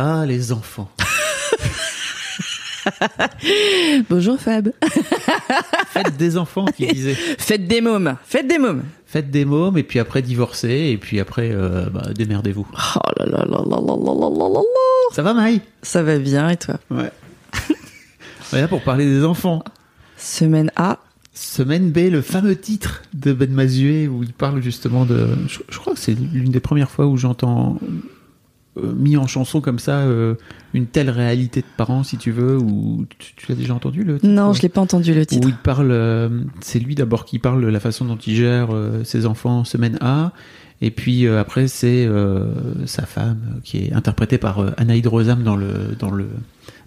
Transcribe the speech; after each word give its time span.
Ah, 0.00 0.24
les 0.24 0.52
enfants. 0.52 0.88
Bonjour 4.08 4.38
Fab. 4.38 4.70
Faites 5.88 6.16
des 6.16 6.36
enfants, 6.36 6.66
qui 6.66 6.86
disait. 6.86 7.14
Faites 7.14 7.66
des 7.66 7.80
mômes. 7.80 8.14
Faites 8.24 8.46
des 8.46 8.58
mômes. 8.58 8.84
Faites 9.06 9.28
des 9.32 9.44
mômes, 9.44 9.76
et 9.76 9.82
puis 9.82 9.98
après 9.98 10.22
divorcez, 10.22 10.90
et 10.92 10.98
puis 10.98 11.18
après, 11.18 11.50
euh, 11.50 11.90
bah, 11.90 12.10
démerdez-vous. 12.14 12.64
Oh 12.72 13.00
là 13.18 13.26
là 13.26 13.38
là 13.38 13.58
là 13.68 13.76
là 13.76 13.96
là 13.96 14.14
là 14.14 14.30
là 14.38 14.48
là. 14.48 14.60
Ça 15.10 15.22
va, 15.22 15.34
Maï? 15.34 15.62
Ça 15.82 16.04
va 16.04 16.16
bien 16.20 16.48
et 16.48 16.56
toi? 16.56 16.78
Ouais. 16.92 17.10
Voilà 18.50 18.68
pour 18.68 18.82
parler 18.82 19.04
des 19.04 19.24
enfants. 19.24 19.64
Semaine 20.16 20.70
A. 20.76 20.98
Semaine 21.34 21.90
B, 21.90 22.08
le 22.08 22.22
fameux 22.22 22.54
titre 22.54 23.02
de 23.14 23.32
Ben 23.32 23.50
Mazué 23.50 24.06
où 24.06 24.22
il 24.22 24.32
parle 24.32 24.62
justement 24.62 25.04
de. 25.04 25.26
Je, 25.48 25.58
je 25.68 25.78
crois 25.78 25.94
que 25.94 25.98
c'est 25.98 26.14
l'une 26.14 26.52
des 26.52 26.60
premières 26.60 26.90
fois 26.90 27.06
où 27.06 27.16
j'entends 27.16 27.80
mis 28.96 29.16
en 29.16 29.26
chanson 29.26 29.60
comme 29.60 29.78
ça 29.78 29.98
euh, 30.00 30.34
une 30.74 30.86
telle 30.86 31.10
réalité 31.10 31.60
de 31.60 31.66
parents, 31.76 32.02
si 32.02 32.16
tu 32.18 32.30
veux. 32.30 32.56
Ou 32.58 33.06
tu, 33.18 33.34
tu 33.36 33.46
l'as 33.48 33.54
déjà 33.54 33.74
entendu 33.74 34.04
le 34.04 34.18
titre 34.18 34.26
Non, 34.32 34.52
je 34.52 34.62
l'ai 34.62 34.68
pas 34.68 34.80
entendu 34.80 35.14
le 35.14 35.24
titre. 35.26 35.46
Où 35.46 35.50
il 35.50 35.56
parle. 35.56 35.90
euh, 35.90 36.28
c'est 36.60 36.78
lui 36.78 36.94
d'abord 36.94 37.24
qui 37.24 37.38
parle 37.38 37.62
de 37.62 37.66
la 37.68 37.80
façon 37.80 38.04
dont 38.04 38.16
il 38.16 38.34
gère 38.36 38.68
euh, 38.72 39.04
ses 39.04 39.26
enfants 39.26 39.64
semaine 39.64 39.98
A. 40.00 40.32
Et 40.80 40.90
puis 40.92 41.26
euh, 41.26 41.40
après, 41.40 41.66
c'est 41.66 42.06
euh, 42.06 42.52
sa 42.86 43.04
femme 43.06 43.40
euh, 43.56 43.60
qui 43.64 43.78
est 43.78 43.92
interprétée 43.92 44.38
par 44.38 44.60
euh, 44.60 44.70
Anaïd 44.76 45.06
Rosam 45.06 45.42
dans 45.42 45.56
le, 45.56 45.96
dans 45.98 46.10
le, 46.10 46.28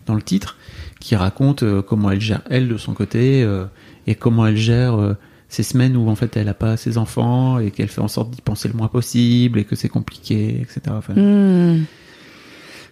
dans 0.06 0.16
le 0.16 0.22
titre, 0.22 0.56
qui 1.02 1.16
raconte 1.16 1.64
euh, 1.64 1.82
comment 1.82 2.10
elle 2.12 2.22
gère 2.22 2.42
elle 2.50 2.70
de 2.70 2.78
son 2.78 2.94
côté 2.94 3.44
euh, 3.44 3.66
et 4.08 4.16
comment 4.16 4.48
elle 4.48 4.56
gère 4.56 4.96
euh, 4.96 5.14
ces 5.54 5.64
semaines 5.64 5.98
où 5.98 6.08
en 6.10 6.16
fait 6.16 6.38
elle 6.38 6.48
a 6.48 6.54
pas 6.54 6.78
ses 6.78 6.98
enfants 6.98 7.60
et 7.60 7.72
qu'elle 7.72 7.90
fait 7.90 8.00
en 8.00 8.08
sorte 8.08 8.32
d'y 8.32 8.40
penser 8.42 8.70
le 8.70 8.74
moins 8.74 8.88
possible 8.88 9.60
et 9.60 9.66
que 9.66 9.76
c'est 9.76 9.90
compliqué, 9.90 10.62
etc. 10.62 10.82
Enfin, 10.92 11.14
Hmm. 11.14 11.84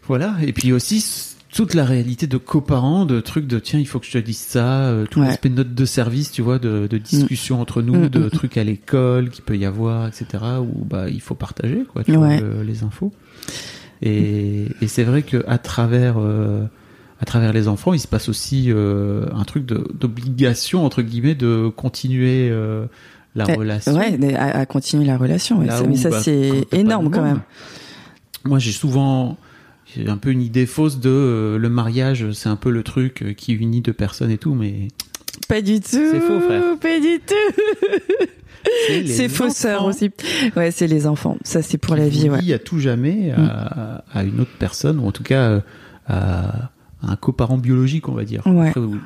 voilà. 0.08 0.36
Et 0.42 0.52
puis 0.54 0.74
aussi 0.74 1.04
toute 1.54 1.74
la 1.74 1.86
réalité 1.86 2.28
de 2.28 2.38
coparents, 2.38 3.06
de 3.06 3.22
trucs 3.22 3.48
de 3.48 3.58
tiens, 3.60 3.80
il 3.80 3.88
faut 3.88 4.00
que 4.00 4.06
je 4.06 4.12
te 4.12 4.18
dise 4.20 4.38
ça, 4.38 4.82
euh, 4.90 5.06
tout 5.10 5.22
Ouais. 5.22 5.28
l'aspect 5.28 5.50
de 5.50 5.56
note 5.56 5.74
de 5.74 5.86
service, 5.86 6.32
tu 6.32 6.42
vois, 6.42 6.60
de, 6.60 6.86
de 6.88 6.98
discussion 6.98 7.60
entre 7.62 7.82
nous, 7.82 7.96
Mm, 8.06 8.10
de 8.10 8.30
trucs 8.30 8.58
à 8.58 8.64
l'école 8.64 9.30
qu'il 9.30 9.44
peut 9.44 9.58
y 9.58 9.66
avoir, 9.66 10.08
etc. 10.08 10.26
Où 10.62 10.84
bah 10.86 11.10
il 11.10 11.22
faut 11.22 11.36
partager 11.36 11.86
quoi, 11.92 12.04
tu 12.04 12.12
vois, 12.16 12.38
le- 12.38 12.62
les 12.64 12.84
infos. 12.84 13.12
Et, 14.02 14.66
et 14.82 14.88
c'est 14.88 15.04
vrai 15.04 15.24
que 15.24 15.44
à 15.48 15.58
travers 15.58 16.16
euh, 16.20 16.66
à 17.22 17.26
travers 17.26 17.52
les 17.54 17.68
enfants, 17.68 17.94
il 17.94 18.00
se 18.00 18.08
passe 18.08 18.30
aussi 18.30 18.68
euh, 18.70 19.26
un 19.34 19.44
truc 19.44 19.66
d'obligation 19.66 20.86
entre 20.86 21.02
guillemets 21.02 21.36
de 21.36 21.70
continuer 21.76 22.50
euh, 22.50 22.86
la 23.36 23.46
Eh, 23.50 23.54
relation. 23.56 23.94
Ouais, 23.94 24.36
à, 24.36 24.60
à 24.60 24.66
continuer 24.66 25.06
la 25.06 25.18
relation. 25.18 25.60
ouais. 25.60 25.68
Ça- 25.70 25.84
où, 25.84 25.88
mais 25.88 25.96
ça, 25.96 26.10
bah, 26.10 26.22
c'est 26.22 26.66
énorme 26.72 27.12
quand 27.12 27.22
même. 27.24 27.42
Moi, 28.46 28.60
j'ai 28.60 28.72
souvent 28.72 29.38
j'ai 29.96 30.08
un 30.08 30.18
peu 30.18 30.30
une 30.30 30.42
idée 30.42 30.66
fausse 30.68 31.00
de 31.00 31.10
euh, 31.10 31.58
le 31.58 31.68
mariage, 31.70 32.32
c'est 32.32 32.48
un 32.50 32.56
peu 32.56 32.70
le 32.70 32.84
truc 32.84 33.34
qui 33.36 33.54
unit 33.54 33.82
deux 33.82 33.92
personnes 33.94 34.30
et 34.32 34.38
tout, 34.38 34.54
mais 34.54 34.88
Pas 35.48 35.62
du 35.62 35.80
tout. 35.82 35.88
C'est 35.90 36.20
faux, 36.20 36.40
frère. 36.40 36.64
Pas 36.80 37.00
du 37.00 37.20
tout. 37.26 38.26
c'est 39.08 39.30
fausseur 39.30 39.86
aussi. 39.86 40.12
Ouais, 40.56 40.72
c'est 40.72 40.88
les 40.88 41.08
enfants. 41.08 41.38
Ça, 41.44 41.62
c'est 41.62 41.78
pour 41.78 41.96
la 41.96 42.08
vie, 42.08 42.30
ouais. 42.30 42.40
lient 42.42 42.54
à 42.54 42.60
tout 42.60 42.80
jamais 42.80 43.32
à, 43.32 44.04
à 44.14 44.24
une 44.24 44.40
autre 44.42 44.52
personne, 44.60 45.00
ou 45.00 45.08
en 45.08 45.12
tout 45.12 45.24
cas 45.24 45.62
à 46.08 46.70
un 47.02 47.16
coparent 47.16 47.58
biologique, 47.58 48.10
on 48.10 48.14
va 48.14 48.24
dire. 48.26 48.46
Ouais. 48.46 48.70
Après, 48.70 48.82
vous- 48.82 49.00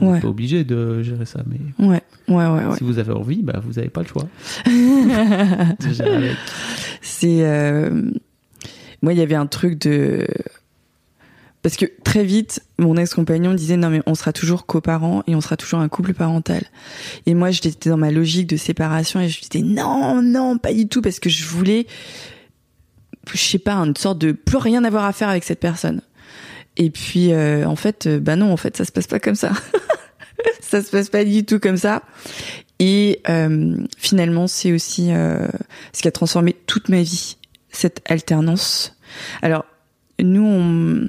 on 0.00 0.06
n'est 0.06 0.12
Ouais. 0.12 0.20
pas 0.20 0.28
obligé 0.28 0.62
de 0.64 1.02
gérer 1.02 1.26
ça, 1.26 1.40
mais 1.46 1.58
Ouais, 1.84 2.00
ouais, 2.28 2.34
ouais, 2.36 2.76
si 2.78 2.84
vous 2.84 2.98
avez 2.98 3.12
envie, 3.12 3.42
bah, 3.42 3.60
vous 3.64 3.72
n'avez 3.72 3.88
pas 3.88 4.02
le 4.02 4.06
choix. 4.06 4.28
C'est 7.02 7.44
euh, 7.44 8.10
moi 9.02 9.12
il 9.12 9.18
y 9.18 9.22
avait 9.22 9.34
un 9.34 9.46
truc 9.46 9.78
de 9.80 10.26
parce 11.62 11.76
que 11.76 11.86
très 12.04 12.24
vite 12.24 12.62
mon 12.78 12.96
ex-compagnon 12.96 13.52
disait 13.54 13.76
non 13.76 13.90
mais 13.90 14.00
on 14.06 14.14
sera 14.14 14.32
toujours 14.32 14.66
coparents 14.66 15.22
et 15.26 15.34
on 15.34 15.40
sera 15.40 15.56
toujours 15.56 15.80
un 15.80 15.88
couple 15.88 16.14
parental 16.14 16.62
et 17.26 17.34
moi 17.34 17.50
j'étais 17.50 17.90
dans 17.90 17.96
ma 17.96 18.10
logique 18.10 18.46
de 18.48 18.56
séparation 18.56 19.20
et 19.20 19.28
je 19.28 19.40
disais 19.40 19.64
non 19.64 20.22
non 20.22 20.56
pas 20.58 20.72
du 20.72 20.88
tout 20.88 21.02
parce 21.02 21.18
que 21.20 21.28
je 21.30 21.44
voulais 21.44 21.86
je 23.32 23.38
sais 23.38 23.58
pas 23.58 23.74
une 23.76 23.96
sorte 23.96 24.18
de 24.18 24.32
plus 24.32 24.56
rien 24.58 24.84
avoir 24.84 25.04
à 25.04 25.12
faire 25.12 25.28
avec 25.28 25.44
cette 25.44 25.60
personne 25.60 26.00
et 26.76 26.90
puis 26.90 27.32
euh, 27.32 27.64
en 27.66 27.76
fait 27.76 28.06
euh, 28.06 28.20
bah 28.20 28.36
non 28.36 28.52
en 28.52 28.56
fait 28.56 28.76
ça 28.76 28.84
se 28.84 28.92
passe 28.92 29.06
pas 29.06 29.20
comme 29.20 29.34
ça 29.34 29.52
ça 30.60 30.82
se 30.82 30.90
passe 30.90 31.08
pas 31.08 31.24
du 31.24 31.44
tout 31.44 31.58
comme 31.58 31.76
ça 31.76 32.02
et 32.80 33.20
euh, 33.28 33.76
finalement, 33.98 34.46
c'est 34.46 34.72
aussi 34.72 35.12
euh, 35.12 35.46
ce 35.92 36.00
qui 36.00 36.08
a 36.08 36.12
transformé 36.12 36.56
toute 36.66 36.88
ma 36.88 37.02
vie, 37.02 37.36
cette 37.70 38.00
alternance. 38.10 38.96
Alors, 39.42 39.66
nous, 40.18 40.42
on... 40.42 41.08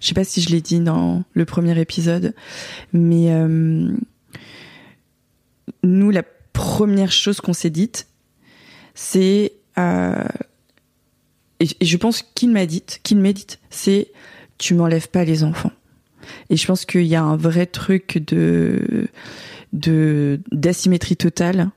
je 0.00 0.06
sais 0.08 0.14
pas 0.14 0.24
si 0.24 0.42
je 0.42 0.50
l'ai 0.50 0.60
dit 0.60 0.80
dans 0.80 1.22
le 1.32 1.44
premier 1.44 1.80
épisode, 1.80 2.34
mais 2.92 3.32
euh, 3.32 3.88
nous, 5.84 6.10
la 6.10 6.24
première 6.52 7.12
chose 7.12 7.40
qu'on 7.40 7.52
s'est 7.52 7.70
dite, 7.70 8.08
c'est... 8.94 9.52
euh, 9.78 10.24
et, 11.60 11.68
et 11.78 11.84
je 11.84 11.96
pense 11.96 12.22
qu'il 12.34 12.50
m'a 12.50 12.66
dit, 12.66 12.82
qu'il 13.04 13.18
m'a 13.18 13.32
dit, 13.32 13.46
c'est 13.70 14.10
tu 14.58 14.74
m'enlèves 14.74 15.08
pas 15.08 15.24
les 15.24 15.44
enfants. 15.44 15.72
Et 16.50 16.56
je 16.56 16.66
pense 16.66 16.84
qu'il 16.84 17.06
y 17.06 17.16
a 17.16 17.22
un 17.22 17.36
vrai 17.36 17.66
truc 17.66 18.22
de 18.26 19.08
de 19.72 20.40
d'asymétrie 20.52 21.16
totale 21.16 21.70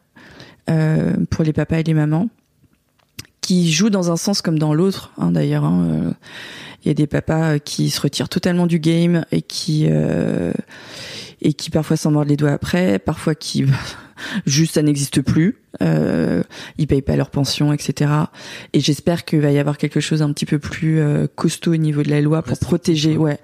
euh, 0.69 1.13
pour 1.29 1.43
les 1.43 1.53
papas 1.53 1.79
et 1.79 1.83
les 1.83 1.93
mamans 1.93 2.29
qui 3.41 3.71
jouent 3.71 3.89
dans 3.89 4.11
un 4.11 4.17
sens 4.17 4.41
comme 4.41 4.59
dans 4.59 4.73
l'autre 4.73 5.11
hein, 5.17 5.31
d'ailleurs 5.31 5.63
hein, 5.63 5.87
euh, 5.89 6.11
il 6.83 6.89
y 6.89 6.91
a 6.91 6.93
des 6.93 7.07
papas 7.07 7.59
qui 7.59 7.89
se 7.89 7.99
retirent 7.99 8.29
totalement 8.29 8.67
du 8.67 8.79
game 8.79 9.25
et 9.31 9.41
qui 9.41 9.87
euh, 9.89 10.53
et 11.41 11.53
qui 11.53 11.71
parfois 11.71 11.97
s'en 11.97 12.11
mordent 12.11 12.27
les 12.27 12.37
doigts 12.37 12.51
après 12.51 12.99
parfois 12.99 13.33
qui 13.33 13.65
juste 14.45 14.75
ça 14.75 14.81
n'existe 14.81 15.21
plus 15.21 15.57
euh, 15.81 16.43
ils 16.77 16.87
payent 16.87 17.01
pas 17.01 17.15
leur 17.15 17.29
pension 17.29 17.73
etc 17.73 18.11
et 18.73 18.79
j'espère 18.79 19.25
qu'il 19.25 19.39
va 19.41 19.51
y 19.51 19.59
avoir 19.59 19.77
quelque 19.77 19.99
chose 19.99 20.21
un 20.21 20.31
petit 20.33 20.45
peu 20.45 20.59
plus 20.59 20.99
euh, 20.99 21.27
costaud 21.35 21.73
au 21.73 21.77
niveau 21.77 22.03
de 22.03 22.09
la 22.09 22.21
loi 22.21 22.41
pour 22.41 22.57
protéger 22.59 23.17
ouais. 23.17 23.31
ouais 23.31 23.39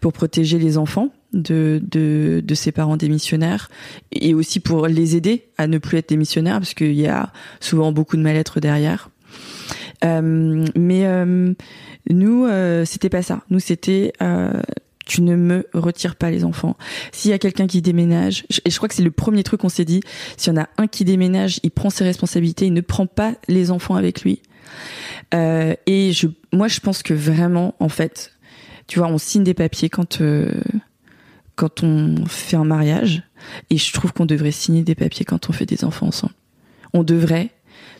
pour 0.00 0.12
protéger 0.12 0.58
les 0.58 0.78
enfants 0.78 1.10
de, 1.32 1.80
de, 1.82 2.42
de 2.44 2.54
ses 2.54 2.72
parents 2.72 2.96
démissionnaires 2.96 3.70
et 4.12 4.34
aussi 4.34 4.60
pour 4.60 4.86
les 4.86 5.16
aider 5.16 5.44
à 5.58 5.66
ne 5.66 5.78
plus 5.78 5.98
être 5.98 6.10
démissionnaires 6.10 6.58
parce 6.58 6.74
qu'il 6.74 6.94
y 6.94 7.06
a 7.06 7.32
souvent 7.60 7.92
beaucoup 7.92 8.16
de 8.16 8.22
mal-être 8.22 8.60
derrière. 8.60 9.10
Euh, 10.04 10.64
mais 10.76 11.06
euh, 11.06 11.54
nous, 12.10 12.44
euh, 12.44 12.84
c'était 12.84 13.08
pas 13.08 13.22
ça. 13.22 13.42
Nous, 13.50 13.60
c'était 13.60 14.12
euh, 14.20 14.60
tu 15.06 15.22
ne 15.22 15.36
me 15.36 15.66
retires 15.74 16.16
pas 16.16 16.30
les 16.30 16.44
enfants. 16.44 16.76
S'il 17.12 17.30
y 17.30 17.34
a 17.34 17.38
quelqu'un 17.38 17.66
qui 17.66 17.82
déménage, 17.82 18.44
et 18.64 18.70
je 18.70 18.76
crois 18.76 18.88
que 18.88 18.94
c'est 18.94 19.02
le 19.02 19.10
premier 19.10 19.42
truc 19.42 19.60
qu'on 19.60 19.68
s'est 19.68 19.84
dit, 19.84 20.00
s'il 20.36 20.52
y 20.52 20.58
en 20.58 20.62
a 20.62 20.68
un 20.78 20.86
qui 20.86 21.04
déménage, 21.04 21.60
il 21.62 21.70
prend 21.70 21.90
ses 21.90 22.04
responsabilités, 22.04 22.66
il 22.66 22.72
ne 22.72 22.80
prend 22.80 23.06
pas 23.06 23.34
les 23.48 23.70
enfants 23.70 23.96
avec 23.96 24.22
lui. 24.22 24.42
Euh, 25.34 25.74
et 25.86 26.12
je, 26.12 26.28
moi, 26.52 26.68
je 26.68 26.80
pense 26.80 27.02
que 27.02 27.14
vraiment, 27.14 27.74
en 27.80 27.88
fait, 27.88 28.32
tu 28.86 28.98
vois, 28.98 29.08
on 29.08 29.18
signe 29.18 29.44
des 29.44 29.54
papiers 29.54 29.88
quand 29.88 30.20
euh, 30.20 30.52
quand 31.54 31.82
on 31.82 32.26
fait 32.26 32.56
un 32.56 32.64
mariage, 32.64 33.22
et 33.70 33.76
je 33.76 33.92
trouve 33.92 34.12
qu'on 34.12 34.26
devrait 34.26 34.52
signer 34.52 34.82
des 34.82 34.94
papiers 34.94 35.24
quand 35.24 35.50
on 35.50 35.52
fait 35.52 35.66
des 35.66 35.84
enfants 35.84 36.06
ensemble. 36.06 36.34
On 36.94 37.02
devrait 37.02 37.50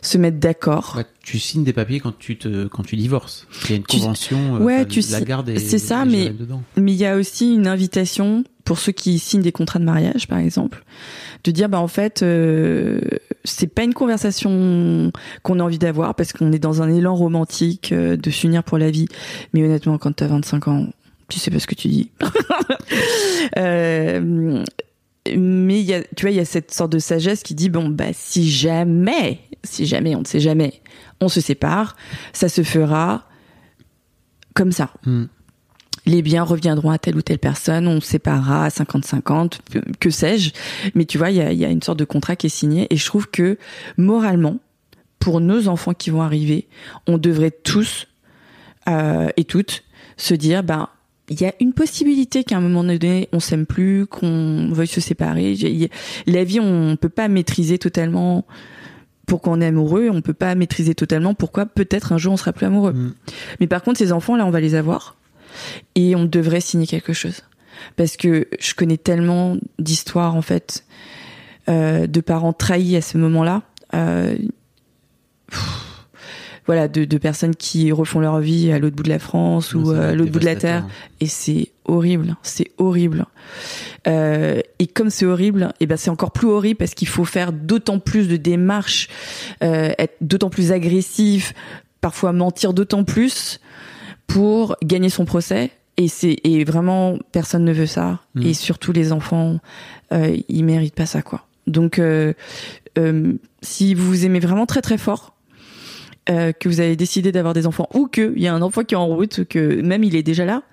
se 0.03 0.17
mettre 0.19 0.37
d'accord. 0.37 0.93
Ouais, 0.97 1.05
tu 1.23 1.39
signes 1.39 1.63
des 1.63 1.73
papiers 1.73 1.99
quand 1.99 2.17
tu 2.19 2.37
te 2.37 2.67
quand 2.67 2.83
tu 2.83 2.95
divorces. 2.95 3.47
Il 3.65 3.69
y 3.71 3.73
a 3.73 3.77
une 3.77 3.83
convention. 3.83 4.57
euh, 4.57 4.59
Ouais, 4.59 4.85
tu 4.85 5.01
la 5.09 5.21
garde 5.21 5.49
est, 5.49 5.57
c'est 5.59 5.79
ça, 5.79 6.05
mais- 6.05 6.29
dedans. 6.29 6.61
Mais 6.77 6.91
il 6.91 6.97
y 6.97 7.05
a 7.05 7.15
aussi 7.15 7.53
une 7.55 7.65
invitation 7.67 8.43
pour 8.65 8.77
ceux 8.79 8.91
qui 8.91 9.17
signent 9.19 9.41
des 9.41 9.51
contrats 9.51 9.79
de 9.79 9.83
mariage, 9.83 10.27
par 10.27 10.37
exemple, 10.37 10.83
de 11.43 11.51
dire 11.51 11.67
bah 11.67 11.79
en 11.79 11.87
fait 11.89 12.21
euh, 12.23 13.01
c'est 13.43 13.67
pas 13.67 13.83
une 13.83 13.93
conversation 13.93 15.11
qu'on 15.41 15.59
a 15.59 15.63
envie 15.63 15.79
d'avoir 15.79 16.15
parce 16.15 16.31
qu'on 16.31 16.51
est 16.53 16.59
dans 16.59 16.81
un 16.81 16.87
élan 16.93 17.15
romantique 17.15 17.91
euh, 17.91 18.15
de 18.15 18.29
s'unir 18.29 18.63
pour 18.63 18.77
la 18.77 18.91
vie. 18.91 19.07
Mais 19.53 19.63
honnêtement, 19.63 19.97
quand 19.97 20.13
t'as 20.13 20.27
25 20.27 20.67
ans, 20.69 20.87
tu 21.27 21.39
sais 21.39 21.51
pas 21.51 21.59
ce 21.59 21.67
que 21.67 21.75
tu 21.75 21.87
dis. 21.87 22.11
Euh, 23.57 24.63
mais 25.27 25.79
il 25.79 25.85
y 25.85 25.93
a, 25.93 26.03
tu 26.15 26.23
vois, 26.23 26.31
il 26.31 26.37
y 26.37 26.41
a 26.41 26.45
cette 26.45 26.73
sorte 26.73 26.91
de 26.91 26.99
sagesse 26.99 27.43
qui 27.43 27.55
dit 27.55 27.69
bon 27.69 27.89
bah 27.89 28.13
si 28.13 28.49
jamais, 28.49 29.39
si 29.63 29.85
jamais, 29.85 30.15
on 30.15 30.21
ne 30.21 30.25
sait 30.25 30.39
jamais, 30.39 30.81
on 31.21 31.29
se 31.29 31.41
sépare, 31.41 31.95
ça 32.33 32.49
se 32.49 32.63
fera 32.63 33.27
comme 34.53 34.71
ça. 34.71 34.91
Hmm. 35.05 35.25
Les 36.05 36.21
biens 36.21 36.43
reviendront 36.43 36.91
à 36.91 36.97
telle 36.97 37.15
ou 37.15 37.21
telle 37.21 37.39
personne, 37.39 37.87
on 37.87 38.01
se 38.01 38.07
séparera 38.07 38.65
à 38.65 38.69
50-50, 38.69 39.59
que 40.01 40.09
sais-je. 40.09 40.51
Mais 40.95 41.05
tu 41.05 41.17
vois, 41.17 41.31
il 41.31 41.37
y 41.37 41.41
a, 41.41 41.53
y 41.53 41.63
a 41.63 41.69
une 41.69 41.81
sorte 41.81 41.99
de 41.99 42.03
contrat 42.03 42.35
qui 42.35 42.47
est 42.47 42.49
signé 42.49 42.87
et 42.89 42.97
je 42.97 43.05
trouve 43.05 43.29
que 43.29 43.57
moralement, 43.95 44.57
pour 45.19 45.39
nos 45.39 45.69
enfants 45.69 45.93
qui 45.93 46.09
vont 46.09 46.21
arriver, 46.21 46.67
on 47.07 47.17
devrait 47.17 47.51
tous 47.51 48.07
euh, 48.89 49.29
et 49.37 49.45
toutes 49.45 49.85
se 50.17 50.33
dire, 50.33 50.63
ben, 50.63 50.89
il 51.33 51.41
y 51.41 51.45
a 51.45 51.53
une 51.59 51.73
possibilité 51.73 52.43
qu'à 52.43 52.57
un 52.57 52.61
moment 52.61 52.83
donné, 52.83 53.27
on 53.33 53.39
s'aime 53.39 53.65
plus, 53.65 54.05
qu'on 54.05 54.69
veuille 54.71 54.87
se 54.87 55.01
séparer. 55.01 55.55
La 56.27 56.43
vie, 56.43 56.59
on 56.59 56.95
peut 56.95 57.09
pas 57.09 57.27
maîtriser 57.27 57.77
totalement 57.77 58.45
pourquoi 59.25 59.53
on 59.53 59.61
est 59.61 59.65
amoureux, 59.67 60.09
on 60.11 60.21
peut 60.21 60.33
pas 60.33 60.53
maîtriser 60.55 60.95
totalement 60.95 61.33
pourquoi 61.33 61.65
peut-être 61.65 62.11
un 62.11 62.17
jour 62.17 62.33
on 62.33 62.37
sera 62.37 62.53
plus 62.53 62.65
amoureux. 62.65 62.93
Mm. 62.93 63.13
Mais 63.59 63.67
par 63.67 63.81
contre, 63.81 63.97
ces 63.97 64.11
enfants 64.11 64.35
là, 64.35 64.45
on 64.45 64.51
va 64.51 64.59
les 64.59 64.75
avoir 64.75 65.15
et 65.95 66.15
on 66.15 66.25
devrait 66.25 66.61
signer 66.61 66.87
quelque 66.87 67.13
chose 67.13 67.41
parce 67.95 68.17
que 68.17 68.47
je 68.59 68.73
connais 68.73 68.97
tellement 68.97 69.57
d'histoires 69.79 70.35
en 70.35 70.41
fait 70.41 70.85
euh, 71.69 72.05
de 72.07 72.21
parents 72.21 72.53
trahis 72.53 72.95
à 72.95 73.01
ce 73.01 73.17
moment-là. 73.17 73.63
Euh, 73.93 74.37
voilà, 76.65 76.87
de, 76.87 77.05
de 77.05 77.17
personnes 77.17 77.55
qui 77.55 77.91
refont 77.91 78.19
leur 78.19 78.39
vie 78.39 78.71
à 78.71 78.79
l'autre 78.79 78.95
bout 78.95 79.03
de 79.03 79.09
la 79.09 79.19
France 79.19 79.73
ou 79.73 79.91
euh, 79.91 80.09
à 80.09 80.11
être 80.11 80.17
l'autre 80.17 80.31
bout 80.31 80.39
de 80.39 80.45
la 80.45 80.55
terre 80.55 80.85
et 81.19 81.27
c'est 81.27 81.69
horrible, 81.85 82.35
c'est 82.43 82.71
horrible. 82.77 83.25
Euh, 84.07 84.61
et 84.79 84.87
comme 84.87 85.09
c'est 85.09 85.25
horrible, 85.25 85.73
et 85.79 85.85
ben 85.85 85.97
c'est 85.97 86.09
encore 86.09 86.31
plus 86.31 86.47
horrible 86.47 86.77
parce 86.77 86.93
qu'il 86.93 87.07
faut 87.07 87.25
faire 87.25 87.51
d'autant 87.51 87.99
plus 87.99 88.27
de 88.27 88.37
démarches, 88.37 89.09
euh, 89.63 89.91
être 89.97 90.15
d'autant 90.21 90.49
plus 90.49 90.71
agressif, 90.71 91.53
parfois 92.01 92.33
mentir 92.33 92.73
d'autant 92.73 93.03
plus 93.03 93.59
pour 94.27 94.75
gagner 94.83 95.09
son 95.09 95.25
procès. 95.25 95.71
Et 95.97 96.07
c'est 96.07 96.37
et 96.43 96.63
vraiment 96.63 97.19
personne 97.31 97.63
ne 97.65 97.73
veut 97.73 97.85
ça. 97.85 98.19
Mm. 98.35 98.41
Et 98.43 98.53
surtout 98.53 98.91
les 98.91 99.11
enfants, 99.11 99.59
euh, 100.11 100.37
ils 100.49 100.65
méritent 100.65 100.95
pas 100.95 101.05
ça 101.05 101.21
quoi. 101.21 101.45
Donc 101.67 101.99
euh, 101.99 102.33
euh, 102.97 103.33
si 103.61 103.93
vous 103.93 104.05
vous 104.05 104.25
aimez 104.25 104.39
vraiment 104.39 104.65
très 104.65 104.81
très 104.81 104.97
fort, 104.97 105.32
euh, 106.29 106.51
que 106.53 106.69
vous 106.69 106.79
avez 106.79 106.95
décidé 106.95 107.31
d'avoir 107.31 107.53
des 107.53 107.67
enfants 107.67 107.89
ou 107.93 108.07
qu'il 108.07 108.39
y 108.39 108.47
a 108.47 108.53
un 108.53 108.61
enfant 108.61 108.83
qui 108.83 108.95
est 108.95 108.97
en 108.97 109.07
route, 109.07 109.43
que 109.45 109.81
même 109.81 110.03
il 110.03 110.15
est 110.15 110.23
déjà 110.23 110.45
là, 110.45 110.63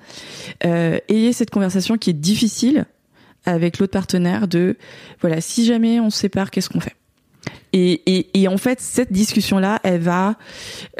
euh, 0.64 0.99
ayez 1.08 1.32
cette 1.32 1.50
conversation 1.50 1.99
qui 1.99 2.11
est 2.11 2.14
difficile 2.14 2.87
avec 3.44 3.79
l'autre 3.79 3.93
partenaire 3.93 4.49
de 4.49 4.76
voilà 5.20 5.41
si 5.41 5.64
jamais 5.64 6.00
on 6.00 6.11
se 6.11 6.19
sépare 6.19 6.50
qu'est-ce 6.50 6.69
qu'on 6.69 6.81
fait? 6.81 6.94
Et, 7.73 8.02
et, 8.06 8.43
et 8.43 8.49
en 8.49 8.58
fait 8.58 8.81
cette 8.81 9.12
discussion 9.12 9.58
là 9.58 9.81
elle 9.82 10.00
va 10.00 10.37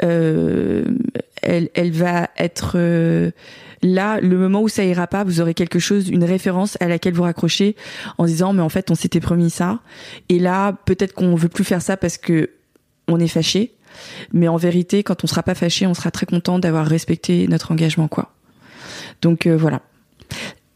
euh, 0.03 0.85
elle, 1.41 1.69
elle 1.73 1.91
va 1.91 2.29
être 2.37 2.73
euh, 2.75 3.31
là 3.83 4.19
le 4.21 4.37
moment 4.37 4.61
où 4.61 4.69
ça 4.69 4.83
ira 4.83 5.05
pas 5.07 5.23
vous 5.23 5.41
aurez 5.41 5.53
quelque 5.53 5.79
chose 5.79 6.09
une 6.09 6.23
référence 6.23 6.77
à 6.79 6.87
laquelle 6.87 7.13
vous 7.13 7.23
raccrochez 7.23 7.75
en 8.17 8.25
disant 8.25 8.53
mais 8.53 8.61
en 8.61 8.69
fait 8.69 8.89
on 8.89 8.95
s'était 8.95 9.19
promis 9.19 9.49
ça. 9.49 9.81
Et 10.29 10.39
là 10.39 10.73
peut-être 10.85 11.13
qu'on 11.13 11.35
veut 11.35 11.49
plus 11.49 11.63
faire 11.63 11.81
ça 11.81 11.97
parce 11.97 12.17
que 12.17 12.49
on 13.07 13.19
est 13.19 13.27
fâché 13.27 13.73
mais 14.33 14.47
en 14.47 14.57
vérité 14.57 15.03
quand 15.03 15.23
on 15.23 15.27
sera 15.27 15.43
pas 15.43 15.55
fâché 15.55 15.85
on 15.87 15.93
sera 15.93 16.11
très 16.11 16.25
content 16.25 16.59
d'avoir 16.59 16.85
respecté 16.87 17.47
notre 17.47 17.71
engagement 17.71 18.07
quoi 18.07 18.31
donc 19.21 19.45
euh, 19.45 19.55
voilà 19.57 19.81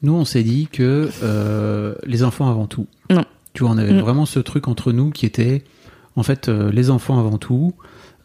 Nous, 0.03 0.13
on 0.13 0.25
s'est 0.25 0.43
dit 0.43 0.67
que 0.71 1.09
euh, 1.23 1.95
les 2.05 2.23
enfants 2.23 2.49
avant 2.49 2.67
tout. 2.67 2.85
Non. 3.09 3.25
Tu 3.53 3.63
vois, 3.63 3.71
on 3.71 3.77
avait 3.77 3.93
Mm. 3.93 3.99
vraiment 4.01 4.25
ce 4.25 4.39
truc 4.39 4.67
entre 4.67 4.91
nous 4.91 5.09
qui 5.09 5.25
était, 5.25 5.63
en 6.15 6.21
fait, 6.23 6.47
euh, 6.49 6.71
les 6.71 6.89
enfants 6.91 7.17
avant 7.19 7.37
tout. 7.39 7.73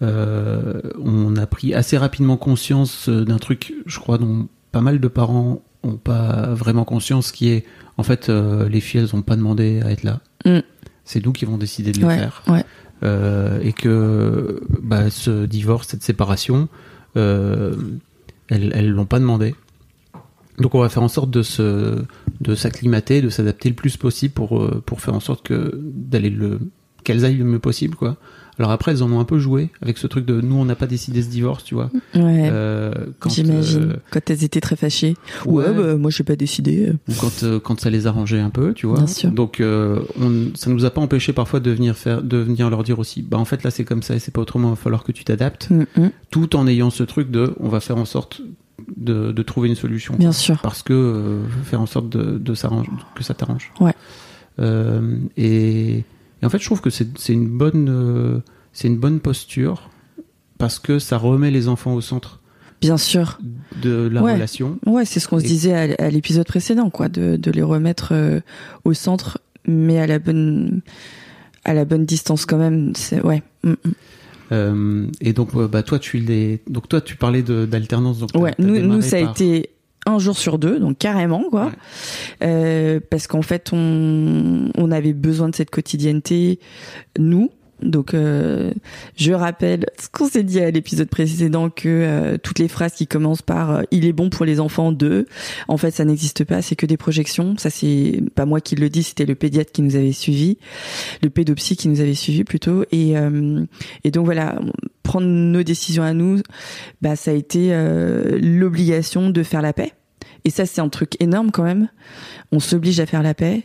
On 0.03 1.37
a 1.37 1.47
pris 1.47 1.75
assez 1.75 1.97
rapidement 1.97 2.37
conscience 2.37 3.09
d'un 3.09 3.39
truc, 3.39 3.73
je 3.87 3.99
crois, 3.99 4.19
dont 4.19 4.49
pas 4.73 4.81
mal 4.81 5.01
de 5.01 5.09
parents 5.09 5.63
ont 5.83 5.97
pas 5.97 6.53
vraiment 6.55 6.85
conscience, 6.85 7.33
qui 7.33 7.49
est, 7.51 7.65
en 7.97 8.03
fait, 8.03 8.29
les 8.29 8.81
filles, 8.81 9.01
elles 9.01 9.17
ont 9.17 9.23
pas 9.23 9.37
demandé 9.37 9.81
à 9.85 9.91
être 9.91 10.03
là. 10.05 10.21
Mm. 10.45 10.59
C'est 11.05 11.25
nous 11.25 11.33
qui 11.33 11.45
vont 11.45 11.57
décider 11.59 11.93
de 11.93 12.01
le 12.01 12.07
ouais 12.07 12.19
faire. 12.19 12.43
ouais 12.49 12.65
et 13.03 13.73
que 13.73 14.61
bah, 14.83 15.11
ce 15.11 15.47
divorce, 15.47 15.89
cette 15.89 16.03
séparation, 16.03 16.69
euh, 17.17 17.75
elles 18.49 18.73
elles 18.75 18.91
l'ont 18.91 19.07
pas 19.07 19.19
demandé. 19.19 19.55
Donc 20.59 20.75
on 20.75 20.81
va 20.81 20.89
faire 20.89 21.03
en 21.03 21.09
sorte 21.09 21.31
de 21.31 21.43
se 21.43 22.03
de 22.41 22.55
s'acclimater, 22.55 23.23
de 23.23 23.31
s'adapter 23.31 23.69
le 23.69 23.75
plus 23.75 23.97
possible 23.97 24.35
pour 24.35 24.61
euh, 24.61 24.83
pour 24.85 25.01
faire 25.01 25.15
en 25.15 25.21
sorte 25.21 25.45
que 25.45 25.73
d'aller 25.75 26.31
le 26.31 26.61
qu'elles 27.03 27.25
aillent 27.25 27.39
le 27.39 27.45
mieux 27.45 27.59
possible 27.59 27.97
quoi. 27.97 28.17
Alors 28.61 28.71
après 28.73 28.93
elles 28.93 29.03
en 29.03 29.11
ont 29.11 29.19
un 29.21 29.25
peu 29.25 29.39
joué 29.39 29.71
avec 29.83 29.97
ce 29.99 30.07
truc 30.07 30.25
de 30.27 30.41
nous 30.41 30.55
on 30.55 30.65
n'a 30.67 30.77
pas 30.77 30.87
décidé 30.87 31.23
ce 31.23 31.29
divorce 31.29 31.65
tu 31.65 31.75
vois. 31.75 31.91
ouais 32.15 32.49
Euh, 32.53 32.93
J'imagine. 33.27 33.83
euh, 33.83 33.97
Quand 34.11 34.29
elles 34.31 34.45
étaient 34.45 34.61
très 34.61 34.77
fâchées. 34.77 35.17
Ouais, 35.47 35.65
ouais, 35.67 35.73
bah, 35.75 35.97
moi 35.97 36.11
j'ai 36.11 36.25
pas 36.25 36.37
décidé. 36.37 36.93
ou 37.09 37.13
quand 37.19 37.43
euh, 37.43 37.59
quand 37.59 37.81
ça 37.81 37.89
les 37.91 38.07
arrangeait 38.07 38.39
un 38.41 38.51
peu, 38.51 38.75
tu 38.75 38.87
vois. 38.87 38.99
Bien 38.99 39.07
sûr. 39.07 39.31
Donc 39.33 39.63
on, 39.63 40.51
ça 40.55 40.71
nous 40.71 40.85
a 40.85 40.91
pas 40.91 41.01
empêché 41.01 41.33
parfois 41.33 41.59
de 41.61 41.71
venir 41.71 41.97
faire 41.97 42.23
de 42.23 42.37
venir 42.37 42.69
leur 42.71 42.83
dire 42.85 42.99
aussi 42.99 43.23
bah 43.23 43.39
en 43.39 43.45
fait 43.47 43.65
là 43.65 43.71
c'est 43.71 43.85
comme 43.85 44.03
ça 44.03 44.15
et 44.15 44.19
c'est 44.19 44.31
pas 44.31 44.43
autrement, 44.43 44.69
il 44.69 44.73
va 44.73 44.77
falloir 44.77 45.05
que 45.05 45.13
tu 45.13 45.25
t'adaptes 45.25 45.69
Mm, 45.71 45.85
mm. 45.97 46.11
tout 46.31 46.55
en 46.55 46.67
ayant 46.67 46.91
ce 46.91 47.03
truc 47.03 47.31
de 47.31 47.55
on 47.61 47.69
va 47.71 47.81
faire 47.81 47.97
en 47.97 48.05
sorte 48.05 48.43
de, 48.97 49.33
de 49.33 49.43
trouver 49.43 49.69
une 49.71 49.75
solution. 49.75 50.15
Bien 50.19 50.33
sûr. 50.33 50.59
Parce 50.63 50.83
que 50.83 51.39
faire 51.65 51.81
en 51.81 51.87
sorte 51.87 52.09
de, 52.11 52.37
de 52.39 52.55
que 53.15 53.23
ça 53.25 53.35
t'arrange. 53.35 53.73
Ouais. 53.81 53.95
Et, 55.37 56.05
et 56.43 56.47
en 56.47 56.49
fait 56.51 56.59
je 56.59 56.65
trouve 56.65 56.81
que 56.81 56.91
c'est 56.91 57.07
une 57.29 57.47
bonne 57.49 57.89
euh, 57.91 58.39
c'est 58.73 58.89
une 58.89 58.99
bonne 58.99 59.21
posture 59.21 59.91
parce 60.59 60.79
que 60.79 60.99
ça 60.99 61.17
remet 61.19 61.51
les 61.51 61.69
enfants 61.69 61.95
au 61.95 62.01
centre 62.01 62.41
Bien 62.81 62.97
sûr. 62.97 63.39
de 63.83 64.09
la 64.11 64.23
Ouais. 64.23 64.33
relation. 64.35 64.79
Ouais, 64.87 65.05
c'est 65.05 65.21
ce 65.21 65.29
qu'on 65.29 65.39
se 65.39 65.45
disait 65.45 65.75
à, 65.75 66.03
à 66.03 66.09
l'épisode 66.09 66.47
précédent, 66.47 66.89
quoi, 66.89 67.11
de, 67.11 67.37
de 67.37 67.51
les 67.51 67.61
remettre 67.61 68.13
euh, 68.13 68.41
au 68.85 68.95
centre, 68.95 69.39
mais 69.67 69.99
à 69.99 70.07
la 70.07 70.19
bonne 70.19 70.81
à 71.67 71.75
la 71.75 71.85
bonne 71.85 72.07
distance 72.07 72.47
quand 72.47 72.57
même. 72.57 72.93
C'est 72.95 73.21
ouais. 73.23 73.43
Mm, 73.65 73.71
mm. 73.73 73.75
Euh, 74.53 75.07
et 75.21 75.33
donc, 75.35 75.55
bah, 75.71 75.83
toi, 75.83 75.99
tu 75.99 76.19
les... 76.19 76.61
donc 76.69 76.89
toi, 76.89 77.01
tu 77.03 77.17
parlais 77.17 77.43
d'alternance. 77.43 78.19
Donc, 78.19 78.31
Ouais. 78.35 78.55
Nous, 78.59 79.03
ça 79.03 79.17
a 79.19 79.31
été 79.31 79.71
un 80.07 80.19
jour 80.19 80.37
sur 80.37 80.59
deux, 80.59 80.81
donc 80.81 80.99
carrément, 80.99 81.45
quoi. 81.51 81.67
Ouais. 81.67 81.73
Euh, 82.43 83.01
parce 83.11 83.27
qu'en 83.27 83.43
fait, 83.43 83.71
on, 83.73 84.71
on 84.77 84.91
avait 84.91 85.13
besoin 85.13 85.49
de 85.49 85.55
cette 85.55 85.71
quotidienneté, 85.71 86.59
nous. 87.19 87.51
Donc, 87.83 88.13
euh, 88.13 88.73
je 89.17 89.33
rappelle 89.33 89.87
ce 89.99 90.09
qu'on 90.13 90.29
s'est 90.29 90.43
dit 90.43 90.61
à 90.61 90.71
l'épisode 90.71 91.09
précédent 91.09 91.71
que 91.71 91.89
euh, 91.89 92.37
toutes 92.37 92.59
les 92.59 92.69
phrases 92.69 92.93
qui 92.93 93.07
commencent 93.07 93.41
par 93.41 93.71
euh, 93.71 93.83
"il 93.91 94.05
est 94.05 94.13
bon 94.13 94.29
pour 94.29 94.45
les 94.45 94.61
enfants 94.61 94.93
de", 94.93 95.25
en 95.67 95.79
fait, 95.79 95.91
ça 95.91 96.05
n'existe 96.05 96.45
pas. 96.45 96.61
C'est 96.61 96.77
que 96.77 96.85
des 96.85 96.99
projections. 96.99 97.55
Ça, 97.57 97.71
c'est 97.71 98.21
pas 98.35 98.45
moi 98.45 98.61
qui 98.61 98.77
le 98.77 98.91
dis, 98.91 99.03
c'était 99.03 99.25
le 99.25 99.35
pédiatre 99.35 99.73
qui 99.73 99.81
nous 99.81 99.97
avait 99.97 100.13
suivi, 100.13 100.59
le 101.23 101.31
pédopsie 101.31 101.75
qui 101.75 101.89
nous 101.89 102.03
avait 102.03 102.15
suivi 102.15 102.45
plutôt. 102.45 102.85
Et 102.93 103.17
euh, 103.17 103.65
et 104.05 104.11
donc 104.11 104.27
voilà, 104.27 104.61
prendre 105.03 105.27
nos 105.27 105.63
décisions 105.63 106.03
à 106.03 106.13
nous, 106.13 106.43
bah 107.01 107.17
ça 107.17 107.31
a 107.31 107.35
été 107.35 107.69
euh, 107.71 108.39
l'obligation 108.43 109.31
de 109.31 109.43
faire 109.43 109.63
la 109.63 109.73
paix. 109.73 109.95
Et 110.45 110.51
ça, 110.51 110.67
c'est 110.67 110.81
un 110.81 110.89
truc 110.89 111.21
énorme 111.21 111.51
quand 111.51 111.65
même. 111.65 111.89
On 112.53 112.61
s'oblige 112.61 113.01
à 113.01 113.07
faire 113.07 113.23
la 113.23 113.35
paix. 113.35 113.65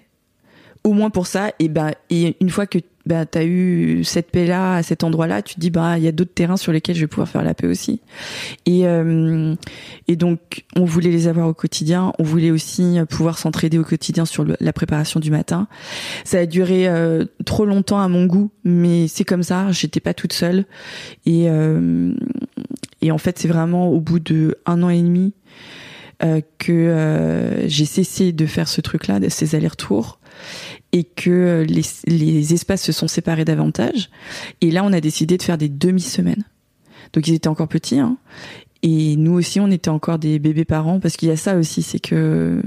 Au 0.84 0.94
moins 0.94 1.10
pour 1.10 1.28
ça. 1.28 1.52
Et 1.60 1.68
ben, 1.68 1.94
et 2.10 2.36
une 2.42 2.50
fois 2.50 2.68
que 2.68 2.80
bah, 3.06 3.26
t'as 3.26 3.46
eu 3.46 4.04
cette 4.04 4.32
paix-là 4.32 4.76
à 4.76 4.84
cet 4.84 5.04
endroit-là, 5.04 5.44
tu 5.44 5.56
te 5.56 5.60
dis 5.60 5.70
bah 5.70 5.98
il 5.98 6.04
y 6.04 6.08
a 6.08 6.12
d'autres 6.12 6.34
terrains 6.34 6.58
sur 6.58 6.72
lesquels 6.72 6.96
je 6.96 7.02
vais 7.02 7.08
pouvoir 7.08 7.30
faire 7.30 7.44
la 7.44 7.54
paix 7.54 7.68
aussi. 7.68 8.02
Et 8.66 8.88
euh, 8.88 9.54
et 10.08 10.16
donc 10.16 10.66
on 10.76 10.86
voulait 10.86 11.12
les 11.12 11.28
avoir 11.28 11.48
au 11.48 11.54
quotidien. 11.54 12.14
On 12.18 12.24
voulait 12.24 12.50
aussi 12.50 12.98
pouvoir 13.10 13.38
s'entraider 13.38 13.78
au 13.78 13.84
quotidien 13.84 14.26
sur 14.26 14.44
la 14.60 14.74
préparation 14.74 15.20
du 15.20 15.30
matin. 15.30 15.68
Ça 16.24 16.40
a 16.40 16.46
duré 16.48 16.88
euh, 16.88 17.26
trop 17.46 17.66
longtemps 17.66 18.00
à 18.00 18.08
mon 18.08 18.26
goût, 18.26 18.50
mais 18.64 19.08
c'est 19.08 19.24
comme 19.24 19.44
ça. 19.44 19.72
J'étais 19.72 20.00
pas 20.00 20.16
toute 20.16 20.34
seule. 20.34 20.66
Et 21.28 21.48
euh, 21.48 22.12
et 23.02 23.12
en 23.12 23.20
fait 23.20 23.38
c'est 23.38 23.48
vraiment 23.48 23.90
au 23.90 24.00
bout 24.00 24.20
de 24.20 24.58
un 24.66 24.82
an 24.82 24.90
et 24.90 25.02
demi 25.02 25.34
que 26.20 26.72
euh, 26.72 27.68
j'ai 27.68 27.86
cessé 27.86 28.32
de 28.32 28.46
faire 28.46 28.68
ce 28.68 28.82
truc-là, 28.82 29.20
de 29.20 29.30
ces 29.30 29.56
allers-retours, 29.56 30.20
et 30.92 31.04
que 31.04 31.66
les, 31.68 31.84
les 32.08 32.54
espaces 32.54 32.84
se 32.84 32.92
sont 32.92 33.08
séparés 33.08 33.46
davantage. 33.46 34.10
Et 34.62 34.72
là, 34.72 34.84
on 34.84 34.94
a 34.94 35.02
décidé 35.02 35.38
de 35.38 35.44
faire 35.44 35.58
des 35.58 35.70
demi-semaines. 35.70 36.44
Donc 37.14 37.28
ils 37.28 37.34
étaient 37.34 37.48
encore 37.48 37.68
petits, 37.68 38.00
hein. 38.00 38.18
et 38.82 39.16
nous 39.16 39.34
aussi, 39.34 39.60
on 39.60 39.72
était 39.72 39.90
encore 39.90 40.20
des 40.20 40.40
bébés 40.40 40.66
parents, 40.66 41.00
parce 41.00 41.18
qu'il 41.18 41.30
y 41.30 41.32
a 41.32 41.38
ça 41.38 41.56
aussi, 41.56 41.84
c'est 41.84 42.00
que, 42.00 42.62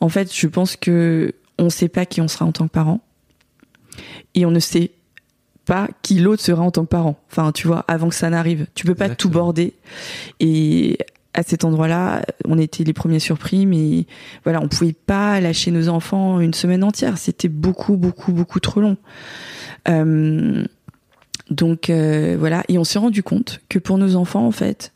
en 0.00 0.08
fait, 0.08 0.34
je 0.34 0.46
pense 0.46 0.76
que 0.76 1.34
on 1.58 1.70
sait 1.70 1.88
pas 1.88 2.06
qui 2.06 2.20
on 2.20 2.28
sera 2.28 2.46
en 2.46 2.52
tant 2.52 2.66
que 2.66 2.72
parent, 2.72 3.00
et 4.34 4.46
on 4.46 4.50
ne 4.50 4.60
sait 4.60 4.92
pas 5.66 5.88
qui 6.02 6.18
l'autre 6.18 6.42
sera 6.42 6.62
en 6.62 6.70
tant 6.70 6.84
que 6.84 6.88
parent. 6.88 7.20
Enfin, 7.30 7.52
tu 7.52 7.66
vois, 7.66 7.84
avant 7.86 8.08
que 8.08 8.14
ça 8.14 8.30
n'arrive, 8.30 8.66
tu 8.74 8.86
peux 8.86 8.94
pas 8.94 9.08
tout 9.08 9.28
border. 9.28 9.74
Et 10.40 10.98
à 11.34 11.42
cet 11.42 11.64
endroit-là, 11.64 12.22
on 12.46 12.58
était 12.58 12.84
les 12.84 12.92
premiers 12.92 13.20
surpris, 13.20 13.66
mais 13.66 14.06
voilà, 14.44 14.60
on 14.60 14.68
pouvait 14.68 14.92
pas 14.92 15.40
lâcher 15.40 15.70
nos 15.70 15.88
enfants 15.88 16.40
une 16.40 16.54
semaine 16.54 16.82
entière. 16.82 17.18
C'était 17.18 17.48
beaucoup, 17.48 17.96
beaucoup, 17.96 18.32
beaucoup 18.32 18.60
trop 18.60 18.80
long. 18.80 18.96
Euh, 19.88 20.64
Donc 21.50 21.90
euh, 21.90 22.36
voilà, 22.38 22.62
et 22.68 22.78
on 22.78 22.84
s'est 22.84 22.98
rendu 22.98 23.22
compte 23.22 23.60
que 23.68 23.78
pour 23.80 23.98
nos 23.98 24.14
enfants, 24.14 24.46
en 24.46 24.52
fait, 24.52 24.92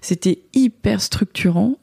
c'était 0.00 0.40
hyper 0.52 1.00
structurant, 1.00 1.76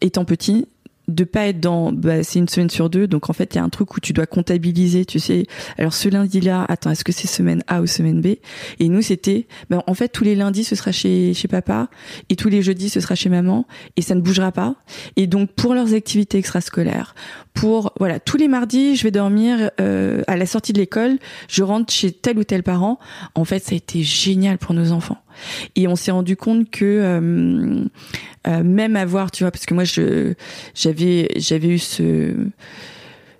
étant 0.00 0.24
petit, 0.24 0.66
de 1.08 1.24
pas 1.24 1.46
être 1.46 1.60
dans 1.60 1.90
bah, 1.92 2.22
c'est 2.22 2.38
une 2.38 2.48
semaine 2.48 2.70
sur 2.70 2.90
deux 2.90 3.06
donc 3.06 3.30
en 3.30 3.32
fait 3.32 3.54
il 3.54 3.56
y 3.56 3.60
a 3.60 3.64
un 3.64 3.68
truc 3.70 3.96
où 3.96 4.00
tu 4.00 4.12
dois 4.12 4.26
comptabiliser 4.26 5.04
tu 5.04 5.18
sais. 5.18 5.44
Alors 5.78 5.94
ce 5.94 6.08
lundi 6.08 6.40
là 6.40 6.64
attends 6.68 6.90
est-ce 6.90 7.04
que 7.04 7.12
c'est 7.12 7.26
semaine 7.26 7.64
A 7.66 7.80
ou 7.80 7.86
semaine 7.86 8.20
B? 8.20 8.36
Et 8.78 8.88
nous 8.88 9.02
c'était 9.02 9.46
bah, 9.70 9.82
en 9.86 9.94
fait 9.94 10.08
tous 10.08 10.24
les 10.24 10.34
lundis 10.34 10.64
ce 10.64 10.76
sera 10.76 10.92
chez 10.92 11.34
chez 11.34 11.48
papa 11.48 11.88
et 12.28 12.36
tous 12.36 12.48
les 12.48 12.62
jeudis 12.62 12.90
ce 12.90 13.00
sera 13.00 13.14
chez 13.14 13.30
maman 13.30 13.66
et 13.96 14.02
ça 14.02 14.14
ne 14.14 14.20
bougera 14.20 14.52
pas. 14.52 14.76
Et 15.16 15.26
donc 15.26 15.50
pour 15.52 15.74
leurs 15.74 15.94
activités 15.94 16.38
extrascolaires 16.38 17.14
pour 17.54 17.92
voilà 17.98 18.20
tous 18.20 18.36
les 18.36 18.48
mardis 18.48 18.96
je 18.96 19.02
vais 19.02 19.10
dormir 19.10 19.70
euh, 19.80 20.22
à 20.26 20.36
la 20.36 20.46
sortie 20.46 20.72
de 20.72 20.78
l'école 20.78 21.18
je 21.48 21.62
rentre 21.62 21.92
chez 21.92 22.12
tel 22.12 22.38
ou 22.38 22.44
tel 22.44 22.62
parent. 22.62 22.98
En 23.34 23.44
fait 23.44 23.64
ça 23.64 23.72
a 23.72 23.76
été 23.76 24.02
génial 24.02 24.58
pour 24.58 24.74
nos 24.74 24.92
enfants 24.92 25.18
et 25.76 25.88
on 25.88 25.96
s'est 25.96 26.10
rendu 26.10 26.36
compte 26.36 26.70
que 26.70 26.84
euh, 26.84 27.84
euh, 28.46 28.62
même 28.62 28.96
avoir, 28.96 29.30
tu 29.30 29.44
vois, 29.44 29.50
parce 29.50 29.66
que 29.66 29.74
moi 29.74 29.84
je 29.84 30.34
j'avais 30.74 31.28
j'avais 31.36 31.68
eu 31.68 31.78
ce 31.78 32.34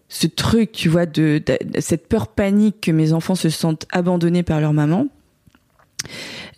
ce 0.09 0.27
truc, 0.27 0.73
tu 0.73 0.89
vois, 0.89 1.07
de, 1.07 1.43
cette 1.81 2.09
peur 2.09 2.29
panique 2.29 2.81
que 2.81 2.91
mes 2.91 3.13
enfants 3.13 3.35
se 3.35 3.51
sentent 3.51 3.87
abandonnés 3.93 4.43
par 4.43 4.61
leur 4.61 4.73
maman, 4.73 5.09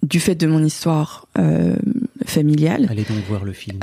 du 0.02 0.20
fait 0.20 0.34
de 0.34 0.46
mon 0.46 0.64
histoire 0.64 1.26
euh, 1.38 1.76
familiale. 2.24 2.86
Allez 2.88 3.02
donc 3.02 3.18
voir 3.28 3.44
le 3.44 3.52
film. 3.52 3.80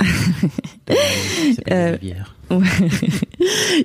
euh, 1.70 1.96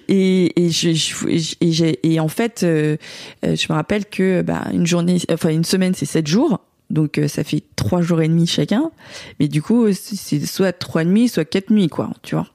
et, 0.07 0.65
et, 0.65 0.69
je, 0.69 1.27
et, 1.59 1.99
et, 2.13 2.19
en 2.19 2.27
fait, 2.29 2.63
euh, 2.63 2.97
je 3.43 3.65
me 3.69 3.73
rappelle 3.73 4.05
que 4.05 4.41
bah, 4.41 4.67
une 4.71 4.87
journée, 4.87 5.17
enfin 5.31 5.49
une 5.49 5.65
semaine, 5.65 5.93
c'est 5.93 6.05
sept 6.05 6.27
jours. 6.27 6.61
Donc 6.93 7.17
euh, 7.17 7.27
ça 7.27 7.43
fait 7.43 7.63
trois 7.75 8.01
jours 8.01 8.21
et 8.21 8.27
demi 8.27 8.45
chacun. 8.47 8.91
Mais 9.39 9.47
du 9.47 9.61
coup, 9.61 9.91
c'est 9.91 10.45
soit 10.45 10.71
trois 10.71 11.03
nuits, 11.03 11.27
soit 11.27 11.43
quatre 11.43 11.71
nuits, 11.71 11.89
quoi, 11.89 12.11
tu 12.21 12.35
vois. 12.35 12.47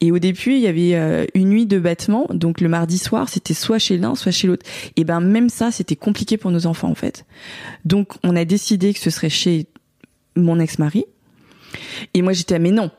Et 0.00 0.12
au 0.12 0.18
début, 0.20 0.52
il 0.52 0.60
y 0.60 0.68
avait 0.68 0.94
euh, 0.94 1.26
une 1.34 1.48
nuit 1.48 1.66
de 1.66 1.78
battement. 1.78 2.26
Donc 2.30 2.60
le 2.60 2.68
mardi 2.68 2.96
soir, 2.96 3.28
c'était 3.28 3.54
soit 3.54 3.80
chez 3.80 3.98
l'un, 3.98 4.14
soit 4.14 4.32
chez 4.32 4.46
l'autre. 4.46 4.64
Et 4.96 5.04
ben 5.04 5.20
même 5.20 5.48
ça, 5.48 5.72
c'était 5.72 5.96
compliqué 5.96 6.36
pour 6.36 6.52
nos 6.52 6.66
enfants, 6.66 6.88
en 6.88 6.94
fait. 6.94 7.26
Donc 7.84 8.12
on 8.22 8.36
a 8.36 8.44
décidé 8.44 8.94
que 8.94 9.00
ce 9.00 9.10
serait 9.10 9.28
chez 9.28 9.66
mon 10.36 10.60
ex-mari. 10.60 11.04
Et 12.14 12.22
moi, 12.22 12.32
j'étais, 12.32 12.60
mais 12.60 12.70
non, 12.70 12.90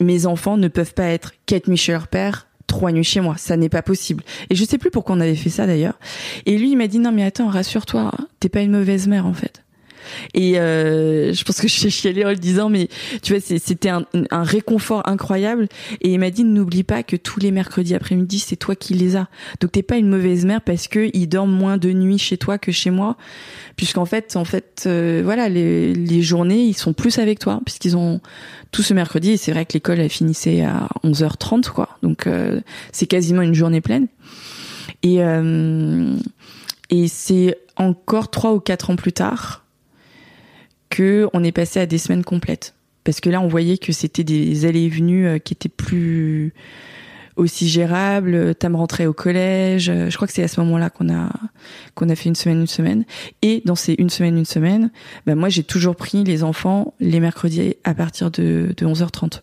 mes 0.00 0.26
enfants 0.26 0.56
ne 0.56 0.68
peuvent 0.68 0.94
pas 0.94 1.06
être 1.06 1.32
quatre 1.46 1.66
nuits 1.66 1.76
chez 1.76 1.92
leur 1.92 2.06
père, 2.06 2.46
trois 2.68 2.92
nuits 2.92 3.02
chez 3.02 3.20
moi, 3.20 3.36
ça 3.36 3.56
n'est 3.56 3.68
pas 3.68 3.82
possible. 3.82 4.22
Et 4.50 4.54
je 4.54 4.64
sais 4.64 4.78
plus 4.78 4.90
pourquoi 4.90 5.16
on 5.16 5.20
avait 5.20 5.34
fait 5.34 5.50
ça 5.50 5.66
d'ailleurs. 5.66 5.98
Et 6.46 6.56
lui, 6.56 6.70
il 6.70 6.76
m'a 6.76 6.86
dit 6.86 7.00
non 7.00 7.10
mais 7.10 7.24
attends, 7.24 7.48
rassure-toi, 7.48 8.12
t'es 8.38 8.48
pas 8.48 8.60
une 8.60 8.70
mauvaise 8.70 9.08
mère 9.08 9.26
en 9.26 9.32
fait. 9.32 9.64
Et 10.34 10.58
euh, 10.58 11.32
je 11.32 11.44
pense 11.44 11.60
que 11.60 11.68
je 11.68 11.74
suis 11.74 11.90
chialée 11.90 12.24
en 12.24 12.30
le 12.30 12.36
disant, 12.36 12.68
mais 12.68 12.88
tu 13.22 13.32
vois, 13.34 13.40
c'était 13.40 13.88
un, 13.88 14.04
un, 14.30 14.42
réconfort 14.42 15.08
incroyable. 15.08 15.68
Et 16.00 16.12
il 16.12 16.18
m'a 16.18 16.30
dit, 16.30 16.44
n'oublie 16.44 16.82
pas 16.82 17.02
que 17.02 17.16
tous 17.16 17.40
les 17.40 17.50
mercredis 17.50 17.94
après-midi, 17.94 18.38
c'est 18.38 18.56
toi 18.56 18.74
qui 18.74 18.94
les 18.94 19.16
as. 19.16 19.28
Donc 19.60 19.72
t'es 19.72 19.82
pas 19.82 19.96
une 19.96 20.08
mauvaise 20.08 20.44
mère 20.44 20.60
parce 20.60 20.88
que 20.88 21.10
ils 21.14 21.28
dorment 21.28 21.52
moins 21.52 21.76
de 21.76 21.92
nuit 21.92 22.18
chez 22.18 22.38
toi 22.38 22.58
que 22.58 22.72
chez 22.72 22.90
moi, 22.90 23.16
puisqu'en 23.76 24.04
fait, 24.04 24.36
en 24.36 24.44
fait, 24.44 24.84
euh, 24.86 25.22
voilà, 25.24 25.48
les, 25.48 25.94
les 25.94 26.22
journées, 26.22 26.62
ils 26.62 26.76
sont 26.76 26.92
plus 26.92 27.18
avec 27.18 27.38
toi 27.38 27.60
puisqu'ils 27.64 27.96
ont 27.96 28.20
tout 28.72 28.82
ce 28.82 28.94
mercredi. 28.94 29.32
Et 29.32 29.36
c'est 29.36 29.52
vrai 29.52 29.66
que 29.66 29.74
l'école 29.74 30.00
elle 30.00 30.08
finissait 30.08 30.62
à 30.62 30.88
11h30, 31.04 31.70
quoi. 31.70 31.88
Donc 32.02 32.26
euh, 32.26 32.60
c'est 32.92 33.06
quasiment 33.06 33.42
une 33.42 33.54
journée 33.54 33.80
pleine. 33.80 34.08
Et 35.02 35.22
euh, 35.22 36.16
et 36.90 37.08
c'est 37.08 37.58
encore 37.76 38.30
trois 38.30 38.54
ou 38.54 38.60
quatre 38.60 38.90
ans 38.90 38.96
plus 38.96 39.12
tard 39.12 39.64
on 41.32 41.44
est 41.44 41.52
passé 41.52 41.80
à 41.80 41.86
des 41.86 41.98
semaines 41.98 42.24
complètes. 42.24 42.74
Parce 43.04 43.20
que 43.20 43.30
là, 43.30 43.40
on 43.40 43.48
voyait 43.48 43.78
que 43.78 43.92
c'était 43.92 44.24
des 44.24 44.66
allées 44.66 44.82
et 44.82 44.88
venues 44.88 45.26
euh, 45.26 45.38
qui 45.38 45.54
étaient 45.54 45.68
plus 45.68 46.52
aussi 47.36 47.68
gérables. 47.68 48.54
Tam 48.54 48.76
rentrait 48.76 49.06
au 49.06 49.12
collège. 49.12 49.84
Je 49.86 50.14
crois 50.16 50.28
que 50.28 50.34
c'est 50.34 50.42
à 50.42 50.48
ce 50.48 50.60
moment-là 50.60 50.90
qu'on 50.90 51.08
a 51.12 51.30
qu'on 51.94 52.08
a 52.08 52.14
fait 52.14 52.28
une 52.28 52.34
semaine, 52.34 52.60
une 52.60 52.66
semaine. 52.66 53.04
Et 53.42 53.62
dans 53.64 53.76
ces 53.76 53.94
une 53.98 54.10
semaine, 54.10 54.36
une 54.36 54.44
semaine, 54.44 54.90
ben 55.24 55.36
moi 55.36 55.48
j'ai 55.48 55.62
toujours 55.62 55.96
pris 55.96 56.24
les 56.24 56.42
enfants 56.42 56.94
les 57.00 57.20
mercredis 57.20 57.76
à 57.84 57.94
partir 57.94 58.30
de, 58.30 58.74
de 58.76 58.86
11h30. 58.86 59.40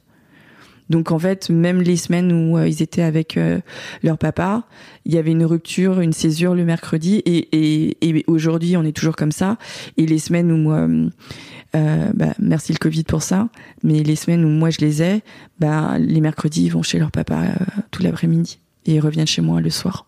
Donc 0.89 1.11
en 1.11 1.19
fait, 1.19 1.49
même 1.49 1.81
les 1.81 1.97
semaines 1.97 2.31
où 2.31 2.57
euh, 2.57 2.67
ils 2.67 2.81
étaient 2.81 3.01
avec 3.01 3.37
euh, 3.37 3.59
leur 4.03 4.17
papa, 4.17 4.67
il 5.05 5.13
y 5.13 5.17
avait 5.17 5.31
une 5.31 5.45
rupture, 5.45 5.99
une 5.99 6.13
césure 6.13 6.53
le 6.53 6.63
mercredi, 6.63 7.15
et, 7.25 7.37
et, 7.51 7.97
et 8.07 8.23
aujourd'hui 8.27 8.77
on 8.77 8.83
est 8.83 8.95
toujours 8.95 9.15
comme 9.15 9.31
ça. 9.31 9.57
Et 9.97 10.05
les 10.05 10.19
semaines 10.19 10.51
où 10.51 10.57
moi, 10.57 10.87
euh, 11.75 12.11
bah, 12.13 12.33
merci 12.39 12.71
le 12.71 12.77
Covid 12.77 13.03
pour 13.03 13.23
ça, 13.23 13.49
mais 13.83 14.03
les 14.03 14.15
semaines 14.15 14.45
où 14.45 14.49
moi 14.49 14.69
je 14.69 14.79
les 14.79 15.01
ai, 15.01 15.23
bah, 15.59 15.97
les 15.97 16.21
mercredis 16.21 16.65
ils 16.65 16.71
vont 16.71 16.83
chez 16.83 16.99
leur 16.99 17.11
papa 17.11 17.45
tout 17.91 18.03
l'après-midi 18.03 18.59
et 18.85 18.95
ils 18.95 18.99
reviennent 18.99 19.27
chez 19.27 19.41
moi 19.41 19.61
le 19.61 19.71
soir. 19.71 20.07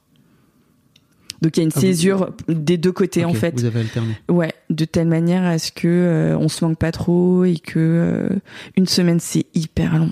Donc 1.41 1.55
il 1.55 1.59
y 1.59 1.61
a 1.61 1.65
une 1.65 1.71
ah, 1.75 1.79
césure 1.79 2.31
des 2.47 2.77
deux 2.77 2.91
côtés 2.91 3.23
en 3.23 3.33
fait. 3.33 3.59
Vous 3.59 3.65
avez 3.65 3.81
alterné. 3.81 4.15
Ouais, 4.27 4.53
de 4.71 4.85
telle 4.85 5.07
manière 5.07 5.43
à 5.43 5.59
ce 5.59 5.71
que 5.71 6.35
on 6.39 6.49
se 6.49 6.65
manque 6.65 6.79
pas 6.79 6.91
trop 6.91 7.45
et 7.45 7.57
que 7.57 8.29
une 8.75 8.87
semaine 8.87 9.19
c'est 9.19 9.45
hyper 9.53 9.97
long. 9.97 10.11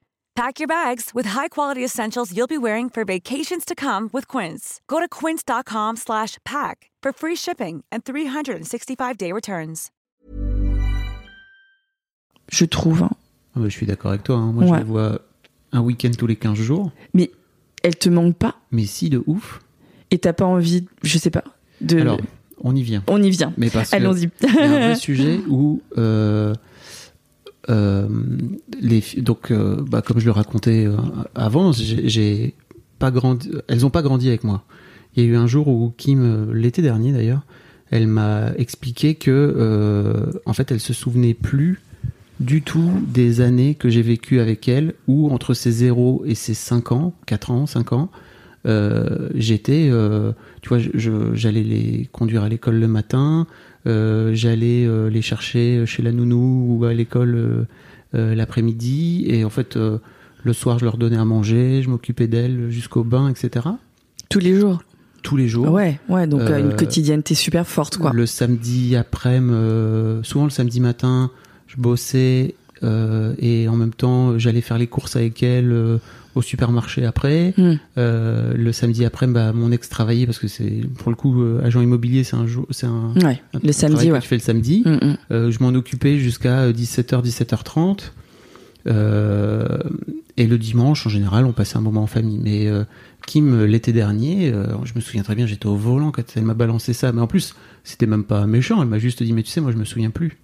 Pack 0.33 0.59
your 0.59 0.67
bags 0.67 1.11
with 1.13 1.27
high-quality 1.27 1.83
essentials 1.83 2.31
you'll 2.31 2.47
be 2.47 2.57
wearing 2.57 2.89
for 2.89 3.03
vacations 3.03 3.65
to 3.65 3.75
come 3.75 4.09
with 4.13 4.27
Quince. 4.29 4.79
Go 4.87 4.99
to 5.01 5.07
quince.com 5.09 5.97
slash 5.97 6.37
pack 6.45 6.89
for 7.03 7.11
free 7.11 7.35
shipping 7.35 7.83
and 7.91 8.05
365-day 8.05 9.31
returns. 9.33 9.91
Je 12.49 12.65
trouve. 12.65 13.03
Hein. 13.03 13.11
Ah 13.55 13.59
bah, 13.59 13.65
je 13.65 13.75
suis 13.75 13.85
d'accord 13.85 14.11
avec 14.11 14.23
toi. 14.23 14.37
Hein. 14.37 14.53
Moi, 14.53 14.63
ouais. 14.63 14.69
je 14.69 14.75
la 14.75 14.83
vois 14.83 15.19
un 15.73 15.81
week-end 15.81 16.11
tous 16.17 16.27
les 16.27 16.37
15 16.37 16.57
jours. 16.57 16.91
Mais 17.13 17.31
elle 17.83 17.97
te 17.97 18.07
manque 18.07 18.37
pas 18.37 18.55
Mais 18.71 18.85
si, 18.85 19.09
de 19.09 19.21
ouf. 19.27 19.61
Et 20.11 20.17
t'as 20.17 20.33
pas 20.33 20.45
envie, 20.45 20.85
je 21.03 21.17
sais 21.17 21.29
pas, 21.29 21.43
de... 21.79 21.99
Alors, 21.99 22.19
on 22.61 22.75
y 22.75 22.83
vient. 22.83 23.03
On 23.07 23.21
y 23.21 23.29
vient. 23.29 23.53
Mais 23.57 23.69
parce 23.69 23.93
Allons-y. 23.93 24.29
Il 24.43 24.53
y 24.53 24.57
a 24.57 24.63
un 24.63 24.79
vrai 24.87 24.95
sujet 24.95 25.39
où... 25.49 25.81
Euh, 25.97 26.53
euh, 27.69 28.07
donc, 29.17 29.51
euh, 29.51 29.77
bah, 29.87 30.01
comme 30.01 30.19
je 30.19 30.25
le 30.25 30.31
racontais 30.31 30.85
euh, 30.85 30.97
avant, 31.35 31.71
j'ai 31.71 32.55
pas 32.99 33.11
grandi. 33.11 33.51
Elles 33.67 33.85
ont 33.85 33.89
pas 33.89 34.01
grandi 34.01 34.27
avec 34.27 34.43
moi. 34.43 34.63
Il 35.15 35.23
y 35.23 35.27
a 35.27 35.29
eu 35.29 35.35
un 35.35 35.47
jour 35.47 35.67
où 35.67 35.93
Kim, 35.97 36.51
l'été 36.53 36.81
dernier 36.81 37.11
d'ailleurs, 37.11 37.41
elle 37.89 38.07
m'a 38.07 38.53
expliqué 38.57 39.15
que, 39.15 40.31
en 40.45 40.53
fait, 40.53 40.71
elle 40.71 40.79
se 40.79 40.93
souvenait 40.93 41.33
plus 41.33 41.81
du 42.39 42.61
tout 42.61 42.89
des 43.05 43.41
années 43.41 43.75
que 43.75 43.89
j'ai 43.89 44.01
vécues 44.01 44.39
avec 44.39 44.69
elle, 44.69 44.93
où 45.07 45.29
entre 45.29 45.53
ses 45.53 45.71
0 45.71 46.23
et 46.25 46.33
ses 46.33 46.53
5 46.53 46.93
ans, 46.93 47.13
4 47.25 47.51
ans, 47.51 47.65
5 47.65 47.91
ans, 47.91 48.09
j'étais, 49.35 49.91
tu 50.61 50.69
vois, 50.69 50.77
j'allais 51.33 51.63
les 51.63 52.07
conduire 52.13 52.43
à 52.43 52.49
l'école 52.49 52.79
le 52.79 52.87
matin, 52.87 53.47
j'allais 53.85 54.85
euh, 54.85 55.09
les 55.09 55.21
chercher 55.21 55.85
chez 55.85 56.01
la 56.01 56.11
nounou 56.11 56.77
ou 56.77 56.85
à 56.85 56.93
l'école 56.93 57.67
euh, 58.15 58.35
l'après-midi, 58.35 59.25
et 59.27 59.43
en 59.45 59.49
fait, 59.49 59.77
le 59.77 60.53
soir, 60.53 60.79
je 60.79 60.85
leur 60.85 60.97
donnais 60.97 61.17
à 61.17 61.25
manger, 61.25 61.81
je 61.81 61.89
m'occupais 61.89 62.27
d'elles 62.27 62.69
jusqu'au 62.69 63.03
bain, 63.03 63.29
etc. 63.29 63.67
Tous 64.29 64.39
les 64.39 64.59
jours? 64.59 64.83
Tous 65.23 65.37
les 65.37 65.47
jours. 65.47 65.71
Ouais, 65.71 65.99
ouais, 66.09 66.25
donc 66.25 66.41
euh, 66.41 66.59
une 66.59 66.75
quotidienneté 66.75 67.35
super 67.35 67.67
forte, 67.67 67.97
quoi. 67.97 68.11
Le 68.13 68.25
samedi 68.25 68.95
après, 68.95 69.37
souvent 70.23 70.45
le 70.45 70.49
samedi 70.49 70.79
matin, 70.81 71.31
je 71.67 71.77
bossais 71.77 72.55
euh, 72.83 73.33
et 73.39 73.67
en 73.67 73.75
même 73.75 73.93
temps 73.93 74.37
j'allais 74.39 74.61
faire 74.61 74.77
les 74.77 74.87
courses 74.87 75.15
avec 75.15 75.43
elle 75.43 75.71
euh, 75.71 75.97
au 76.35 76.41
supermarché 76.41 77.05
après. 77.05 77.53
Mm. 77.57 77.73
Euh, 77.97 78.53
le 78.55 78.71
samedi 78.71 79.03
après, 79.05 79.27
bah, 79.27 79.51
mon 79.53 79.71
ex 79.71 79.89
travaillait 79.89 80.25
parce 80.25 80.39
que 80.39 80.47
c'est 80.47 80.81
pour 80.97 81.09
le 81.11 81.15
coup 81.15 81.41
euh, 81.41 81.61
agent 81.63 81.81
immobilier, 81.81 82.23
c'est 82.23 82.37
un 82.37 82.47
jour, 82.47 82.65
c'est 82.69 82.87
un, 82.87 83.13
Ouais, 83.21 83.41
un- 83.53 83.59
le 83.61 83.69
un 83.69 83.73
samedi, 83.73 84.07
que 84.07 84.11
ouais. 84.13 84.19
tu 84.21 84.27
fais 84.27 84.35
le 84.37 84.41
samedi. 84.41 84.83
Mm, 84.85 84.89
mm. 84.91 85.17
Euh, 85.31 85.51
je 85.51 85.59
m'en 85.61 85.69
occupais 85.69 86.17
jusqu'à 86.17 86.71
17h, 86.71 87.21
17h30. 87.23 88.11
Euh, 88.87 89.77
et 90.37 90.47
le 90.47 90.57
dimanche, 90.57 91.05
en 91.05 91.09
général, 91.09 91.45
on 91.45 91.51
passait 91.51 91.77
un 91.77 91.81
moment 91.81 92.01
en 92.03 92.07
famille. 92.07 92.39
Mais 92.41 92.67
Kim, 93.27 93.63
l'été 93.65 93.93
dernier, 93.93 94.51
je 94.85 94.93
me 94.95 95.01
souviens 95.01 95.23
très 95.23 95.35
bien, 95.35 95.45
j'étais 95.45 95.67
au 95.67 95.75
volant 95.75 96.11
quand 96.11 96.23
elle 96.35 96.43
m'a 96.45 96.53
balancé 96.55 96.93
ça. 96.93 97.11
Mais 97.11 97.21
en 97.21 97.27
plus, 97.27 97.53
c'était 97.83 98.07
même 98.07 98.23
pas 98.23 98.47
méchant. 98.47 98.81
Elle 98.81 98.87
m'a 98.87 98.97
juste 98.99 99.21
dit, 99.21 99.33
mais 99.33 99.43
tu 99.43 99.51
sais, 99.51 99.61
moi, 99.61 99.71
je 99.71 99.77
me 99.77 99.85
souviens 99.85 100.09
plus. 100.09 100.37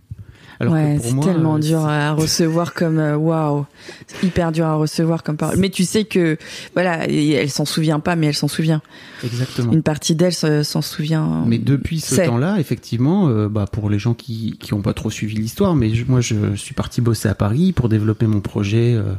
Alors 0.59 0.73
ouais, 0.73 0.97
c'est 1.01 1.19
tellement 1.19 1.55
euh, 1.55 1.59
dur 1.59 1.85
à 1.85 2.13
recevoir 2.13 2.73
comme 2.73 2.97
euh, 2.99 3.15
waouh, 3.15 3.65
c'est 4.07 4.25
hyper 4.25 4.51
dur 4.51 4.65
à 4.65 4.75
recevoir 4.75 5.21
comme 5.23 5.37
parole. 5.37 5.57
Mais 5.57 5.69
tu 5.69 5.83
sais 5.85 6.05
que 6.05 6.37
voilà, 6.73 7.05
elle 7.07 7.49
s'en 7.49 7.65
souvient 7.65 7.99
pas, 7.99 8.15
mais 8.15 8.27
elle 8.27 8.33
s'en 8.35 8.47
souvient. 8.47 8.81
Exactement. 9.23 9.71
Une 9.73 9.83
partie 9.83 10.15
d'elle 10.15 10.33
se- 10.33 10.63
s'en 10.63 10.81
souvient. 10.81 11.43
Mais 11.45 11.59
depuis 11.59 11.99
ce 11.99 12.15
temps-là, 12.25 12.57
effectivement, 12.59 13.27
euh, 13.29 13.47
bah, 13.49 13.65
pour 13.71 13.89
les 13.89 13.99
gens 13.99 14.13
qui 14.13 14.57
qui 14.59 14.73
ont 14.73 14.81
pas 14.81 14.93
trop 14.93 15.09
suivi 15.11 15.35
l'histoire, 15.35 15.75
mais 15.75 15.93
je- 15.93 16.05
moi 16.05 16.21
je 16.21 16.55
suis 16.55 16.73
parti 16.73 17.01
bosser 17.01 17.29
à 17.29 17.35
Paris 17.35 17.71
pour 17.73 17.87
développer 17.89 18.25
mon 18.27 18.39
projet 18.41 18.95
euh, 18.95 19.13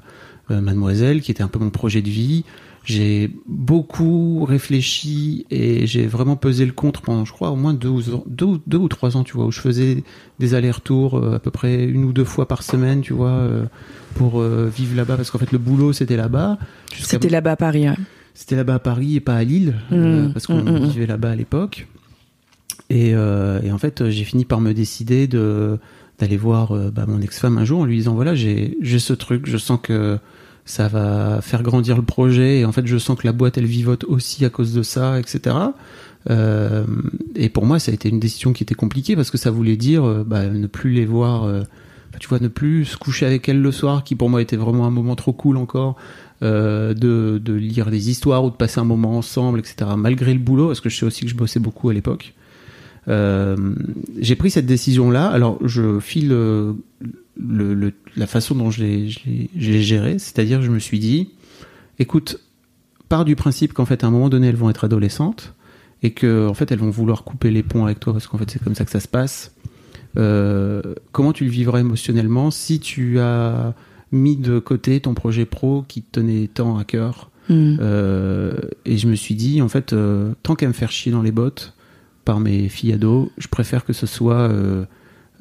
Mademoiselle, 0.61 1.21
qui 1.21 1.31
était 1.31 1.43
un 1.43 1.49
peu 1.49 1.59
mon 1.59 1.71
projet 1.71 2.01
de 2.03 2.09
vie. 2.09 2.45
J'ai 2.91 3.31
beaucoup 3.47 4.47
réfléchi 4.47 5.45
et 5.51 5.87
j'ai 5.87 6.07
vraiment 6.07 6.37
pesé 6.37 6.65
le 6.65 6.73
contre 6.73 7.03
pendant, 7.03 7.27
je 7.27 7.33
crois, 7.33 7.51
au 7.51 7.57
moins 7.57 7.75
deux, 7.75 7.89
ou- 7.91 8.03
deux, 8.27 8.47
ou- 8.47 8.61
deux 8.67 8.79
ou 8.79 8.89
trois 8.89 9.15
ans, 9.19 9.25
tu 9.25 9.35
vois, 9.35 9.45
où 9.45 9.51
je 9.53 9.61
faisais 9.61 10.03
des 10.39 10.55
allers-retours 10.55 11.19
euh, 11.19 11.35
à 11.37 11.39
peu 11.39 11.51
près 11.51 11.85
une 11.85 12.05
ou 12.05 12.15
deux 12.15 12.25
fois 12.25 12.49
par 12.49 12.63
semaine, 12.63 13.03
tu 13.03 13.13
vois, 13.13 13.29
euh, 13.29 13.65
pour 14.15 14.41
euh, 14.41 14.71
vivre 14.75 14.97
là-bas, 14.97 15.17
parce 15.17 15.31
qu'en 15.31 15.39
fait 15.39 15.53
le 15.53 15.59
boulot 15.59 15.93
c'était 15.93 16.17
là-bas. 16.17 16.59
C'était 16.95 17.29
là-bas 17.29 17.53
à 17.53 17.57
Paris. 17.57 17.89
ouais. 17.91 17.95
c'était 18.33 18.57
là-bas 18.57 18.77
à 18.77 18.79
Paris 18.79 19.17
et 19.17 19.21
pas 19.21 19.35
à 19.37 19.45
Lille, 19.45 19.75
Mmh, 19.91 20.33
parce 20.33 20.47
qu'on 20.47 20.63
mmh, 20.63 20.71
mmh. 20.81 20.85
vivait 20.87 21.07
là-bas 21.07 21.31
à 21.33 21.37
l'époque. 21.37 21.89
Et, 22.89 23.11
euh, 23.15 23.61
et 23.63 23.71
en 23.71 23.77
fait, 23.77 24.09
j'ai 24.09 24.25
fini 24.25 24.47
par 24.47 24.61
me 24.63 24.73
décider 24.73 25.27
de 25.27 25.79
d'aller 26.19 26.39
voir 26.39 26.73
euh, 26.73 26.91
bah, 26.91 27.05
mon 27.07 27.21
ex-femme 27.21 27.59
un 27.59 27.65
jour 27.65 27.81
en 27.81 27.85
lui 27.85 27.97
disant 27.99 28.15
voilà, 28.15 28.35
j'ai 28.35 28.79
j'ai 28.81 28.99
ce 28.99 29.13
truc, 29.13 29.47
je 29.47 29.57
sens 29.59 29.79
que 29.83 30.19
ça 30.69 30.89
va 30.89 31.41
faire 31.41 31.63
grandir 31.63 31.97
le 31.97 32.03
projet 32.03 32.61
et 32.61 32.65
en 32.65 32.73
fait, 32.73 32.87
je 32.87 32.99
sens 32.99 33.19
que 33.19 33.27
la 33.27 33.33
boîte 33.33 33.59
elle 33.59 33.67
vivote 33.67 34.05
aussi 34.05 34.45
à 34.45 34.51
cause 34.51 34.75
de 34.75 34.83
ça, 34.83 35.19
etc. 35.19 35.57
Euh, 36.31 36.85
et 37.35 37.49
pour 37.49 37.65
moi, 37.65 37.79
ça 37.79 37.91
a 37.91 37.95
été 37.95 38.09
une 38.09 38.21
décision 38.21 38.53
qui 38.53 38.63
était 38.63 38.75
compliquée 38.75 39.17
parce 39.17 39.31
que 39.31 39.39
ça 39.39 39.51
voulait 39.51 39.77
dire 39.77 40.05
euh, 40.05 40.25
bah, 40.25 40.47
ne 40.47 40.67
plus 40.67 40.93
les 40.93 41.07
voir. 41.07 41.45
euh, 41.45 41.63
tu 42.19 42.29
vois, 42.29 42.41
ne 42.41 42.49
plus 42.49 42.85
se 42.85 42.97
coucher 42.97 43.27
avec 43.27 43.49
elle 43.49 43.61
le 43.63 43.73
soir, 43.73 44.03
qui 44.03 44.15
pour 44.15 44.29
moi 44.29 44.43
était 44.43 44.57
vraiment 44.57 44.87
un 44.87 44.91
moment 44.91 45.15
trop 45.15 45.33
cool 45.33 45.57
encore, 45.57 45.97
euh, 46.43 46.93
de, 46.93 47.41
de 47.43 47.53
lire 47.53 47.91
des 47.91 48.11
histoires 48.11 48.45
ou 48.45 48.51
de 48.51 48.57
passer 48.57 48.81
un 48.81 48.85
moment 48.85 49.17
ensemble, 49.17 49.61
etc. 49.61 49.91
Malgré 49.97 50.33
le 50.33 50.41
boulot, 50.41 50.67
parce 50.67 50.81
que 50.81 50.89
je 50.89 50.97
sais 50.97 51.07
aussi 51.07 51.25
que 51.25 51.31
je 51.31 51.37
bossais 51.37 51.61
beaucoup 51.61 51.89
à 51.89 51.95
l'époque. 51.95 52.35
Euh, 53.09 53.57
j'ai 54.19 54.37
pris 54.37 54.51
cette 54.51 54.67
décision-là. 54.67 55.29
Alors, 55.29 55.59
je 55.65 55.99
file 56.01 56.33
euh, 56.33 56.73
le, 57.39 57.75
le- 57.75 57.93
la 58.17 58.27
façon 58.27 58.55
dont 58.55 58.71
je 58.71 58.83
l'ai, 58.83 59.09
géré, 59.57 60.19
c'est-à-dire 60.19 60.63
je 60.63 60.71
me 60.71 60.79
suis 60.79 60.99
dit, 60.99 61.31
écoute, 61.99 62.41
pars 63.09 63.25
du 63.25 63.37
principe 63.37 63.73
qu'en 63.73 63.85
fait, 63.87 64.05
à 64.05 64.09
un 64.09 64.11
moment 64.11 64.29
donné, 64.29 64.49
elles 64.49 64.57
vont 64.57 64.71
être 64.71 64.85
adolescentes 64.85 65.55
et 66.03 66.11
que 66.13 66.47
en 66.49 66.55
fait, 66.55 66.71
elles 66.73 66.79
vont 66.79 66.91
vouloir 66.91 67.25
couper 67.25 67.51
les 67.51 67.63
ponts 67.63 67.85
avec 67.85 68.01
toi 68.01 68.13
parce 68.13 68.27
qu'en 68.27 68.39
fait, 68.39 68.51
c'est 68.51 68.63
comme 68.63 68.75
ça 68.75 68.85
que 68.85 68.91
ça 68.91 69.01
se 69.01 69.09
passe. 69.09 69.53
Euh, 70.17 70.83
comment 71.13 71.33
tu 71.33 71.45
le 71.45 71.51
vivrais 71.51 71.81
émotionnellement 71.81 72.51
si 72.51 72.81
tu 72.81 73.19
as 73.21 73.75
mis 74.11 74.37
de 74.37 74.59
côté 74.59 75.01
ton 75.01 75.15
projet 75.15 75.45
pro 75.45 75.85
qui 75.87 76.03
te 76.03 76.21
tenait 76.21 76.49
tant 76.53 76.79
à 76.79 76.85
cœur? 76.85 77.31
Mm. 77.51 77.77
euh, 77.81 78.53
et 78.85 78.99
je 78.99 79.07
me 79.09 79.15
suis 79.15 79.35
dit, 79.35 79.63
en 79.63 79.69
fait, 79.69 79.93
euh, 79.95 80.33
tant 80.43 80.55
qu'à 80.55 80.67
me 80.69 80.73
faire 80.75 80.91
chier 80.93 81.11
dans 81.13 81.23
les 81.23 81.33
bottes 81.33 81.73
par 82.27 82.41
mes 82.41 82.69
filles 82.69 82.93
ados, 82.93 83.31
je 83.39 83.49
préfère 83.49 83.85
que 83.87 83.95
ce 83.95 84.07
soit, 84.07 84.51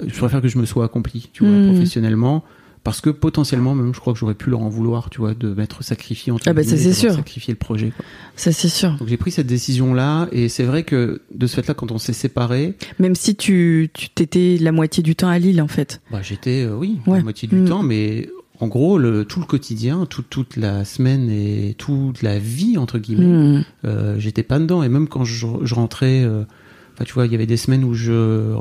je 0.06 0.18
préfère 0.18 0.42
que 0.42 0.48
je 0.48 0.58
me 0.58 0.66
sois 0.66 0.86
accompli, 0.86 1.30
tu 1.34 1.44
vois, 1.46 1.54
Mhm. 1.56 1.72
professionnellement, 1.74 2.44
parce 2.84 3.02
que 3.02 3.10
potentiellement, 3.10 3.76
même, 3.76 3.94
je 3.94 4.00
crois 4.00 4.14
que 4.14 4.20
j'aurais 4.20 4.34
pu 4.36 4.50
leur 4.50 4.62
en 4.62 4.70
vouloir, 4.70 5.10
tu 5.10 5.18
vois, 5.20 5.34
de 5.34 5.54
m'être 5.54 5.84
sacrifié 5.84 6.32
entre 6.32 6.48
Ah 6.48 6.54
bah, 6.54 6.64
ça, 6.64 6.76
guillemets, 6.76 6.84
c'est 6.94 7.02
d'avoir 7.02 7.12
sûr. 7.16 7.16
sacrifié 7.26 7.52
le 7.54 7.58
projet. 7.58 7.92
Quoi. 7.96 8.06
Ça 8.36 8.52
c'est 8.52 8.70
sûr. 8.70 8.96
Donc 8.98 9.08
j'ai 9.10 9.18
pris 9.18 9.32
cette 9.32 9.48
décision-là, 9.48 10.30
et 10.32 10.48
c'est 10.50 10.64
vrai 10.64 10.84
que 10.84 11.22
de 11.36 11.48
ce 11.48 11.56
fait-là, 11.56 11.74
quand 11.74 11.92
on 11.92 11.98
s'est 11.98 12.14
séparés, 12.14 12.76
Même 13.00 13.16
si 13.16 13.36
tu 13.36 13.90
tu 13.94 14.10
t'étais 14.10 14.58
la 14.62 14.72
moitié 14.72 15.04
du 15.04 15.16
temps 15.16 15.28
à 15.28 15.38
Lille 15.40 15.62
en 15.62 15.68
fait. 15.68 16.02
bah, 16.12 16.22
j'étais, 16.22 16.64
euh, 16.64 16.76
oui, 16.78 17.00
Ouais. 17.08 17.18
la 17.18 17.24
moitié 17.24 17.48
du 17.48 17.56
Mhm. 17.56 17.68
temps, 17.68 17.84
mais 17.84 18.30
en 18.60 18.68
gros, 18.68 18.98
le, 18.98 19.26
tout 19.26 19.40
le 19.40 19.46
quotidien, 19.46 20.06
tout- 20.06 20.24
toute 20.28 20.56
la 20.56 20.84
semaine 20.86 21.30
et 21.30 21.76
toute 21.78 22.22
la 22.24 22.40
vie, 22.40 22.78
entre 22.78 22.98
guillemets, 23.00 23.58
Mm. 23.60 23.66
Euh, 23.86 24.16
j'étais 24.18 24.44
pas 24.44 24.58
dedans 24.60 24.82
et 24.82 24.90
même 24.90 25.08
quand 25.10 25.24
je, 25.26 25.46
je 25.62 25.76
rentrais 25.76 26.24
euh, 26.24 26.44
enfin 26.98 27.06
tu 27.06 27.14
vois 27.14 27.26
il 27.28 27.32
y 27.32 27.36
avait 27.36 27.46
des 27.46 27.58
semaines 27.58 27.84
où 27.84 27.94
je 27.94 28.56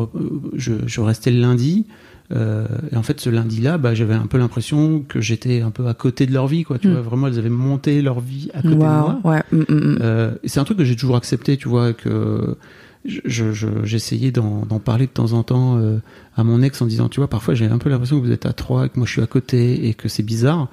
je, 0.55 0.75
je 0.87 1.01
restais 1.01 1.31
le 1.31 1.40
lundi 1.40 1.87
euh, 2.33 2.66
et 2.92 2.96
en 2.96 3.03
fait 3.03 3.20
ce 3.20 3.31
lundi 3.31 3.61
là 3.62 3.79
bah 3.79 3.94
j'avais 3.94 4.14
un 4.14 4.27
peu 4.27 4.37
l'impression 4.37 5.05
que 5.09 5.20
j'étais 5.20 5.62
un 5.62 5.70
peu 5.70 5.87
à 5.87 5.94
côté 5.94 6.27
de 6.27 6.33
leur 6.35 6.46
vie 6.46 6.64
quoi 6.64 6.79
tu 6.79 6.88
Mm. 6.88 6.92
vois 6.92 7.01
vraiment 7.01 7.27
elles 7.29 7.38
avaient 7.38 7.49
monté 7.49 8.03
leur 8.03 8.20
vie 8.20 8.51
à 8.53 8.61
côté 8.62 8.75
de 8.75 8.81
moi. 8.81 9.20
Ouais. 9.25 9.42
Mm, 9.53 9.57
mm, 9.59 9.62
mm. 9.68 9.99
euh, 10.03 10.31
et 10.42 10.49
c'est 10.49 10.61
un 10.61 10.64
truc 10.64 10.77
que 10.79 10.85
j'ai 10.85 10.96
toujours 10.96 11.16
accepté, 11.16 11.57
tu 11.57 11.68
vois, 11.68 11.92
que 11.92 12.57
je- 13.05 13.20
je- 13.25 13.53
je- 13.53 13.85
j'essayais 13.85 14.33
d'en 14.33 14.66
d'en 14.66 14.81
parler 14.81 15.07
de 15.07 15.12
temps 15.12 15.33
en 15.35 15.44
temps 15.44 15.79
euh, 15.79 15.99
à 16.37 16.42
mon 16.42 16.61
ex 16.62 16.83
en 16.83 16.87
disant, 16.87 17.09
tu 17.09 17.20
vois, 17.20 17.29
parfois 17.29 17.55
j'ai 17.55 17.66
un 17.66 17.79
peu 17.79 17.88
l'impression 17.88 18.20
que 18.20 18.27
vous 18.27 18.33
êtes 18.33 18.44
à 18.46 18.53
trois, 18.53 18.87
et 18.87 18.88
que 18.88 18.96
moi 18.99 19.07
je 19.07 19.12
suis 19.12 19.22
à 19.22 19.27
côté 19.29 19.87
et 19.88 19.94
que 19.94 20.09
c'est 20.09 20.25
bizarre. 20.25 20.68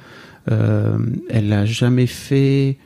Euh, 0.51 0.97
elle 1.29 1.47
l'a 1.49 1.65
jamais 1.67 2.07
fait, 2.07 2.77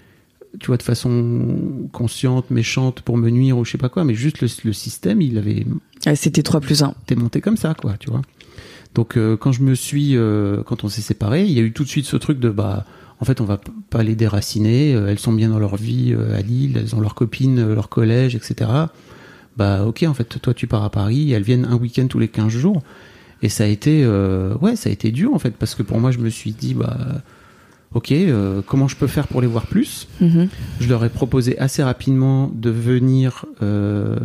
tu 0.59 0.67
vois, 0.67 0.77
de 0.77 0.83
façon 0.83 1.89
consciente, 1.91 2.49
méchante 2.51 3.01
pour 3.01 3.17
me 3.17 3.29
nuire 3.29 3.57
ou 3.57 3.65
je 3.65 3.71
sais 3.71 3.77
pas 3.77 3.89
quoi, 3.89 4.03
mais 4.03 4.13
juste 4.15 4.41
le, 4.41 4.47
le 4.63 4.73
système, 4.73 5.21
il 5.21 5.37
avait 5.37 5.65
Ouais, 6.05 6.15
C'était 6.15 6.43
3 6.43 6.61
plus 6.61 6.83
1. 6.83 6.93
t'es 7.05 7.15
monté 7.15 7.41
comme 7.41 7.57
ça, 7.57 7.73
quoi, 7.73 7.95
tu 7.99 8.09
vois. 8.09 8.21
Donc 8.95 9.17
euh, 9.17 9.35
quand 9.37 9.51
je 9.51 9.61
me 9.61 9.75
suis, 9.75 10.15
euh, 10.15 10.63
quand 10.63 10.83
on 10.83 10.89
s'est 10.89 11.01
séparés, 11.01 11.45
il 11.45 11.51
y 11.51 11.59
a 11.59 11.61
eu 11.63 11.71
tout 11.73 11.83
de 11.83 11.89
suite 11.89 12.05
ce 12.05 12.17
truc 12.17 12.39
de 12.39 12.49
bah, 12.49 12.85
en 13.19 13.25
fait, 13.25 13.41
on 13.41 13.45
va 13.45 13.59
pas 13.89 14.03
les 14.03 14.15
déraciner. 14.15 14.95
euh, 14.95 15.07
elles 15.09 15.19
sont 15.19 15.33
bien 15.33 15.49
dans 15.49 15.59
leur 15.59 15.75
vie 15.75 16.15
à 16.33 16.41
Lille, 16.41 16.77
elles 16.77 16.95
ont 16.95 17.01
leurs 17.01 17.15
copines, 17.15 17.73
leur 17.73 17.89
collège, 17.89 18.35
etc. 18.35 18.69
Bah 19.57 19.85
ok, 19.85 20.03
en 20.07 20.13
fait, 20.13 20.39
toi 20.41 20.53
tu 20.53 20.67
pars 20.67 20.83
à 20.83 20.89
Paris, 20.91 21.31
elles 21.31 21.43
viennent 21.43 21.65
un 21.65 21.75
week-end 21.75 22.07
tous 22.07 22.19
les 22.19 22.27
15 22.27 22.49
jours. 22.49 22.81
Et 23.43 23.49
ça 23.49 23.65
a 23.65 23.67
été, 23.67 24.05
ouais, 24.61 24.75
ça 24.75 24.89
a 24.89 24.91
été 24.91 25.11
dur 25.11 25.33
en 25.33 25.39
fait, 25.39 25.51
parce 25.51 25.75
que 25.75 25.83
pour 25.83 25.99
moi, 25.99 26.11
je 26.11 26.19
me 26.19 26.29
suis 26.29 26.51
dit 26.51 26.73
bah, 26.73 27.21
ok, 27.93 28.11
euh, 28.11 28.61
comment 28.65 28.87
je 28.87 28.95
peux 28.95 29.07
faire 29.07 29.27
pour 29.27 29.41
les 29.41 29.47
voir 29.47 29.65
plus 29.67 30.07
Mhm. 30.21 30.47
je 30.79 30.89
leur 30.89 31.03
ai 31.05 31.09
proposé 31.09 31.57
assez 31.59 31.81
rapidement 31.83 32.51
de 32.53 32.69
venir 32.69 33.45
euh, 33.61 34.15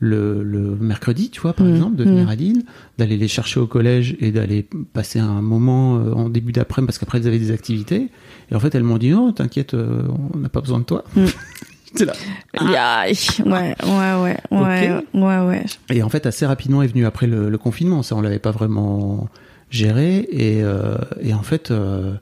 le, 0.00 0.42
le 0.44 0.76
mercredi, 0.76 1.28
tu 1.30 1.40
vois, 1.40 1.52
par 1.54 1.66
Mhm. 1.66 1.74
exemple, 1.74 1.96
de 1.96 2.04
venir 2.04 2.24
Mhm. 2.24 2.28
à 2.30 2.34
Lille, 2.36 2.62
d'aller 2.98 3.16
les 3.16 3.26
chercher 3.28 3.58
au 3.58 3.66
collège 3.66 4.16
et 4.20 4.30
d'aller 4.30 4.64
passer 4.92 5.18
un 5.18 5.42
moment 5.42 5.96
euh, 5.98 6.12
en 6.12 6.28
début 6.28 6.52
d'après-midi 6.52 6.86
parce 6.86 6.98
qu'après 6.98 7.18
elles 7.18 7.26
avaient 7.26 7.38
des 7.40 7.50
activités. 7.50 8.08
Et 8.50 8.54
en 8.54 8.60
fait, 8.60 8.74
elles 8.76 8.84
m'ont 8.84 8.98
dit 8.98 9.10
non, 9.10 9.32
t'inquiète, 9.32 9.74
euh, 9.74 10.02
on 10.34 10.38
n'a 10.38 10.48
pas 10.48 10.60
besoin 10.60 10.78
de 10.78 10.84
toi. 10.84 11.02
C'est 11.94 12.04
là. 12.04 12.12
Ouais, 12.60 13.34
ouais, 13.44 13.74
ouais, 13.86 14.36
ouais, 14.52 15.02
ouais, 15.14 15.38
ouais. 15.48 15.64
Et 15.90 16.02
en 16.02 16.08
fait, 16.10 16.26
assez 16.26 16.46
rapidement 16.46 16.82
est 16.82 16.86
venu 16.86 17.04
après 17.06 17.26
le, 17.26 17.48
le 17.48 17.58
confinement. 17.58 18.02
Ça, 18.02 18.14
on 18.14 18.20
l'avait 18.20 18.38
pas 18.38 18.50
vraiment 18.50 19.28
géré. 19.70 20.28
Et, 20.30 20.62
euh, 20.62 20.96
et 21.22 21.32
en 21.34 21.42
fait, 21.42 21.70
euh, 21.70 22.12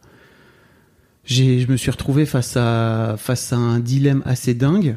je 1.26 1.70
me 1.70 1.76
suis 1.76 1.90
retrouvé 1.90 2.24
face 2.26 2.56
à, 2.56 3.16
face 3.18 3.52
à 3.52 3.56
un 3.56 3.80
dilemme 3.80 4.22
assez 4.24 4.54
dingue 4.54 4.94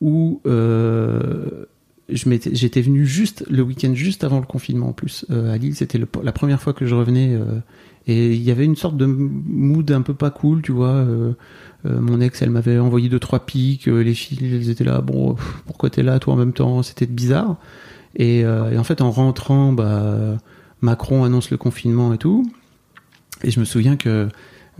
où 0.00 0.40
euh, 0.46 1.64
j'étais 2.08 2.80
venu 2.80 3.06
juste 3.06 3.44
le 3.50 3.62
week-end 3.62 3.94
juste 3.94 4.24
avant 4.24 4.40
le 4.40 4.46
confinement 4.46 4.88
en 4.88 4.92
plus 4.92 5.24
euh, 5.30 5.52
à 5.52 5.58
Lille. 5.58 5.74
C'était 5.74 5.98
la 5.98 6.32
première 6.32 6.60
fois 6.60 6.72
que 6.72 6.86
je 6.86 6.94
revenais. 6.94 7.30
euh, 7.32 7.60
et 8.06 8.34
il 8.34 8.42
y 8.42 8.50
avait 8.50 8.64
une 8.64 8.76
sorte 8.76 8.96
de 8.96 9.04
mood 9.04 9.90
un 9.90 10.00
peu 10.00 10.14
pas 10.14 10.30
cool, 10.30 10.62
tu 10.62 10.72
vois. 10.72 10.94
euh, 10.94 11.34
mon 11.84 12.22
ex, 12.22 12.40
elle 12.40 12.48
m'avait 12.48 12.78
envoyé 12.78 13.10
deux 13.10 13.18
trois 13.18 13.44
pics. 13.44 13.84
les 13.84 14.14
filles, 14.14 14.38
elles 14.54 14.70
étaient 14.70 14.84
là. 14.84 15.02
Bon, 15.02 15.36
pourquoi 15.66 15.90
t'es 15.90 16.02
là, 16.02 16.18
toi, 16.18 16.32
en 16.32 16.36
même 16.36 16.54
temps 16.54 16.82
C'était 16.82 17.06
bizarre. 17.06 17.56
Et, 18.16 18.38
et 18.38 18.78
en 18.78 18.84
fait, 18.84 19.02
en 19.02 19.10
rentrant, 19.10 19.74
bah, 19.74 20.38
Macron 20.80 21.24
annonce 21.24 21.50
le 21.50 21.58
confinement 21.58 22.14
et 22.14 22.18
tout. 22.18 22.50
Et 23.44 23.50
je 23.50 23.60
me 23.60 23.66
souviens 23.66 23.96
que 23.96 24.28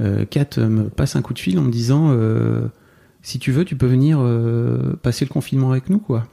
euh, 0.01 0.25
Kat 0.25 0.59
me 0.59 0.85
passe 0.85 1.17
un 1.17 1.23
coup 1.23 1.35
de 1.35 1.39
fil 1.39 1.59
en 1.59 1.63
me 1.63 1.71
disant 1.71 2.11
euh, 2.13 2.67
si 3.23 3.39
tu 3.39 3.53
veux, 3.53 3.65
tu 3.65 3.77
peux 3.77 3.87
venir 3.87 4.19
euh, 4.21 4.95
passer 5.03 5.25
le 5.25 5.31
confinement 5.31 5.71
avec 5.73 5.91
nous, 5.91 5.99
quoi. 5.99 6.27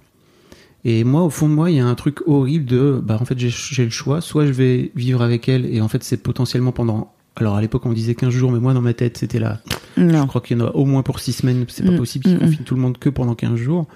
Et 0.88 1.04
moi, 1.04 1.24
au 1.24 1.32
fond 1.32 1.50
de 1.50 1.54
moi, 1.54 1.72
il 1.72 1.78
y 1.78 1.80
a 1.80 1.86
un 1.88 1.96
truc 1.96 2.20
horrible 2.28 2.66
de, 2.66 3.02
bah, 3.04 3.18
en 3.20 3.26
fait, 3.26 3.38
j'ai- 3.40 3.84
le 3.86 3.90
choix. 3.90 4.22
Soit 4.22 4.46
je 4.46 4.52
vais 4.52 4.92
vivre 4.96 5.24
avec 5.24 5.50
elle, 5.50 5.66
et 5.66 5.82
en 5.82 5.88
fait, 5.88 6.04
c'est 6.04 6.18
potentiellement 6.18 6.72
pendant. 6.72 7.12
Alors, 7.38 7.56
à 7.56 7.62
l'époque, 7.62 7.86
on 7.88 7.92
disait 7.92 8.14
15 8.14 8.30
jours, 8.30 8.52
mais 8.52 8.60
moi, 8.60 8.74
dans 8.76 8.82
ma 8.84 8.94
tête, 8.94 9.18
c'était 9.18 9.40
là. 9.40 9.62
Je 9.98 10.26
crois 10.28 10.42
qu'il 10.42 10.58
y 10.58 10.62
en 10.62 10.66
a 10.68 10.70
au 10.72 10.86
moins 10.86 11.02
pour 11.02 11.20
6 11.20 11.34
semaines. 11.34 11.66
C'est 11.70 11.84
pas 11.84 11.92
Mm, 11.92 11.98
possible 11.98 12.26
qu'ils 12.26 12.36
mm, 12.36 12.40
confinent 12.40 12.66
tout 12.66 12.76
le 12.76 12.82
monde 12.82 12.98
que 13.00 13.10
pendant 13.10 13.34
15 13.34 13.56
jours. 13.56 13.88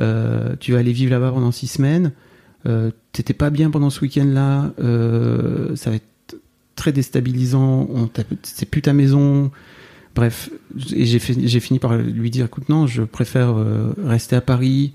Euh, 0.00 0.54
tu 0.60 0.72
vas 0.72 0.78
aller 0.78 0.92
vivre 0.92 1.10
là-bas 1.12 1.32
pendant 1.32 1.50
6 1.50 1.66
semaines. 1.66 2.12
Euh, 2.66 2.90
T'étais 3.12 3.34
pas 3.34 3.48
bien 3.50 3.70
pendant 3.70 3.88
ce 3.90 4.00
week-end-là. 4.02 4.72
Euh, 4.80 5.74
ça 5.76 5.90
va 5.90 5.96
être 5.96 6.06
très 6.78 6.92
déstabilisant. 6.92 7.88
C'est 8.42 8.66
plus 8.70 8.80
ta 8.82 8.92
maison. 8.94 9.50
Bref, 10.14 10.50
et 10.94 11.04
j'ai 11.06 11.18
fini 11.60 11.78
par 11.78 11.96
lui 11.96 12.30
dire, 12.30 12.46
écoute, 12.46 12.68
non, 12.68 12.86
je 12.86 13.02
préfère 13.02 13.50
euh, 13.56 13.92
rester 14.04 14.34
à 14.36 14.40
Paris. 14.40 14.92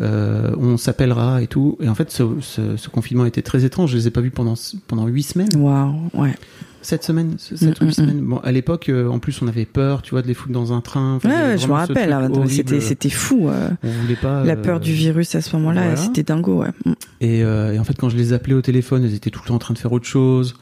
euh, 0.00 0.50
on 0.58 0.76
s'appellera 0.76 1.40
et 1.42 1.46
tout. 1.46 1.76
Et 1.80 1.88
en 1.88 1.94
fait, 1.94 2.10
ce, 2.10 2.24
ce- 2.40 2.76
ce 2.76 2.88
confinement 2.88 3.26
était 3.26 3.42
très 3.42 3.64
étrange. 3.64 3.92
Je 3.92 3.96
les 3.96 4.08
ai 4.08 4.10
pas 4.10 4.20
vus 4.22 4.32
pendant 4.32 4.54
pendant 4.88 5.06
huit 5.06 5.22
semaines. 5.22 5.54
Waouh, 5.56 6.10
ouais. 6.14 6.34
Sept 6.82 7.04
semaines, 7.04 7.36
sept 7.38 7.80
ou 7.80 7.84
Mm, 7.84 7.86
huit 7.86 7.86
mm, 7.86 7.92
semaines. 7.92 8.20
Bon, 8.22 8.38
à 8.38 8.50
l'époque, 8.50 8.88
euh, 8.88 9.06
en 9.08 9.20
plus, 9.20 9.40
on 9.40 9.46
avait 9.46 9.64
peur, 9.66 10.02
tu 10.02 10.10
vois, 10.10 10.22
de 10.22 10.26
les 10.26 10.34
foutre 10.34 10.52
dans 10.52 10.72
un 10.72 10.80
train. 10.80 11.14
Enfin, 11.14 11.28
Ouais, 11.30 11.56
je 11.58 11.68
me 11.68 11.72
rappelle. 11.72 12.12
hein. 12.12 12.28
C'était, 12.48 12.80
c'était 12.80 13.08
fou. 13.08 13.48
euh, 13.48 13.68
On 13.84 13.88
voulait 14.02 14.16
pas. 14.16 14.42
la 14.42 14.56
peur 14.56 14.80
du 14.80 14.92
virus 14.92 15.34
à 15.36 15.40
ce 15.40 15.54
moment-là, 15.56 15.82
voilà. 15.82 15.96
c'était 15.96 16.24
dingo, 16.24 16.62
ouais. 16.62 16.70
Mm. 16.84 16.92
Et, 17.20 17.38
et 17.38 17.78
en 17.78 17.84
fait, 17.84 17.94
quand 17.96 18.08
je 18.08 18.16
les 18.16 18.32
appelais 18.32 18.54
au 18.54 18.62
téléphone, 18.62 19.04
elles 19.04 19.14
étaient 19.14 19.30
tout 19.30 19.40
le 19.44 19.48
temps 19.48 19.54
en 19.54 19.58
train 19.60 19.74
de 19.74 19.78
faire 19.78 19.92
autre 19.92 20.06
chose. 20.06 20.56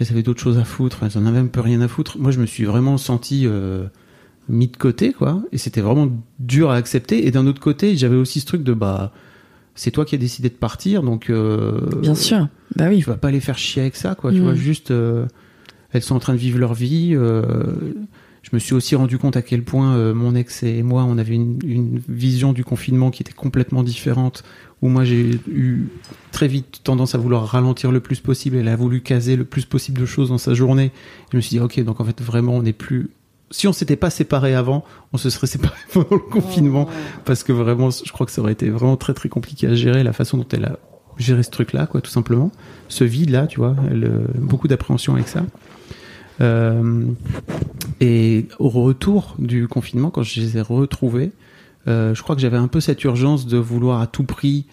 Elles 0.00 0.08
avaient 0.10 0.22
d'autres 0.22 0.40
choses 0.40 0.58
à 0.58 0.64
foutre. 0.64 1.00
Elles 1.02 1.18
en 1.18 1.26
avaient 1.26 1.38
un 1.38 1.46
peu 1.46 1.60
rien 1.60 1.80
à 1.80 1.88
foutre. 1.88 2.18
Moi, 2.18 2.30
je 2.30 2.40
me 2.40 2.46
suis 2.46 2.64
vraiment 2.64 2.98
senti 2.98 3.44
euh, 3.46 3.84
mis 4.48 4.68
de 4.68 4.76
côté, 4.76 5.12
quoi. 5.12 5.42
Et 5.52 5.58
c'était 5.58 5.80
vraiment 5.80 6.08
dur 6.38 6.70
à 6.70 6.76
accepter. 6.76 7.26
Et 7.26 7.30
d'un 7.30 7.46
autre 7.46 7.60
côté, 7.60 7.96
j'avais 7.96 8.16
aussi 8.16 8.40
ce 8.40 8.46
truc 8.46 8.62
de 8.62 8.72
bah, 8.74 9.12
c'est 9.74 9.90
toi 9.90 10.04
qui 10.04 10.14
as 10.14 10.18
décidé 10.18 10.48
de 10.48 10.54
partir, 10.54 11.02
donc. 11.02 11.30
euh, 11.30 11.80
Bien 12.00 12.14
sûr. 12.14 12.48
Bah 12.76 12.86
oui. 12.88 12.98
Tu 12.98 13.04
vas 13.04 13.16
pas 13.16 13.30
les 13.30 13.40
faire 13.40 13.58
chier 13.58 13.82
avec 13.82 13.96
ça, 13.96 14.14
quoi. 14.14 14.30
Tu 14.32 14.38
Mm. 14.40 14.42
vois, 14.44 14.54
juste, 14.54 14.90
euh, 14.92 15.26
elles 15.92 16.02
sont 16.02 16.14
en 16.14 16.20
train 16.20 16.32
de 16.34 16.38
vivre 16.38 16.58
leur 16.58 16.74
vie. 16.74 17.14
je 17.14 18.50
me 18.54 18.58
suis 18.60 18.74
aussi 18.74 18.94
rendu 18.94 19.18
compte 19.18 19.36
à 19.36 19.42
quel 19.42 19.62
point 19.62 20.14
mon 20.14 20.34
ex 20.34 20.62
et 20.62 20.82
moi, 20.82 21.04
on 21.04 21.18
avait 21.18 21.34
une, 21.34 21.58
une 21.66 22.00
vision 22.08 22.52
du 22.52 22.64
confinement 22.64 23.10
qui 23.10 23.22
était 23.22 23.32
complètement 23.32 23.82
différente. 23.82 24.42
Où 24.80 24.88
moi, 24.88 25.04
j'ai 25.04 25.40
eu 25.48 25.88
très 26.30 26.46
vite 26.46 26.80
tendance 26.84 27.14
à 27.14 27.18
vouloir 27.18 27.46
ralentir 27.46 27.90
le 27.90 28.00
plus 28.00 28.20
possible. 28.20 28.56
Elle 28.56 28.68
a 28.68 28.76
voulu 28.76 29.00
caser 29.00 29.36
le 29.36 29.44
plus 29.44 29.64
possible 29.64 30.00
de 30.00 30.06
choses 30.06 30.28
dans 30.28 30.38
sa 30.38 30.54
journée. 30.54 30.92
Je 31.32 31.36
me 31.36 31.40
suis 31.40 31.56
dit, 31.56 31.60
ok, 31.60 31.80
donc 31.80 32.00
en 32.00 32.04
fait, 32.04 32.20
vraiment, 32.22 32.52
on 32.54 32.62
n'est 32.62 32.72
plus. 32.72 33.10
Si 33.50 33.66
on 33.66 33.72
s'était 33.72 33.96
pas 33.96 34.10
séparés 34.10 34.54
avant, 34.54 34.84
on 35.12 35.16
se 35.16 35.30
serait 35.30 35.46
séparés 35.48 35.74
pendant 35.92 36.12
le 36.12 36.18
confinement, 36.18 36.88
parce 37.24 37.42
que 37.42 37.52
vraiment, 37.52 37.90
je 37.90 38.12
crois 38.12 38.26
que 38.26 38.32
ça 38.32 38.40
aurait 38.40 38.52
été 38.52 38.70
vraiment 38.70 38.96
très 38.96 39.14
très 39.14 39.28
compliqué 39.28 39.66
à 39.66 39.74
gérer 39.74 40.02
la 40.04 40.12
façon 40.12 40.36
dont 40.36 40.46
elle 40.52 40.66
a 40.66 40.78
géré 41.18 41.42
ce 41.42 41.50
truc-là, 41.50 41.86
quoi, 41.86 42.00
tout 42.00 42.10
simplement. 42.10 42.52
Ce 42.88 43.04
vide-là, 43.04 43.46
tu 43.46 43.58
vois, 43.58 43.74
elle, 43.90 44.04
euh, 44.04 44.26
beaucoup 44.36 44.68
d'appréhension 44.68 45.14
avec 45.14 45.28
ça. 45.28 45.44
Euh, 46.40 47.04
et 48.00 48.46
au 48.58 48.68
retour 48.68 49.34
du 49.38 49.66
confinement, 49.66 50.10
quand 50.10 50.22
je 50.22 50.40
les 50.40 50.56
ai 50.56 50.60
retrouvés, 50.60 51.32
euh, 51.88 52.14
je 52.14 52.22
crois 52.22 52.36
que 52.36 52.42
j'avais 52.42 52.56
un 52.56 52.68
peu 52.68 52.80
cette 52.80 53.02
urgence 53.04 53.46
de 53.46 53.56
vouloir 53.56 54.00
à 54.00 54.06
tout 54.06 54.24
prix 54.24 54.66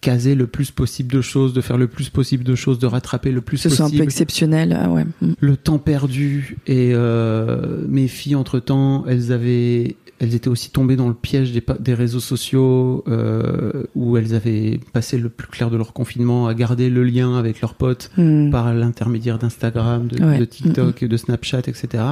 caser 0.00 0.34
le 0.34 0.46
plus 0.46 0.70
possible 0.70 1.10
de 1.12 1.22
choses, 1.22 1.54
de 1.54 1.62
faire 1.62 1.78
le 1.78 1.86
plus 1.88 2.10
possible 2.10 2.44
de 2.44 2.54
choses, 2.54 2.78
de 2.78 2.86
rattraper 2.86 3.32
le 3.32 3.40
plus 3.40 3.56
Ce 3.56 3.70
soit 3.70 3.86
un 3.86 3.88
peu 3.88 3.92
possible 3.92 4.04
exceptionnel, 4.04 4.78
ah 4.78 4.90
ouais. 4.90 5.04
Mm. 5.22 5.32
le 5.40 5.56
temps 5.56 5.78
perdu 5.78 6.58
et 6.66 6.90
euh, 6.92 7.84
mes 7.88 8.06
filles 8.06 8.34
entre 8.34 8.58
temps 8.58 9.04
elles 9.08 9.32
avaient 9.32 9.96
elles 10.20 10.34
étaient 10.34 10.48
aussi 10.48 10.70
tombées 10.70 10.96
dans 10.96 11.08
le 11.08 11.14
piège 11.14 11.52
des, 11.52 11.94
réseaux 11.94 12.20
sociaux 12.20 13.02
euh, 13.08 13.84
où 13.94 14.16
elles 14.16 14.34
avaient 14.34 14.78
passé 14.92 15.18
le 15.18 15.28
plus 15.28 15.48
clair 15.48 15.70
de 15.70 15.76
leur 15.76 15.92
confinement 15.92 16.46
à 16.46 16.54
garder 16.54 16.88
le 16.88 17.02
lien 17.02 17.36
avec 17.36 17.60
leurs 17.60 17.74
potes 17.74 18.10
Mm. 18.16 18.50
par 18.50 18.72
l'intermédiaire 18.74 19.38
d'Instagram, 19.38 20.06
de, 20.06 20.22
Ouais. 20.22 20.38
de 20.38 20.44
TikTok 20.44 21.02
et 21.02 21.08
de 21.08 21.16
Snapchat, 21.16 21.60
etc. 21.60 22.04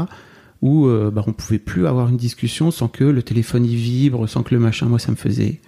Où 0.62 0.87
euh, 0.87 1.11
bah, 1.11 1.25
on 1.27 1.33
pouvait 1.33 1.59
plus 1.59 1.87
avoir 1.87 2.09
une 2.09 2.16
discussion 2.16 2.70
sans 2.70 2.88
que 2.88 3.05
le 3.05 3.22
téléphone 3.22 3.64
y 3.66 3.75
vibre, 3.75 4.29
sans 4.29 4.42
que 4.42 4.55
le 4.55 4.61
machin, 4.61 4.87
moi 4.87 4.98
ça 5.01 5.11
me 5.11 5.16
faisait 5.16 5.61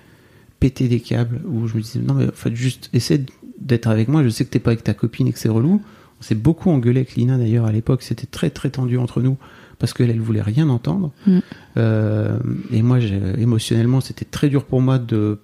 péter 0.61 0.87
des 0.89 1.01
câbles. 1.01 1.41
Où 1.47 1.67
je 1.67 1.77
me 1.77 1.83
disais 1.83 2.01
non 2.01 2.15
mais 2.15 2.27
en 2.29 2.33
fait 2.33 2.55
juste 2.55 2.91
essaie 2.93 3.25
d'être 3.61 3.89
avec 3.89 4.09
moi. 4.09 4.23
Je 4.23 4.29
sais 4.29 4.45
que 4.45 4.51
t'es 4.51 4.61
pas 4.61 4.71
avec 4.71 4.85
ta 4.85 4.95
copine 4.95 5.27
et 5.27 5.33
que 5.33 5.39
c'est 5.39 5.49
relou. 5.49 5.83
On 6.21 6.23
s'est 6.23 6.37
beaucoup 6.37 6.71
engueulé 6.71 7.01
avec 7.01 7.17
Lina 7.17 7.37
d'ailleurs 7.37 7.67
à 7.67 7.73
l'époque. 7.73 8.03
C'était 8.03 8.27
très 8.27 8.51
très 8.51 8.71
tendu 8.71 8.97
entre 8.99 9.21
nous 9.21 9.37
parce 9.81 9.93
qu'elle 9.93 10.11
elle 10.11 10.21
voulait 10.21 10.41
rien 10.43 10.69
entendre. 10.69 11.11
Mm. 11.27 11.39
Euh, 11.77 12.39
et 12.73 12.83
moi 12.83 12.99
émotionnellement 13.37 14.01
c'était 14.01 14.25
très 14.25 14.49
dur 14.49 14.65
pour 14.65 14.81
moi 14.81 14.99
de 14.99 15.41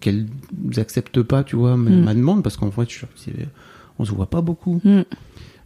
qu'elle 0.00 0.26
n'accepte 0.76 1.22
pas, 1.22 1.44
tu 1.44 1.56
vois, 1.56 1.76
ma, 1.76 1.90
Mm. 1.90 2.04
ma 2.04 2.14
demande 2.14 2.42
parce 2.42 2.56
qu'en 2.56 2.70
fait 2.70 2.88
je, 2.90 3.04
on 3.98 4.04
se 4.04 4.12
voit 4.12 4.30
pas 4.30 4.40
beaucoup. 4.40 4.80
Mm. 4.84 5.02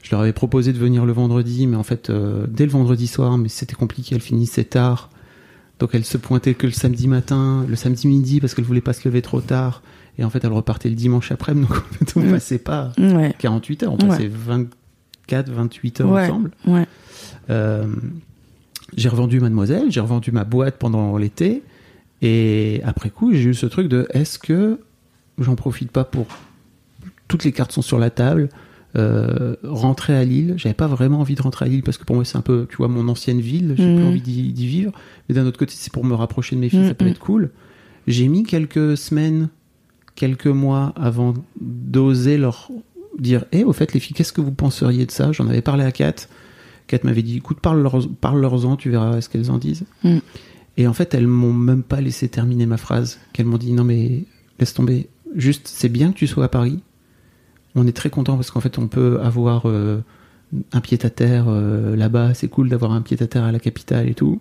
Je 0.03 0.11
leur 0.13 0.21
avais 0.21 0.33
proposé 0.33 0.73
de 0.73 0.79
venir 0.79 1.05
le 1.05 1.13
vendredi, 1.13 1.67
mais 1.67 1.77
en 1.77 1.83
fait, 1.83 2.09
euh, 2.11 2.47
dès 2.49 2.65
le 2.65 2.71
vendredi 2.73 3.07
soir, 3.07 3.37
mais 3.39 3.49
c'était 3.49 3.75
compliqué, 3.75 4.15
elle 4.15 4.21
finissait 4.23 4.65
tard. 4.65 5.11
Donc 5.79 5.91
elle 5.95 6.05
se 6.05 6.17
pointait 6.19 6.55
que 6.55 6.67
le 6.67 6.73
samedi 6.73 7.07
matin, 7.09 7.65
le 7.69 7.77
samedi 7.77 8.07
midi, 8.09 8.41
parce 8.41 8.55
qu'elle 8.55 8.65
voulait 8.65 8.81
pas 8.81 8.93
se 8.93 9.07
lever 9.09 9.23
trop 9.23 9.41
tard. 9.41 9.83
Et 10.19 10.25
en 10.25 10.31
fait, 10.31 10.45
elle 10.45 10.53
repartait 10.53 10.89
le 10.89 10.95
dimanche 10.95 11.33
après, 11.33 11.55
donc 11.55 11.71
en 11.71 11.75
fait, 12.05 12.13
on 12.17 12.23
passait 12.31 12.59
pas 12.59 12.93
Ouais. 12.99 13.35
48 13.39 13.83
heures, 13.85 13.93
on 13.95 13.99
Ouais. 13.99 14.09
passait 14.09 14.29
24, 14.29 15.51
28 15.51 16.01
heures 16.01 16.11
Ouais. 16.11 16.25
ensemble. 16.25 16.51
Euh, 17.51 17.87
j'ai 18.97 19.09
revendu 19.09 19.39
Mademoiselle, 19.41 19.91
j'ai 19.91 20.01
revendu 20.01 20.33
ma 20.33 20.45
boîte 20.45 20.77
pendant 20.79 21.17
l'été, 21.17 21.63
et 22.23 22.81
après 22.85 23.09
coup, 23.11 23.33
j'ai 23.33 23.45
eu 23.51 23.55
ce 23.55 23.67
truc 23.67 23.89
de 23.89 24.07
est-ce 24.11 24.39
que 24.39 24.81
j'en 25.39 25.57
profite 25.57 25.91
pas 25.91 26.05
pour 26.05 26.27
toutes 27.29 27.45
les 27.45 27.53
cartes 27.53 27.73
sont 27.73 27.83
sur 27.83 27.99
la 27.99 28.11
table, 28.11 28.49
euh, 28.97 29.55
rentrer 29.63 30.17
à 30.17 30.25
Lille. 30.25 30.55
J'avais 30.57 30.75
pas 30.75 30.87
vraiment 30.87 31.21
envie 31.21 31.35
de 31.35 31.43
rentrer 31.43 31.65
à 31.67 31.69
Lille 31.69 31.83
parce 31.83 31.97
que 31.99 32.05
pour 32.05 32.17
moi 32.17 32.25
c'est 32.25 32.37
un 32.39 32.43
peu, 32.43 32.67
tu 32.69 32.77
vois, 32.77 32.89
mon 32.89 33.09
ancienne 33.09 33.41
ville. 33.41 33.75
J'ai 33.77 33.87
Mhm. 33.87 33.97
plus 33.97 34.07
envie 34.07 34.21
d'y 34.53 34.67
vivre. 34.67 34.93
Mais 35.29 35.35
d'un 35.35 35.47
autre 35.47 35.59
côté, 35.59 35.75
c'est 35.77 35.93
pour 35.93 36.05
me 36.05 36.15
rapprocher 36.15 36.57
de 36.57 36.61
mes 36.61 36.69
filles, 36.69 36.87
ça 36.87 36.95
peut 36.95 37.05
Mhm. 37.05 37.11
être 37.13 37.19
cool. 37.21 37.51
J'ai 38.07 38.27
mis 38.29 38.43
quelques 38.43 38.97
semaines, 38.97 39.49
quelques 40.17 40.47
mois 40.49 40.93
avant 40.97 41.35
d'oser 41.61 42.37
leur 42.39 42.71
dire, 43.19 43.45
hé, 43.53 43.65
au 43.65 43.73
fait, 43.73 43.93
les 43.93 44.01
filles, 44.01 44.15
qu'est-ce 44.15 44.33
que 44.33 44.41
vous 44.41 44.53
penseriez 44.53 45.07
de 45.07 45.11
ça? 45.11 45.33
J'en 45.33 45.49
avais 45.49 45.63
parlé 45.63 45.85
à 45.85 45.93
Kat. 45.93 46.15
Kat 46.87 46.99
m'avait 47.05 47.23
dit, 47.23 47.37
écoute, 47.37 47.61
parle-leur- 47.61 48.09
parle-leur-en, 48.21 48.77
tu 48.77 48.91
verras 48.91 49.21
ce 49.21 49.29
qu'elles 49.29 49.51
en 49.51 49.59
disent. 49.59 49.85
Mm. 50.03 50.19
Et 50.77 50.87
en 50.87 50.93
fait, 50.93 51.15
elles 51.15 51.27
m'ont 51.27 51.53
même 51.53 51.83
pas 51.83 52.01
laissé 52.01 52.29
terminer 52.29 52.67
ma 52.67 52.77
phrase. 52.79 53.19
Qu'elles 53.33 53.47
m'ont 53.47 53.59
dit, 53.59 53.73
non 53.73 53.85
mais 53.85 54.25
laisse 54.59 54.73
tomber. 54.75 55.09
Juste, 55.37 55.69
c'est 55.69 55.89
bien 55.91 56.11
que 56.13 56.17
tu 56.19 56.27
sois 56.27 56.45
à 56.45 56.49
Paris. 56.49 56.81
On 57.75 57.87
est 57.87 57.97
très 57.97 58.11
content 58.11 58.37
parce 58.37 58.51
qu'en 58.51 58.61
fait, 58.61 58.79
on 58.79 58.89
peut 58.89 59.21
avoir 59.23 59.69
euh, 59.69 60.03
un 60.73 60.81
pied 60.81 60.99
à 61.03 61.11
terre 61.11 61.47
euh, 61.49 61.95
là-bas. 61.97 62.35
C'est 62.35 62.49
cool 62.49 62.69
d'avoir 62.69 62.93
un 62.93 63.03
pied 63.03 63.17
à 63.23 63.27
terre 63.27 63.45
à 63.45 63.53
la 63.53 63.61
capitale 63.61 64.09
et 64.09 64.15
tout. 64.15 64.41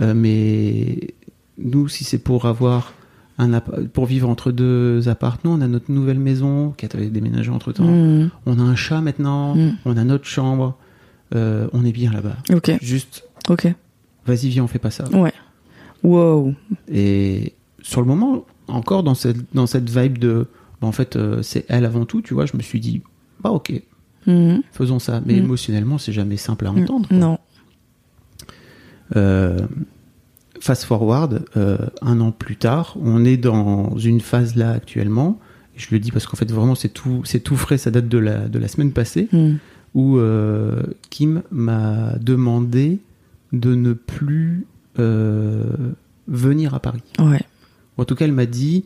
Euh, 0.00 0.14
mais 0.14 1.14
nous, 1.58 1.88
si 1.88 2.04
c'est 2.04 2.18
pour 2.18 2.46
avoir 2.46 2.92
un 3.38 3.60
pour 3.60 4.06
vivre 4.06 4.28
entre 4.28 4.52
deux 4.52 5.08
appartements, 5.08 5.54
on 5.54 5.60
a 5.60 5.66
notre 5.66 5.90
nouvelle 5.90 6.18
maison 6.18 6.72
qui 6.76 6.86
avait 6.86 7.08
déménagé 7.08 7.50
entre 7.50 7.72
temps. 7.72 7.84
Mm. 7.84 8.30
On 8.46 8.58
a 8.58 8.62
un 8.62 8.76
chat 8.76 9.00
maintenant. 9.00 9.56
Mm. 9.56 9.76
On 9.84 9.96
a 9.96 10.04
notre 10.04 10.26
chambre. 10.26 10.76
On 11.32 11.84
est 11.84 11.92
bien 11.92 12.12
là-bas. 12.12 12.36
Ok. 12.52 12.76
Juste, 12.82 13.24
Ok. 13.48 13.72
vas-y, 14.26 14.48
viens, 14.48 14.64
on 14.64 14.66
fait 14.66 14.80
pas 14.80 14.90
ça. 14.90 15.08
Ouais. 15.10 15.32
Wow. 16.02 16.54
Et 16.92 17.54
sur 17.82 18.00
le 18.00 18.06
moment, 18.06 18.44
encore 18.68 19.02
dans 19.02 19.14
cette, 19.14 19.38
dans 19.54 19.66
cette 19.66 19.88
vibe 19.88 20.18
de, 20.18 20.46
bah, 20.80 20.86
en 20.88 20.92
fait, 20.92 21.16
euh, 21.16 21.42
c'est 21.42 21.64
elle 21.68 21.84
avant 21.84 22.04
tout, 22.06 22.22
tu 22.22 22.34
vois, 22.34 22.46
je 22.46 22.56
me 22.56 22.62
suis 22.62 22.80
dit, 22.80 23.02
bah 23.42 23.50
ok, 23.50 23.72
Mm. 24.26 24.58
faisons 24.72 24.98
ça. 24.98 25.22
Mais 25.24 25.34
Mm. 25.34 25.44
émotionnellement, 25.44 25.98
c'est 25.98 26.12
jamais 26.12 26.36
simple 26.36 26.66
à 26.66 26.72
entendre. 26.72 27.08
quoi. 27.08 27.16
Non. 27.16 27.38
Euh, 29.16 29.58
fast 30.60 30.84
forward, 30.84 31.44
euh, 31.56 31.78
un 32.02 32.20
an 32.20 32.30
plus 32.32 32.56
tard, 32.56 32.96
on 33.02 33.24
est 33.24 33.36
dans 33.38 33.96
une 33.96 34.20
phase 34.20 34.56
là 34.56 34.72
actuellement. 34.72 35.38
Je 35.74 35.86
le 35.92 35.98
dis 35.98 36.10
parce 36.12 36.26
qu'en 36.26 36.36
fait, 36.36 36.50
vraiment, 36.52 36.74
c'est 36.74 36.90
tout, 36.90 37.22
c'est 37.24 37.40
tout 37.40 37.56
frais, 37.56 37.78
ça 37.78 37.90
date 37.90 38.08
de 38.08 38.18
la, 38.18 38.46
de 38.48 38.58
la 38.58 38.68
semaine 38.68 38.92
passée, 38.92 39.28
Mm. 39.32 39.54
où 39.94 40.18
euh, 40.18 40.82
Kim 41.08 41.42
m'a 41.50 42.12
demandé 42.20 42.98
de 43.52 43.74
ne 43.74 43.94
plus 43.94 44.66
venir 46.28 46.74
à 46.74 46.80
Paris. 46.80 47.00
Ouais. 47.18 47.40
En 47.96 48.04
tout 48.04 48.14
cas, 48.14 48.26
elle 48.26 48.32
m'a 48.32 48.44
dit 48.46 48.84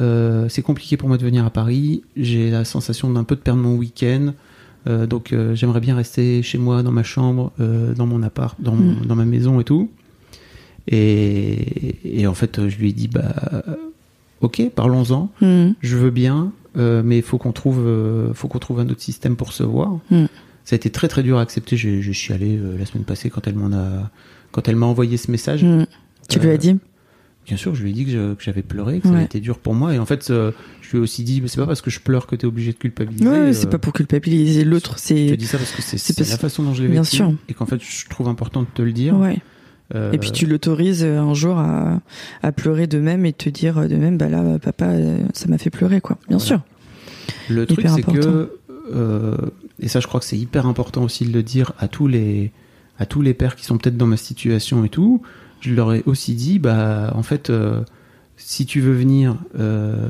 euh, 0.00 0.48
c'est 0.48 0.62
compliqué 0.62 0.96
pour 0.96 1.08
moi 1.08 1.16
de 1.18 1.22
venir 1.24 1.44
à 1.44 1.50
Paris. 1.50 2.02
J'ai 2.16 2.50
la 2.50 2.64
sensation 2.64 3.10
d'un 3.10 3.24
peu 3.24 3.34
de 3.36 3.40
perdre 3.40 3.60
mon 3.62 3.76
week-end. 3.76 4.32
Euh, 4.86 5.06
donc, 5.06 5.32
euh, 5.32 5.54
j'aimerais 5.54 5.80
bien 5.80 5.96
rester 5.96 6.42
chez 6.42 6.58
moi, 6.58 6.82
dans 6.82 6.92
ma 6.92 7.02
chambre, 7.02 7.52
dans 7.58 8.06
mon 8.06 8.22
appart, 8.22 8.60
dans, 8.60 8.74
mon- 8.74 8.92
Mm. 9.02 9.06
dans 9.06 9.16
ma 9.16 9.24
maison 9.24 9.58
et 9.60 9.64
tout. 9.64 9.90
Et, 10.88 11.96
et 12.20 12.26
en 12.26 12.34
fait, 12.34 12.68
je 12.68 12.76
lui 12.78 12.90
ai 12.90 12.92
dit 12.92 13.08
bah, 13.08 13.34
ok, 14.40 14.62
parlons-en. 14.74 15.30
Mm. 15.40 15.72
Je 15.80 15.96
veux 15.96 16.10
bien, 16.10 16.52
mais 16.76 17.16
il 17.18 17.22
faut 17.22 17.38
qu'on 17.38 17.52
trouve, 17.52 17.84
faut 18.34 18.48
qu'on 18.48 18.58
trouve 18.58 18.80
un 18.80 18.88
autre 18.88 19.00
système 19.02 19.36
pour 19.36 19.52
se 19.52 19.62
voir. 19.62 19.98
Mm. 20.10 20.26
Ça 20.64 20.74
a 20.74 20.76
été 20.76 20.90
très 20.90 21.08
très 21.08 21.22
dur 21.22 21.38
à 21.38 21.42
accepter. 21.42 21.76
J'ai 21.76 22.12
chialé 22.12 22.58
la 22.78 22.86
semaine 22.86 23.04
passée 23.04 23.30
quand 23.30 23.46
elle 23.46 23.54
m'en 23.56 23.74
a, 23.76 24.10
quand 24.52 24.68
elle 24.68 24.76
m'a 24.76 24.86
envoyé 24.86 25.16
ce 25.16 25.30
message. 25.30 25.64
Tu 26.28 26.38
lui 26.40 26.50
as 26.50 26.56
dit? 26.58 26.76
Bien 27.46 27.56
sûr, 27.56 27.74
je 27.76 27.82
lui 27.84 27.90
ai 27.90 27.92
dit 27.92 28.04
que 28.06 28.34
j'avais 28.40 28.62
pleuré, 28.62 28.98
que 28.98 29.06
ça 29.06 29.14
Ouais. 29.14 29.20
a 29.20 29.22
été 29.22 29.38
dur 29.40 29.58
pour 29.58 29.72
moi. 29.74 29.94
Et 29.94 29.98
en 30.00 30.06
fait, 30.06 30.30
euh, 30.30 30.50
je 30.82 30.90
lui 30.90 30.98
ai 30.98 31.00
aussi 31.00 31.22
dit, 31.22 31.40
mais 31.40 31.46
c'est 31.48 31.60
pas 31.60 31.66
parce 31.66 31.80
que 31.80 31.90
je 31.90 32.00
pleure 32.00 32.26
que 32.26 32.34
t'es 32.34 32.46
obligé 32.46 32.72
de 32.72 32.76
culpabiliser. 32.78 33.28
Ouais, 33.28 33.36
euh, 33.36 33.52
c'est 33.52 33.70
pas 33.70 33.78
pour 33.78 33.92
culpabiliser 33.92 34.64
l'autre, 34.64 34.92
Je 34.96 35.02
te 35.02 35.06
c'est. 35.06 35.36
dis 35.36 35.46
ça 35.46 35.56
parce 35.58 35.70
que 35.70 35.80
c'est 35.82 35.96
c'est 35.98 36.12
c'est 36.12 36.16
parce- 36.16 36.30
la 36.30 36.38
façon 36.38 36.62
dont 36.64 36.74
je 36.74 36.82
l'ai 36.82 36.88
Bien 36.88 37.02
vécu. 37.02 37.16
sûr. 37.16 37.32
Et 37.48 37.54
qu'en 37.54 37.66
fait, 37.66 37.80
je 37.80 38.08
trouve 38.08 38.28
important 38.28 38.62
de 38.62 38.66
te 38.74 38.82
le 38.82 38.92
dire. 38.92 39.16
Ouais. 39.16 39.38
Euh, 39.94 40.10
Et 40.10 40.18
puis 40.18 40.32
tu 40.32 40.46
l'autorises 40.46 41.04
un 41.04 41.32
jour 41.34 41.58
à, 41.58 42.00
à 42.42 42.50
pleurer 42.50 42.88
de 42.88 42.98
même 42.98 43.24
et 43.24 43.32
te 43.32 43.48
dire 43.48 43.88
de 43.88 43.94
même, 43.94 44.18
bah 44.18 44.28
là, 44.28 44.58
papa, 44.58 44.92
ça 45.32 45.46
m'a 45.46 45.58
fait 45.58 45.70
pleurer, 45.70 46.00
quoi. 46.00 46.18
Bien 46.28 46.38
Voilà. 46.38 46.44
sûr. 46.44 46.60
Le 47.48 47.64
truc, 47.66 47.82
c'est 47.82 48.00
important. 48.00 48.20
que 48.28 48.50
et 49.80 49.88
ça 49.88 50.00
je 50.00 50.06
crois 50.06 50.20
que 50.20 50.26
c'est 50.26 50.38
hyper 50.38 50.66
important 50.66 51.02
aussi 51.04 51.24
de 51.26 51.32
le 51.32 51.42
dire 51.42 51.72
à 51.78 51.86
tous 51.88 52.06
les 52.08 52.50
à 52.98 53.04
tous 53.06 53.20
les 53.20 53.34
pères 53.34 53.56
qui 53.56 53.64
sont 53.64 53.76
peut-être 53.78 53.96
dans 53.98 54.06
ma 54.06 54.16
situation 54.16 54.84
et 54.84 54.88
tout, 54.88 55.20
je 55.60 55.74
leur 55.74 55.92
ai 55.94 56.02
aussi 56.06 56.34
dit 56.34 56.58
bah 56.58 57.12
en 57.14 57.22
fait 57.22 57.50
euh, 57.50 57.82
si 58.36 58.66
tu 58.66 58.80
veux 58.80 58.94
venir 58.94 59.36
euh, 59.58 60.08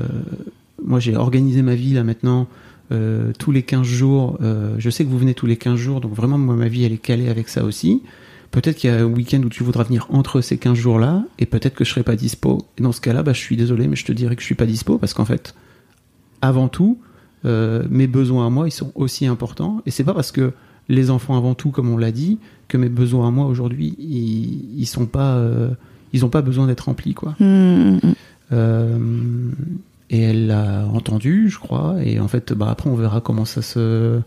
moi 0.83 0.99
j'ai 0.99 1.15
organisé 1.15 1.61
ma 1.61 1.75
vie 1.75 1.93
là 1.93 2.03
maintenant 2.03 2.47
euh, 2.91 3.31
tous 3.37 3.51
les 3.51 3.63
15 3.63 3.85
jours, 3.85 4.39
je 4.77 4.89
sais 4.89 5.03
que 5.03 5.09
vous 5.09 5.17
venez 5.17 5.33
tous 5.33 5.45
les 5.45 5.57
15 5.57 5.75
jours, 5.75 5.99
donc 5.99 6.13
vraiment 6.13 6.37
moi 6.37 6.55
ma 6.55 6.69
vie 6.69 6.85
elle 6.85 6.93
est 6.93 6.97
calée 6.97 7.27
avec 7.27 7.49
ça 7.49 7.65
aussi. 7.65 8.01
Peut-être 8.49 8.77
qu'il 8.77 8.89
y 8.89 8.93
a 8.93 8.99
un 8.99 9.03
week-end 9.03 9.41
où 9.43 9.49
tu 9.49 9.63
voudras 9.63 9.83
venir 9.83 10.07
entre 10.09 10.39
ces 10.39 10.57
15 10.57 10.77
jours-là, 10.77 11.25
et 11.37 11.45
peut-être 11.45 11.75
que 11.75 11.83
je 11.83 11.89
serai 11.89 12.03
pas 12.03 12.15
dispo. 12.15 12.65
Et 12.77 12.81
dans 12.81 12.93
ce 12.93 13.01
cas-là, 13.01 13.21
bah, 13.21 13.33
je 13.33 13.41
suis 13.41 13.57
désolé, 13.57 13.89
mais 13.89 13.97
je 13.97 14.05
te 14.05 14.13
dirais 14.13 14.37
que 14.37 14.41
je 14.41 14.45
suis 14.45 14.55
pas 14.55 14.65
dispo, 14.65 14.97
parce 14.97 15.13
qu'en 15.13 15.25
fait, 15.25 15.53
avant 16.41 16.69
tout, 16.69 16.97
mes 17.43 18.07
besoins 18.07 18.47
à 18.47 18.49
moi, 18.49 18.69
ils 18.69 18.71
sont 18.71 18.93
aussi 18.95 19.25
importants. 19.25 19.81
Et 19.85 19.91
c'est 19.91 20.05
pas 20.05 20.13
parce 20.13 20.31
que 20.31 20.53
les 20.89 21.09
enfants 21.09 21.37
avant 21.37 21.53
tout, 21.53 21.69
comme 21.71 21.89
on 21.89 21.97
l'a 21.97 22.11
dit, 22.11 22.39
que 22.67 22.77
mes 22.77 22.89
besoins 22.89 23.27
à 23.27 23.31
moi 23.31 23.45
aujourd'hui, 23.45 23.95
ils, 23.99 24.79
ils 24.79 24.85
sont 24.85 25.05
pas, 25.05 25.35
euh, 25.35 25.69
ils 26.13 26.25
ont 26.25 26.29
pas 26.29 26.41
besoin 26.41 26.67
d'être 26.67 26.81
remplis, 26.85 27.13
quoi. 27.13 27.35
Mmh, 27.39 27.97
Euh, 28.53 28.97
et 30.09 30.21
elle 30.21 30.47
l'a 30.47 30.85
entendu, 30.93 31.49
je 31.49 31.59
crois. 31.59 31.97
Et 32.03 32.19
en 32.19 32.29
fait, 32.29 32.53
bah 32.53 32.69
après, 32.69 32.89
on 32.89 32.95
verra 32.95 33.19
comment 33.19 33.43
ça 33.43 33.61
se, 33.61 34.19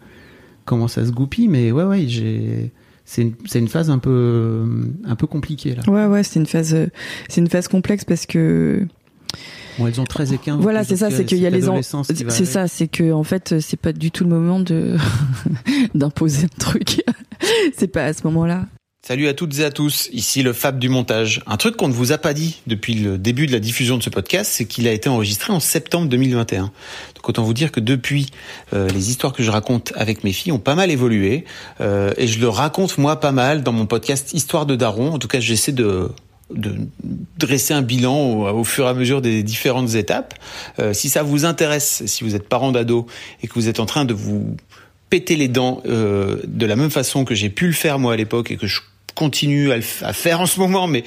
comment 0.66 0.88
ça 0.88 1.07
se 1.07 1.11
goupille. 1.11 1.49
Mais 1.49 1.73
ouais, 1.73 1.85
ouais, 1.85 2.05
j'ai, 2.07 2.70
c'est 3.07 3.23
une, 3.23 3.33
une 3.55 3.68
phase 3.68 3.88
un 3.90 3.99
peu, 3.99 4.66
un 5.07 5.16
peu 5.16 5.27
compliquée 5.27 5.75
là. 5.75 5.83
Ouais, 5.90 6.05
ouais, 6.07 6.23
c'est 6.23 6.38
une 6.38 6.44
phase, 6.46 6.77
c'est 7.29 7.40
une 7.40 7.49
phase 7.49 7.66
complexe 7.68 8.05
parce 8.05 8.27
que 8.27 8.87
Bon, 9.79 9.87
elles 9.87 10.01
ont 10.01 10.05
13 10.05 10.33
et 10.33 10.38
15. 10.38 10.61
voilà, 10.61 10.85
c'est 10.85 10.97
ça, 10.97 11.11
c'est 11.11 11.21
euh, 11.21 11.25
qu'il 11.25 11.38
y 11.38 11.47
a 11.47 11.51
les 11.51 11.61
va 11.61 11.75
c'est 11.83 12.45
ça, 12.45 12.69
c'est 12.69 12.88
que 12.88 13.12
en 13.12 13.25
fait, 13.25 13.61
c'est 13.61 13.79
pas 13.79 13.93
du 13.93 14.11
tout 14.11 14.25
le 14.25 14.31
moment 14.31 14.61
de 14.61 14.97
d'imposer 15.95 16.45
un 16.45 16.61
truc. 16.61 17.03
c'est 17.77 17.88
pas 17.88 18.05
à 18.05 18.12
ce 18.12 18.25
moment-là. 18.25 18.66
Salut 19.07 19.29
à 19.29 19.35
toutes 19.35 19.59
et 19.59 19.64
à 19.64 19.71
tous, 19.71 20.11
ici 20.12 20.43
le 20.43 20.53
Fab 20.53 20.79
du 20.79 20.90
montage. 20.90 21.43
Un 21.47 21.57
truc 21.57 21.77
qu'on 21.77 21.88
ne 21.88 21.93
vous 21.93 22.12
a 22.12 22.19
pas 22.19 22.35
dit 22.35 22.61
depuis 22.66 22.95
le 22.95 23.16
début 23.16 23.47
de 23.47 23.53
la 23.53 23.59
diffusion 23.59 23.97
de 23.97 24.03
ce 24.03 24.11
podcast, 24.11 24.51
c'est 24.55 24.66
qu'il 24.66 24.87
a 24.87 24.93
été 24.93 25.09
enregistré 25.09 25.55
en 25.55 25.59
septembre 25.59 26.07
2021. 26.09 26.64
Donc 27.14 27.29
autant 27.29 27.43
vous 27.43 27.55
dire 27.55 27.73
que 27.73 27.81
depuis, 27.81 28.29
euh, 28.75 28.88
les 28.90 29.09
histoires 29.09 29.33
que 29.33 29.43
je 29.43 29.51
raconte 29.51 29.95
avec 29.97 30.23
mes 30.23 30.33
filles 30.33 30.53
ont 30.53 30.59
pas 30.59 30.75
mal 30.75 30.90
évolué. 30.90 31.47
Euh, 31.81 32.12
et 32.19 32.27
je 32.27 32.38
le 32.40 32.49
raconte 32.51 32.99
moi 32.99 33.19
pas 33.19 33.33
mal 33.33 33.62
dans 33.62 33.73
mon 33.73 33.87
podcast 33.87 34.35
Histoire 34.35 34.66
de 34.66 34.77
Daron. 34.77 35.12
En 35.14 35.19
tout 35.19 35.29
cas, 35.29 35.40
j'essaie 35.40 35.73
de 35.73 36.11
de 36.55 36.75
dresser 37.39 37.75
un 37.75 37.83
bilan 37.83 38.53
au, 38.53 38.65
fur 38.65 38.87
et 38.87 38.89
à 38.89 38.95
mesure 38.95 39.23
des 39.23 39.43
différentes 39.43 39.95
étapes. 39.95 40.35
Euh, 40.79 40.93
si 40.93 41.09
ça 41.09 41.23
vous 41.23 41.45
intéresse, 41.45 42.03
si 42.07 42.25
vous 42.25 42.35
êtes 42.35 42.49
parent 42.49 42.73
d'ado 42.73 43.07
et 43.43 43.47
que 43.47 43.55
vous 43.55 43.69
êtes 43.69 43.81
en 43.81 43.87
train 43.87 44.05
de 44.05 44.15
vous 44.15 44.57
péter 45.11 45.37
les 45.37 45.49
dents 45.49 45.83
euh, 45.87 46.41
de 46.47 46.67
la 46.67 46.77
même 46.77 46.91
façon 46.91 47.25
que 47.25 47.35
j'ai 47.35 47.51
pu 47.51 47.67
le 47.67 47.73
faire 47.73 47.99
moi 47.99 48.15
à 48.15 48.17
l'époque 48.17 48.51
et 48.53 48.57
que 48.57 48.67
je 48.67 48.81
continue 49.17 49.73
à, 49.73 49.77
le 49.77 49.83
faire 49.83 50.41
en 50.41 50.47
ce 50.47 50.61
moment, 50.61 50.87
mais 50.87 51.05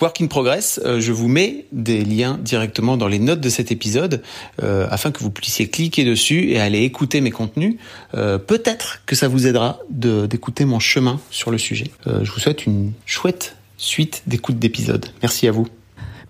Work 0.00 0.20
in 0.20 0.26
Progress, 0.26 0.78
euh, 0.84 1.00
je 1.00 1.12
vous 1.12 1.28
mets 1.28 1.64
des 1.72 2.04
liens 2.04 2.38
directement 2.42 2.98
dans 2.98 3.08
les 3.08 3.20
notes 3.20 3.40
de 3.40 3.48
cet 3.48 3.72
épisode 3.72 4.20
euh, 4.62 4.86
afin 4.90 5.10
que 5.10 5.20
vous 5.20 5.30
puissiez 5.30 5.68
cliquer 5.68 6.04
dessus 6.04 6.50
et 6.50 6.60
aller 6.60 6.82
écouter 6.82 7.22
mes 7.22 7.30
contenus. 7.30 7.76
Peut-être 8.12 9.02
que 9.06 9.14
ça 9.14 9.28
vous 9.28 9.46
aidera 9.46 9.78
de- 9.88 10.26
d'écouter 10.26 10.64
mon 10.64 10.80
chemin 10.80 11.20
sur 11.30 11.50
le 11.50 11.56
sujet. 11.56 11.90
Je 12.04 12.30
vous 12.30 12.40
souhaite 12.40 12.66
une 12.66 12.92
chouette 13.06 13.56
suite 13.76 14.22
d'écoute 14.26 14.58
d'épisodes. 14.58 15.06
Merci 15.22 15.48
à 15.48 15.52
vous. 15.52 15.66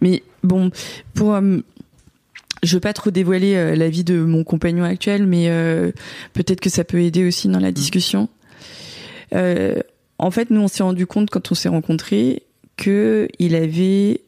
Mais 0.01 0.23
bon, 0.43 0.71
pour 1.15 1.35
euh, 1.35 1.59
je 2.63 2.75
veux 2.75 2.81
pas 2.81 2.93
trop 2.93 3.11
dévoiler 3.11 3.55
euh, 3.55 3.77
la 3.77 3.89
vie 3.89 4.05
de 4.05 4.19
mon 4.19 4.45
compagnon 4.45 4.85
actuel, 4.85 5.27
mais 5.27 5.49
euh, 5.49 5.93
peut-être 6.33 6.61
que 6.61 6.71
ça 6.71 6.85
peut 6.85 7.01
aider 7.01 7.27
aussi 7.27 7.49
dans 7.49 7.61
la 7.61 7.73
discussion. 7.73 8.29
Euh, 9.35 9.81
en 10.19 10.31
fait, 10.31 10.51
nous, 10.51 10.61
on 10.61 10.69
s'est 10.69 10.83
rendu 10.83 11.07
compte 11.07 11.31
quand 11.31 11.53
on 11.53 11.55
s'est 11.55 11.69
rencontrés 11.69 12.43
que 12.77 13.29
il 13.39 13.55
avait 13.55 14.21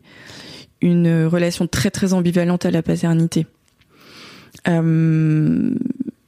une 0.80 1.24
relation 1.26 1.66
très 1.66 1.90
très 1.90 2.12
ambivalente 2.12 2.64
à 2.64 2.70
la 2.70 2.82
paternité. 2.82 3.46
Euh, 4.68 5.70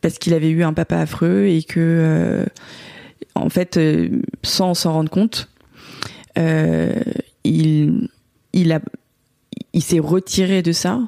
parce 0.01 0.19
qu'il 0.19 0.35
avait 0.35 0.51
eu 0.51 0.63
un 0.63 0.73
papa 0.73 0.99
affreux 0.99 1.45
et 1.45 1.63
que, 1.63 2.47
en 3.35 3.51
fait, 3.51 3.79
sans 4.43 4.75
s'en 4.75 4.95
rendre 4.95 5.11
compte, 5.11 5.49
il, 6.37 8.09
il 8.53 8.73
a, 8.73 8.81
il 9.73 9.83
s'est 9.83 9.99
retiré 9.99 10.63
de 10.63 10.73
ça 10.73 11.01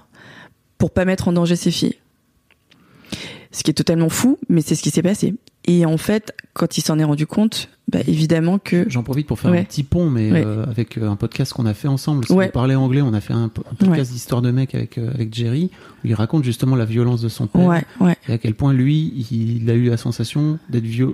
pour 0.78 0.90
pas 0.90 1.04
mettre 1.04 1.28
en 1.28 1.32
danger 1.32 1.56
ses 1.56 1.70
filles. 1.70 1.96
Ce 3.50 3.62
qui 3.62 3.70
est 3.70 3.74
totalement 3.74 4.08
fou, 4.08 4.38
mais 4.48 4.62
c'est 4.62 4.74
ce 4.74 4.82
qui 4.82 4.90
s'est 4.90 5.02
passé. 5.02 5.34
Et 5.66 5.84
en 5.86 5.98
fait, 5.98 6.34
quand 6.54 6.78
il 6.78 6.80
s'en 6.80 6.98
est 6.98 7.04
rendu 7.04 7.26
compte, 7.26 7.68
bah, 7.92 7.98
évidemment 8.08 8.58
que 8.58 8.86
J'en 8.88 9.02
profite 9.02 9.26
pour 9.26 9.38
faire 9.38 9.50
Ouais. 9.50 9.60
un 9.60 9.64
petit 9.64 9.82
pont, 9.82 10.08
mais 10.10 10.32
Ouais. 10.32 10.42
euh, 10.44 10.64
avec 10.64 10.96
euh, 10.96 11.08
un 11.10 11.16
podcast 11.16 11.52
qu'on 11.52 11.66
a 11.66 11.74
fait 11.74 11.88
ensemble. 11.88 12.24
Si 12.26 12.32
Ouais. 12.32 12.46
vous 12.46 12.52
parlez 12.52 12.74
anglais, 12.74 13.02
on 13.02 13.12
a 13.12 13.20
fait 13.20 13.34
un, 13.34 13.48
po- 13.48 13.62
un 13.70 13.74
podcast 13.74 14.10
d'histoire 14.12 14.40
de 14.42 14.50
mec 14.50 14.74
avec, 14.74 14.96
euh, 14.98 15.10
avec 15.14 15.32
Jerry, 15.34 15.70
où 16.02 16.06
il 16.08 16.14
raconte 16.14 16.42
justement 16.44 16.74
la 16.74 16.84
violence 16.86 17.20
de 17.20 17.28
son 17.28 17.46
père. 17.46 17.66
ouais, 17.66 17.84
ouais, 18.00 18.16
Et 18.28 18.32
à 18.32 18.38
quel 18.38 18.54
point 18.54 18.72
lui, 18.72 19.26
il 19.30 19.68
a 19.70 19.74
eu 19.74 19.90
la 19.90 19.96
sensation 19.96 20.58
d'être 20.70 20.84
violent, 20.84 21.12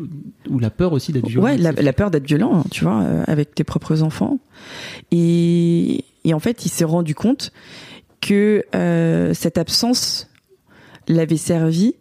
ou 0.48 0.58
la 0.58 0.70
peur 0.70 0.92
aussi 0.92 1.12
d'être 1.12 1.26
violent. 1.28 1.46
ouais, 1.46 1.58
la, 1.58 1.72
la 1.72 1.92
peur 1.92 2.10
d'être 2.10 2.26
violent, 2.26 2.60
hein, 2.60 2.64
tu 2.70 2.84
vois, 2.84 3.02
euh, 3.02 3.24
avec 3.26 3.54
tes 3.54 3.64
propres 3.64 4.02
enfants. 4.02 4.38
Et, 5.10 6.04
et 6.24 6.34
en 6.34 6.38
fait, 6.40 6.64
il 6.66 6.68
s'est 6.68 6.84
rendu 6.84 7.14
compte 7.14 7.52
que 8.20 8.64
euh, 8.74 9.32
cette 9.34 9.58
absence 9.58 10.28
l'avait 11.08 11.36
servi 11.36 11.94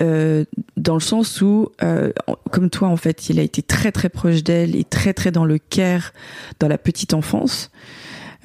euh, 0.00 0.44
dans 0.76 0.94
le 0.94 1.00
sens 1.00 1.42
où, 1.42 1.68
euh, 1.82 2.12
comme 2.50 2.70
toi, 2.70 2.88
en 2.88 2.96
fait, 2.96 3.28
il 3.28 3.38
a 3.38 3.42
été 3.42 3.62
très 3.62 3.92
très 3.92 4.08
proche 4.08 4.42
d'elle 4.42 4.74
et 4.74 4.84
très 4.84 5.12
très 5.12 5.30
dans 5.30 5.44
le 5.44 5.58
care 5.58 6.12
dans 6.58 6.68
la 6.68 6.78
petite 6.78 7.14
enfance. 7.14 7.70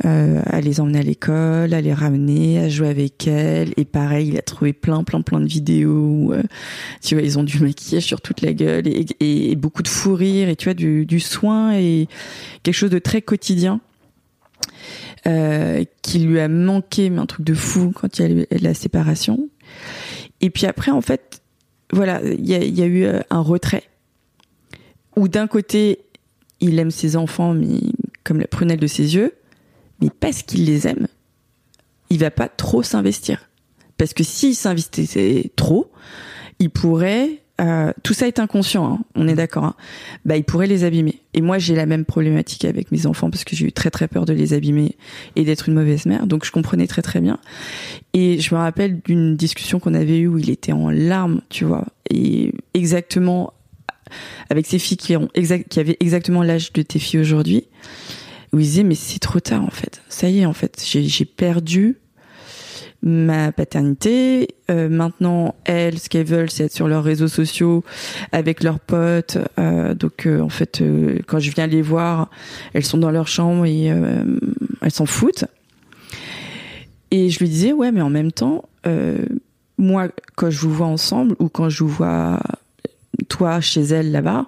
Euh, 0.04 0.42
à 0.48 0.60
les 0.60 0.82
emmener 0.82 1.00
à 1.00 1.04
l'école, 1.04 1.74
à 1.74 1.80
les 1.80 1.94
ramener, 1.94 2.60
à 2.60 2.68
jouer 2.68 2.90
avec 2.90 3.30
elle. 3.30 3.72
Et 3.78 3.86
pareil, 3.86 4.28
il 4.28 4.38
a 4.38 4.42
trouvé 4.42 4.74
plein, 4.74 5.06
plein, 5.06 5.22
plein 5.22 5.40
de 5.40 5.48
vidéos 5.48 5.92
où, 5.92 6.34
tu 7.02 7.16
vois, 7.16 7.24
ils 7.24 7.40
ont 7.40 7.44
du 7.44 7.60
maquillage 7.64 8.04
sur 8.04 8.20
toute 8.20 8.42
la 8.42 8.52
gueule 8.52 8.84
et, 8.88 9.56
beaucoup 9.56 9.84
de 9.84 9.88
fou 9.88 10.16
rire 10.16 10.50
et 10.50 10.58
tu 10.58 10.66
vois, 10.66 10.74
du, 10.74 11.20
soin 11.22 11.74
et 11.76 12.10
quelque 12.64 12.76
chose 12.76 12.90
de 12.90 13.00
très 13.00 13.22
quotidien. 13.22 13.80
Qui 15.24 16.20
lui 16.20 16.40
a 16.40 16.50
manqué, 16.50 17.10
mais 17.10 17.20
un 17.20 17.26
truc 17.26 17.46
de 17.46 17.54
fou 17.54 17.92
quand 17.96 18.20
il 18.20 18.22
y 18.22 18.26
a 18.26 18.44
eu 18.44 18.46
la 18.52 18.74
séparation. 18.74 19.50
Et 20.42 20.50
puis 20.50 20.66
après, 20.66 20.92
en 20.92 21.02
fait, 21.02 21.42
voilà, 21.92 22.22
il 22.24 22.46
y 22.46 22.82
a, 22.82 22.86
eu 22.86 23.06
euh, 23.06 23.20
un 23.30 23.42
retrait 23.42 23.84
où 25.16 25.28
d'un 25.28 25.48
côté, 25.48 26.00
il 26.60 26.80
aime 26.80 26.92
ses 26.92 27.16
enfants, 27.16 27.56
comme 28.24 28.40
la 28.40 28.48
prunelle 28.48 28.80
de 28.80 28.88
ses 28.88 29.16
yeux, 29.16 29.34
mais 30.02 30.10
parce 30.10 30.44
qu'il 30.44 30.66
les 30.66 30.88
aime, 30.88 31.08
il 32.10 32.20
va 32.20 32.32
pas 32.32 32.50
trop 32.50 32.84
s'investir. 32.84 33.50
Parce 33.98 34.14
que 34.14 34.24
s'il 34.24 34.56
s'investissait 34.56 35.52
trop, 35.56 35.92
il 36.60 36.70
pourrait, 36.70 37.44
euh, 37.62 37.94
tout 38.04 38.14
ça 38.14 38.28
est 38.28 38.40
inconscient, 38.40 38.86
hein, 38.86 39.00
on 39.16 39.30
est 39.30 39.36
d'accord, 39.36 39.64
hein, 39.64 39.76
bah 40.26 40.36
il 40.36 40.44
pourrait 40.44 40.68
les 40.68 40.84
abîmer. 40.84 41.22
Et 41.34 41.42
moi 41.42 41.58
j'ai 41.58 41.74
la 41.74 41.86
même 41.86 42.04
problématique 42.04 42.66
avec 42.66 42.92
mes 42.92 43.06
enfants 43.06 43.30
parce 43.30 43.46
que 43.46 43.56
j'ai 43.56 43.68
eu 43.68 43.72
très 43.72 43.90
très 43.90 44.10
peur 44.10 44.26
de 44.26 44.34
les 44.34 44.54
abîmer 44.54 44.98
et 45.38 45.46
d'être 45.46 45.70
une 45.70 45.76
mauvaise 45.76 46.06
mère, 46.06 46.28
donc 46.28 46.44
je 46.46 46.52
comprenais 46.52 46.88
très 46.88 47.02
très 47.02 47.22
bien. 47.22 47.40
Et 48.14 48.40
je 48.40 48.54
me 48.54 48.60
rappelle 48.60 49.00
d'une 49.00 49.38
discussion 49.38 49.80
qu'on 49.80 49.94
avait 49.94 50.18
eue 50.20 50.28
où 50.28 50.38
il 50.38 50.50
était 50.50 50.74
en 50.74 50.90
larmes, 50.90 51.42
tu 51.50 51.64
vois, 51.64 51.86
et 52.10 52.52
exactement 52.74 53.54
avec 54.50 54.66
ses 54.68 54.78
filles 54.78 54.98
qui, 54.98 55.16
ont 55.16 55.30
exact, 55.34 55.70
qui 55.70 55.80
avaient 55.80 55.98
exactement 56.02 56.44
l'âge 56.44 56.74
de 56.74 56.82
tes 56.82 57.00
filles 57.00 57.22
aujourd'hui, 57.22 57.64
où 58.52 58.60
il 58.60 58.64
disait 58.64 58.84
mais 58.84 58.96
c'est 58.96 59.20
trop 59.20 59.40
tard 59.40 59.64
en 59.64 59.72
fait, 59.72 60.02
ça 60.10 60.30
y 60.30 60.40
est 60.40 60.46
en 60.46 60.54
fait, 60.54 60.84
j'ai 60.86 61.04
j'ai 61.04 61.26
perdu 61.26 62.00
ma 63.06 63.52
paternité. 63.52 64.56
Euh, 64.72 64.90
maintenant, 64.90 65.56
elles, 65.64 66.00
ce 66.00 66.10
qu'elles 66.10 66.26
veulent, 66.26 66.50
c'est 66.50 66.66
être 66.66 66.74
sur 66.74 66.88
leurs 66.88 67.04
réseaux 67.04 67.28
sociaux 67.28 67.84
avec 68.32 68.64
leurs 68.64 68.80
potes. 68.80 69.38
Euh, 69.60 69.94
donc, 69.94 70.26
euh, 70.26 70.42
en 70.42 70.50
fait, 70.50 70.84
quand 71.28 71.40
je 71.40 71.52
viens 71.52 71.68
les 71.68 71.84
voir, 71.84 72.30
elles 72.74 72.84
sont 72.84 72.98
dans 72.98 73.12
leur 73.12 73.28
chambre 73.28 73.66
et 73.66 73.86
elles 73.86 74.92
s'en 74.92 75.06
foutent. 75.06 75.46
Et 77.12 77.30
je 77.30 77.40
lui 77.40 77.48
disais, 77.48 77.72
ouais, 77.72 77.92
mais 77.92 78.02
en 78.02 78.10
même 78.10 78.32
temps, 78.32 78.68
moi, 79.78 80.10
quand 80.36 80.50
je 80.50 80.60
vous 80.60 80.74
vois 80.74 80.88
ensemble 80.88 81.36
ou 81.40 81.48
quand 81.48 81.70
je 81.70 81.84
vous 81.84 81.90
vois 81.90 82.40
toi 83.30 83.62
chez 83.62 83.82
elle 83.82 84.12
là-bas, 84.12 84.48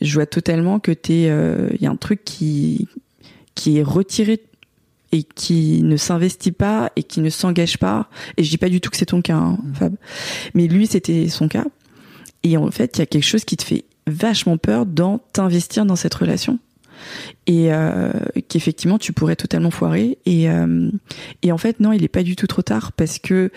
je 0.00 0.14
vois 0.14 0.26
totalement 0.26 0.78
que 0.78 0.92
t'es, 0.92 1.24
il 1.24 1.82
y 1.82 1.86
a 1.86 1.90
un 1.90 1.96
truc 1.96 2.24
qui 2.24 2.88
qui 3.54 3.78
est 3.78 3.82
retiré 3.82 4.40
et 5.14 5.22
qui 5.22 5.82
ne 5.84 5.96
s'investit 5.96 6.50
pas 6.50 6.90
et 6.96 7.04
qui 7.04 7.20
ne 7.20 7.30
s'engage 7.30 7.78
pas. 7.78 8.10
Et 8.36 8.42
je 8.42 8.50
dis 8.50 8.58
pas 8.58 8.68
du 8.68 8.80
tout 8.80 8.90
que 8.90 8.96
c'est 8.96 9.06
ton 9.06 9.22
cas, 9.22 9.36
hein, 9.36 9.58
Fab. 9.74 9.94
Mais 10.54 10.66
lui, 10.66 10.88
c'était 10.88 11.28
son 11.28 11.46
cas. 11.46 11.64
Et 12.42 12.56
en 12.56 12.70
fait, 12.72 12.96
il 12.96 12.98
y 12.98 13.02
a 13.02 13.06
quelque 13.06 13.24
chose 13.24 13.44
qui 13.44 13.56
te 13.56 13.62
fait 13.62 13.84
vachement 14.08 14.58
peur 14.58 14.86
dans 14.86 15.20
t'investir 15.32 15.86
dans 15.86 15.94
cette 15.94 16.14
relation. 16.14 16.58
et 17.46 17.72
euh, 17.72 18.12
qu'effectivement 18.48 18.98
tu 18.98 19.12
pourrais 19.12 19.36
totalement 19.36 19.70
foirer 19.70 20.16
et 20.24 20.48
euh, 20.48 20.90
et 21.42 21.52
en 21.52 21.58
fait 21.58 21.80
non 21.80 21.92
il 21.92 22.02
est 22.02 22.08
pas 22.08 22.22
du 22.22 22.34
tout 22.34 22.46
trop 22.46 22.62
tard 22.62 22.92
parce 22.92 23.18
que 23.18 23.50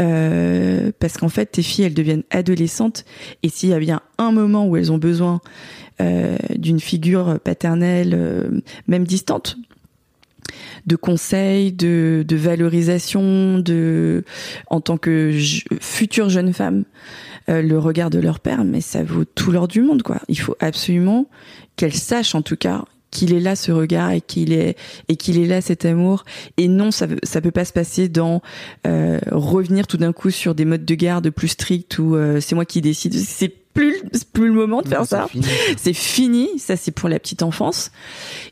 euh, 0.00 0.92
parce 1.00 1.16
qu'en 1.16 1.28
fait 1.28 1.46
tes 1.46 1.62
filles 1.62 1.86
elles 1.86 1.94
deviennent 1.94 2.22
adolescentes 2.30 3.04
et 3.42 3.48
s'il 3.48 3.70
y 3.70 3.74
a 3.74 3.78
bien 3.80 4.02
un 4.18 4.30
moment 4.30 4.66
où 4.66 4.76
elles 4.76 4.92
ont 4.92 4.98
besoin 4.98 5.40
euh, 6.00 6.36
d'une 6.56 6.80
figure 6.80 7.40
paternelle 7.40 8.12
euh, 8.14 8.60
même 8.86 9.04
distante 9.04 9.56
de 10.86 10.96
conseils, 10.96 11.72
de, 11.72 12.24
valorisation, 12.30 13.58
de 13.58 14.24
en 14.68 14.80
tant 14.80 14.96
que 14.96 15.32
future 15.80 16.28
jeune 16.28 16.52
femme, 16.52 16.84
euh, 17.48 17.62
le 17.62 17.78
regard 17.78 18.10
de 18.10 18.18
leur 18.18 18.40
père, 18.40 18.64
mais 18.64 18.80
ça 18.80 19.02
vaut 19.02 19.24
tout 19.24 19.50
l'or 19.50 19.68
du 19.68 19.82
monde, 19.82 20.02
quoi. 20.02 20.20
Il 20.28 20.38
faut 20.38 20.56
absolument 20.60 21.28
qu'elle 21.76 21.94
sache, 21.94 22.34
en 22.34 22.42
tout 22.42 22.56
cas, 22.56 22.84
qu'il 23.12 23.32
est 23.32 23.40
là 23.40 23.54
ce 23.54 23.70
regard 23.70 24.10
et 24.10 24.20
qu'il 24.20 24.52
est 24.52 24.76
et 25.08 25.14
qu'il 25.14 25.38
est 25.38 25.46
là 25.46 25.60
cet 25.60 25.84
amour. 25.84 26.24
Et 26.56 26.66
non, 26.66 26.90
ça 26.90 27.06
ça 27.22 27.40
peut 27.40 27.52
pas 27.52 27.64
se 27.64 27.72
passer 27.72 28.08
dans 28.08 28.42
euh, 28.86 29.20
revenir 29.30 29.86
tout 29.86 29.98
d'un 29.98 30.12
coup 30.12 30.30
sur 30.30 30.56
des 30.56 30.64
modes 30.64 30.84
de 30.84 30.94
garde 30.96 31.30
plus 31.30 31.48
stricts 31.48 31.98
où 32.00 32.16
euh, 32.16 32.40
c'est 32.40 32.56
moi 32.56 32.64
qui 32.64 32.80
décide. 32.80 33.14
C'est 33.14 33.48
plus 33.74 34.02
plus 34.34 34.48
le 34.48 34.52
moment 34.54 34.82
de 34.82 34.88
faire 34.88 35.00
Non, 35.00 35.04
ça. 35.06 35.28
c'est 35.76 35.92
fini. 35.92 36.48
Ça 36.58 36.76
c'est 36.76 36.90
pour 36.90 37.08
la 37.08 37.18
petite 37.18 37.42
enfance. 37.42 37.90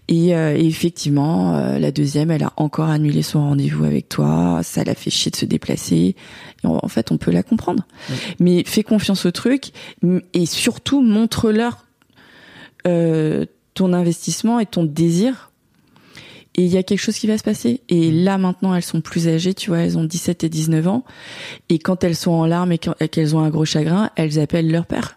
Et, 0.08 0.34
euh, 0.36 0.56
et 0.56 0.66
effectivement, 0.66 1.56
euh, 1.56 1.78
la 1.78 1.90
deuxième, 1.90 2.30
elle 2.30 2.42
a 2.42 2.52
encore 2.56 2.88
annulé 2.88 3.22
son 3.22 3.40
rendez-vous 3.40 3.84
avec 3.84 4.08
toi. 4.08 4.60
Ça 4.62 4.84
l'a 4.84 4.94
fait 4.94 5.10
chier 5.10 5.30
de 5.30 5.36
se 5.36 5.44
déplacer. 5.46 6.16
Et 6.62 6.66
en, 6.66 6.78
en 6.82 6.88
fait, 6.88 7.10
on 7.12 7.16
peut 7.18 7.30
la 7.30 7.42
comprendre. 7.42 7.84
Mais 8.40 8.62
fais 8.66 8.82
confiance 8.82 9.24
au 9.26 9.30
truc 9.30 9.72
et 10.34 10.46
surtout 10.46 11.00
montre-leur 11.02 11.86
euh, 12.86 13.44
ton 13.80 13.94
investissement 13.94 14.60
et 14.60 14.66
ton 14.66 14.84
désir. 14.84 15.50
Et 16.54 16.64
il 16.64 16.68
y 16.68 16.76
a 16.76 16.82
quelque 16.82 16.98
chose 16.98 17.16
qui 17.16 17.26
va 17.26 17.38
se 17.38 17.42
passer. 17.42 17.80
Et 17.88 18.10
là, 18.10 18.36
maintenant, 18.36 18.74
elles 18.74 18.82
sont 18.82 19.00
plus 19.00 19.26
âgées, 19.26 19.54
tu 19.54 19.70
vois, 19.70 19.78
elles 19.78 19.96
ont 19.96 20.04
17 20.04 20.44
et 20.44 20.50
19 20.50 20.86
ans. 20.86 21.04
Et 21.70 21.78
quand 21.78 22.04
elles 22.04 22.16
sont 22.16 22.32
en 22.32 22.44
larmes 22.44 22.72
et 22.72 22.78
qu'elles 22.78 23.34
ont 23.34 23.40
un 23.40 23.48
gros 23.48 23.64
chagrin, 23.64 24.10
elles 24.16 24.38
appellent 24.38 24.70
leur 24.70 24.84
père 24.84 25.16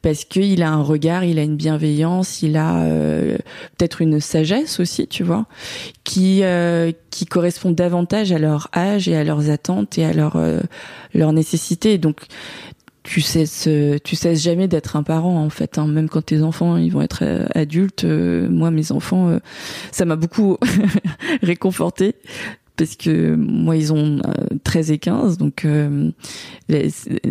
parce 0.00 0.24
qu'il 0.24 0.62
a 0.62 0.70
un 0.70 0.82
regard, 0.82 1.24
il 1.24 1.38
a 1.38 1.42
une 1.42 1.56
bienveillance, 1.56 2.42
il 2.42 2.56
a 2.56 2.82
euh, 2.82 3.36
peut-être 3.76 4.00
une 4.00 4.20
sagesse 4.20 4.80
aussi, 4.80 5.06
tu 5.06 5.22
vois, 5.22 5.46
qui 6.04 6.40
euh, 6.44 6.92
qui 7.10 7.26
correspond 7.26 7.72
davantage 7.72 8.32
à 8.32 8.38
leur 8.38 8.68
âge 8.74 9.08
et 9.08 9.16
à 9.16 9.24
leurs 9.24 9.50
attentes 9.50 9.98
et 9.98 10.04
à 10.04 10.12
leurs 10.12 10.36
euh, 10.36 10.60
leurs 11.14 11.32
nécessités. 11.32 11.98
Donc 11.98 12.22
tu 13.06 13.20
sais 13.20 13.44
tu 14.02 14.16
cesses 14.16 14.42
jamais 14.42 14.68
d'être 14.68 14.96
un 14.96 15.02
parent 15.02 15.36
en 15.42 15.50
fait 15.50 15.78
hein. 15.78 15.86
même 15.86 16.08
quand 16.08 16.22
tes 16.22 16.42
enfants 16.42 16.76
ils 16.76 16.92
vont 16.92 17.02
être 17.02 17.20
euh, 17.22 17.46
adultes 17.54 18.04
euh, 18.04 18.48
moi 18.48 18.70
mes 18.70 18.92
enfants 18.92 19.28
euh, 19.28 19.38
ça 19.92 20.04
m'a 20.04 20.16
beaucoup 20.16 20.58
réconforté 21.42 22.16
parce 22.76 22.96
que 22.96 23.34
moi 23.34 23.76
ils 23.76 23.92
ont 23.92 24.20
euh, 24.26 24.56
13 24.64 24.90
et 24.90 24.98
15 24.98 25.38
donc 25.38 25.64
euh, 25.64 26.10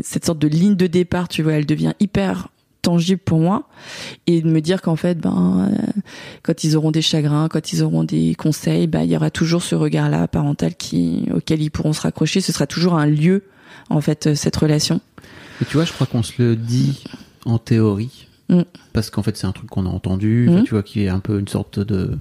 cette 0.02 0.26
sorte 0.26 0.40
de 0.40 0.48
ligne 0.48 0.76
de 0.76 0.88
départ 0.88 1.28
tu 1.28 1.44
vois 1.44 1.54
elle 1.54 1.66
devient 1.66 1.94
hyper 2.00 2.50
tangible 2.86 3.22
pour 3.22 3.40
moi. 3.40 3.68
Et 4.28 4.42
de 4.42 4.48
me 4.48 4.62
dire 4.62 4.82
qu'en 4.82 4.96
fait 4.96 5.18
ben 5.18 5.70
euh, 5.72 5.92
quand 6.44 6.64
ils 6.64 6.78
auront 6.78 6.92
des 6.92 7.02
chagrins 7.02 7.50
quand 7.50 7.74
ils 7.74 7.82
auront 7.84 8.04
des 8.04 8.36
conseils 8.36 8.86
ben 8.86 9.02
il 9.02 9.12
y 9.12 9.16
aura 9.16 9.32
toujours 9.32 9.64
ce 9.64 9.74
regard 9.74 10.10
là 10.10 10.28
parental 10.28 10.76
qui 10.76 11.28
auquel 11.34 11.62
ils 11.62 11.72
pourront 11.72 11.94
se 11.94 12.02
raccrocher. 12.02 12.42
Ce 12.42 12.52
sera 12.52 12.68
toujours 12.68 12.94
un 12.94 13.08
lieu 13.08 13.44
en 13.90 14.02
fait 14.02 14.28
euh, 14.28 14.36
cette 14.36 14.56
relation 14.56 15.02
Et 15.62 15.66
tu 15.66 15.74
vois, 15.78 15.86
je 15.86 15.94
crois 15.94 16.08
qu'on 16.08 16.24
se 16.24 16.34
le 16.42 16.56
dit 16.56 17.04
en 17.46 17.58
théorie, 17.58 18.28
Mm. 18.50 18.62
parce 18.94 19.10
qu'en 19.10 19.24
fait, 19.24 19.36
c'est 19.38 19.48
un 19.48 19.52
truc 19.52 19.70
qu'on 19.72 19.86
a 19.88 19.90
entendu, 19.90 20.48
Mm. 20.52 20.64
tu 20.66 20.72
vois, 20.72 20.84
qui 20.84 21.02
est 21.04 21.10
un 21.10 21.20
peu 21.20 21.40
une 21.40 21.48
sorte 21.48 21.80
de. 21.80 22.18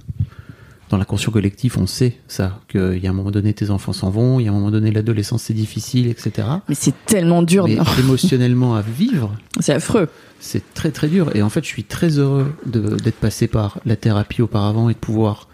Dans 0.91 0.97
l'inconscient 0.97 1.31
collectif, 1.31 1.79
on 1.79 1.87
sait 1.87 2.15
ça, 2.27 2.59
qu'il 2.69 2.99
y 2.99 3.07
a 3.07 3.09
un 3.09 3.13
moment 3.13 3.31
donné, 3.31 3.53
tes 3.55 3.71
enfants 3.71 3.91
s'en 3.91 4.11
vont, 4.11 4.39
il 4.39 4.43
y 4.43 4.47
a 4.47 4.51
un 4.51 4.53
moment 4.53 4.69
donné, 4.69 4.91
l'adolescence, 4.91 5.41
c'est 5.41 5.53
difficile, 5.55 6.05
etc. 6.07 6.47
mais 6.69 6.75
c'est 6.75 6.93
tellement 7.07 7.41
dur 7.41 7.67
Mais 7.67 7.73
non 7.75 7.83
émotionnellement 7.99 8.75
à 8.75 8.81
vivre, 8.83 9.35
c'est 9.59 9.73
affreux 9.73 10.09
c'est 10.39 10.61
très 10.75 10.91
très 10.91 11.07
dur. 11.07 11.35
Et 11.35 11.41
en 11.41 11.49
fait, 11.49 11.63
je 11.63 11.69
suis 11.69 11.83
très 11.85 12.19
heureux 12.19 12.53
d'être 12.67 13.15
passé 13.19 13.47
par 13.47 13.79
la 13.83 13.95
thérapie 13.95 14.43
auparavant 14.43 14.89
et 14.89 14.93
de 14.93 14.99
pouvoir 14.99 15.47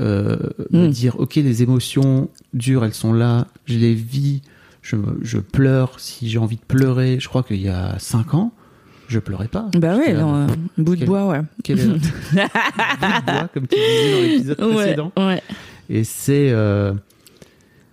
euh, 0.00 0.38
me 0.70 0.86
Mm. 0.88 0.90
dire, 0.90 1.20
ok, 1.20 1.34
les 1.36 1.62
émotions 1.62 2.30
dures, 2.54 2.84
elles 2.86 2.94
sont 2.94 3.12
là, 3.12 3.46
je 3.66 3.76
les 3.78 3.92
vis, 3.94 4.40
je, 4.84 5.38
pleure 5.38 5.98
si 5.98 6.28
j'ai 6.28 6.38
envie 6.38 6.56
de 6.56 6.62
pleurer. 6.66 7.18
Je 7.20 7.28
crois 7.28 7.42
qu'il 7.42 7.60
y 7.60 7.68
a 7.68 7.96
cinq 7.98 8.34
ans, 8.34 8.52
je 9.08 9.18
pleurais 9.18 9.48
pas. 9.48 9.68
bah 9.76 9.96
ouais 9.96 10.12
non, 10.12 10.34
euh, 10.34 10.46
bout 10.78 10.94
de 10.94 11.00
quel- 11.00 11.08
bois 11.08 11.26
ouais 11.28 11.40
quel 11.62 11.80
est 11.80 11.86
bout 11.88 11.94
de 11.98 13.24
bois, 13.26 13.48
comme 13.52 13.66
tu 13.66 13.76
disais 13.76 14.12
dans 14.12 14.22
l'épisode 14.22 14.60
ouais, 14.60 14.74
précédent. 14.74 15.12
ouais. 15.16 15.42
Et 15.90 16.04
c'est 16.04 16.50
euh, 16.50 16.92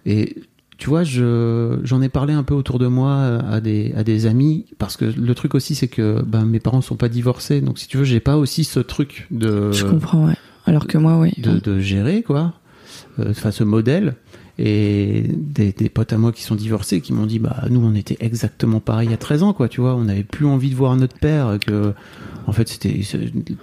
et 0.06 0.36
tu 0.78 0.90
vois, 0.90 1.04
je 1.04 1.80
j'en 1.84 2.02
ai 2.02 2.10
parlé 2.10 2.34
un 2.34 2.44
peu 2.44 2.54
autour 2.56 2.80
de 2.80 2.88
moi 2.88 3.12
euh, 3.12 3.42
à 3.52 3.62
des 3.62 3.94
à 3.96 4.04
des 4.04 4.26
amis 4.26 4.66
parce 4.80 4.98
que 4.98 5.06
le 5.06 5.36
truc 5.36 5.54
aussi 5.56 5.76
c'est 5.76 5.88
que 5.88 6.22
ben 6.26 6.46
mes 6.46 6.60
parents 6.60 6.82
sont 6.82 6.96
pas 6.96 7.10
divorcés 7.10 7.62
donc 7.62 7.78
si 7.78 7.88
tu 7.88 7.98
veux 7.98 8.04
j'ai 8.04 8.20
pas 8.20 8.36
aussi 8.38 8.64
ce 8.64 8.80
truc 8.80 9.28
de 9.32 9.72
je 9.72 9.86
comprends 9.86 10.26
ouais 10.28 10.38
alors 10.66 10.88
que 10.88 10.98
moi 10.98 11.20
oui 11.20 11.34
de, 11.38 11.60
de 11.60 11.80
gérer 11.80 12.24
quoi, 12.24 12.54
euh, 13.20 13.26
enfin 13.32 13.52
ce 13.52 13.64
modèle. 13.64 14.16
Et 14.64 15.24
des, 15.28 15.72
des 15.72 15.90
potes 15.90 16.14
à 16.14 16.20
moi 16.20 16.32
qui 16.32 16.44
sont 16.44 16.54
divorcés 16.54 17.02
qui 17.02 17.14
m'ont 17.14 17.26
dit 17.26 17.40
bah 17.40 17.64
nous 17.72 17.84
on 17.84 17.96
était 17.96 18.18
exactement 18.20 18.80
pareil 18.80 19.12
à 19.12 19.18
13 19.18 19.42
ans 19.42 19.54
quoi 19.54 19.68
tu 19.68 19.82
vois. 19.82 19.96
On 19.96 20.04
n'avait 20.04 20.24
plus 20.24 20.46
envie 20.46 20.70
de 20.70 20.76
voir 20.76 20.96
notre 20.96 21.18
père 21.18 21.58
que 21.66 21.94
en 22.48 22.52
fait 22.52 22.68
c'était 22.68 23.00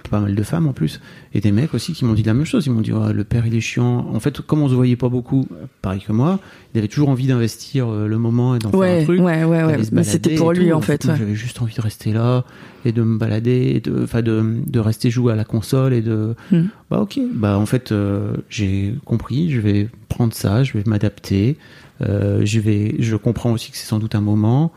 pas 0.09 0.19
mal 0.19 0.35
de 0.35 0.43
femmes 0.43 0.67
en 0.67 0.73
plus. 0.73 1.01
Et 1.33 1.41
des 1.41 1.51
mecs 1.51 1.73
aussi 1.73 1.93
qui 1.93 2.05
m'ont 2.05 2.13
dit 2.13 2.23
la 2.23 2.33
même 2.33 2.45
chose. 2.45 2.65
Ils 2.65 2.71
m'ont 2.71 2.81
dit 2.81 2.91
le 2.91 3.23
père 3.23 3.45
il 3.45 3.55
est 3.55 3.61
chiant. 3.61 4.07
En 4.13 4.19
fait 4.19 4.41
comme 4.41 4.61
on 4.61 4.69
se 4.69 4.73
voyait 4.73 4.95
pas 4.95 5.09
beaucoup 5.09 5.47
pareil 5.81 6.01
que 6.01 6.11
moi 6.11 6.39
il 6.73 6.77
avait 6.77 6.87
toujours 6.87 7.09
envie 7.09 7.27
d'investir 7.27 7.87
euh, 7.89 8.07
le 8.07 8.17
moment 8.17 8.55
et 8.55 8.59
d'en 8.59 8.71
faire 8.71 9.01
un 9.01 9.03
truc. 9.03 9.19
ouais 9.21 9.43
ouais 9.43 9.63
ouais. 9.63 9.77
mais 9.91 10.03
c'était 10.03 10.35
pour 10.35 10.53
lui 10.53 10.69
tout. 10.69 10.73
en 10.75 10.81
fait 10.81 11.03
ouais. 11.05 11.15
j'avais 11.17 11.35
juste 11.35 11.61
envie 11.61 11.75
de 11.75 11.81
rester 11.81 12.13
là 12.13 12.45
et 12.85 12.91
de 12.91 13.01
me 13.01 13.17
balader 13.17 13.73
et 13.75 13.79
de 13.79 14.03
enfin 14.03 14.21
de, 14.21 14.57
de 14.65 14.79
rester 14.79 15.09
jouer 15.09 15.33
à 15.33 15.35
la 15.35 15.45
console 15.45 15.93
et 15.93 16.01
de 16.01 16.35
Hmm. 16.51 16.67
bah 16.89 16.99
ok. 17.01 17.19
Bah 17.33 17.57
en 17.57 17.65
fait 17.65 17.91
euh, 17.91 18.33
j'ai 18.49 18.93
compris. 19.05 19.51
Je 19.51 19.59
vais 19.59 19.89
prendre 20.09 20.33
ça. 20.33 20.63
Je 20.63 20.73
vais 20.73 20.83
m'adapter. 20.85 21.57
Euh, 22.01 22.41
je 22.45 22.59
vais 22.59 22.95
je 22.99 23.15
comprends 23.15 23.51
aussi 23.51 23.71
que 23.71 23.77
c'est 23.77 23.85
sans 23.87 23.99
doute 23.99 24.15
un 24.15 24.21
moment 24.21 24.71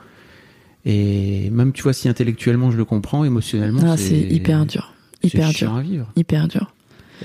et 0.85 1.49
même 1.51 1.73
tu 1.73 1.83
vois 1.83 1.93
si 1.93 2.09
intellectuellement 2.09 2.71
je 2.71 2.77
le 2.77 2.85
comprends 2.85 3.25
émotionnellement 3.25 3.83
Ah, 3.85 3.97
c'est 3.97 4.19
hyper 4.19 4.67
dur 4.67 4.93
hyper 5.23 5.51
dur 5.51 5.75
à 5.77 5.81
vivre 5.83 6.11
hyper 6.17 6.49
dur 6.49 6.73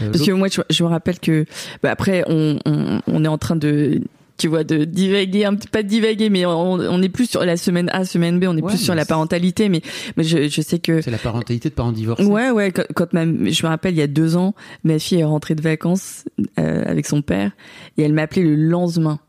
Euh, 0.01 0.11
Parce 0.11 0.23
que 0.23 0.31
moi, 0.31 0.47
je, 0.47 0.61
je 0.69 0.83
me 0.83 0.89
rappelle 0.89 1.19
que 1.19 1.45
bah, 1.81 1.89
après, 1.89 2.23
on, 2.27 2.59
on, 2.67 3.01
on 3.07 3.25
est 3.25 3.27
en 3.27 3.39
train 3.39 3.55
de, 3.55 3.99
tu 4.37 4.47
vois, 4.47 4.63
de 4.63 4.83
divaguer, 4.85 5.43
un 5.45 5.55
petit 5.55 5.67
pas 5.67 5.81
de 5.81 5.87
divaguer, 5.87 6.29
mais 6.29 6.45
on, 6.45 6.73
on 6.73 7.01
est 7.01 7.09
plus 7.09 7.27
sur 7.27 7.43
la 7.43 7.57
semaine 7.57 7.89
A, 7.91 8.05
semaine 8.05 8.39
B, 8.39 8.43
on 8.47 8.55
est 8.55 8.61
Ouais, 8.61 8.69
plus 8.73 8.77
sur 8.77 8.93
la 8.93 9.05
parentalité, 9.05 9.69
mais, 9.69 9.81
mais 10.15 10.23
je, 10.23 10.49
je 10.49 10.61
sais 10.61 10.77
que 10.77 11.01
c'est 11.01 11.09
la 11.09 11.17
parentalité 11.17 11.69
de 11.69 11.73
parents 11.73 11.91
divorcés 11.91 12.25
Ouais, 12.25 12.51
ouais. 12.51 12.71
Quand, 12.71 12.83
quand 12.93 13.13
ma, 13.13 13.23
je 13.25 13.63
me 13.63 13.67
rappelle, 13.69 13.95
il 13.95 13.97
y 13.97 14.03
a 14.03 14.07
deux 14.07 14.35
ans, 14.35 14.53
ma 14.83 14.99
fille 14.99 15.17
est 15.21 15.23
rentrée 15.23 15.55
de 15.55 15.63
vacances 15.63 16.25
euh, 16.59 16.83
avec 16.85 17.07
son 17.07 17.23
père 17.23 17.53
et 17.97 18.03
elle 18.03 18.13
m'a 18.13 18.21
appelé 18.21 18.43
le 18.43 18.55
lendemain. 18.55 19.19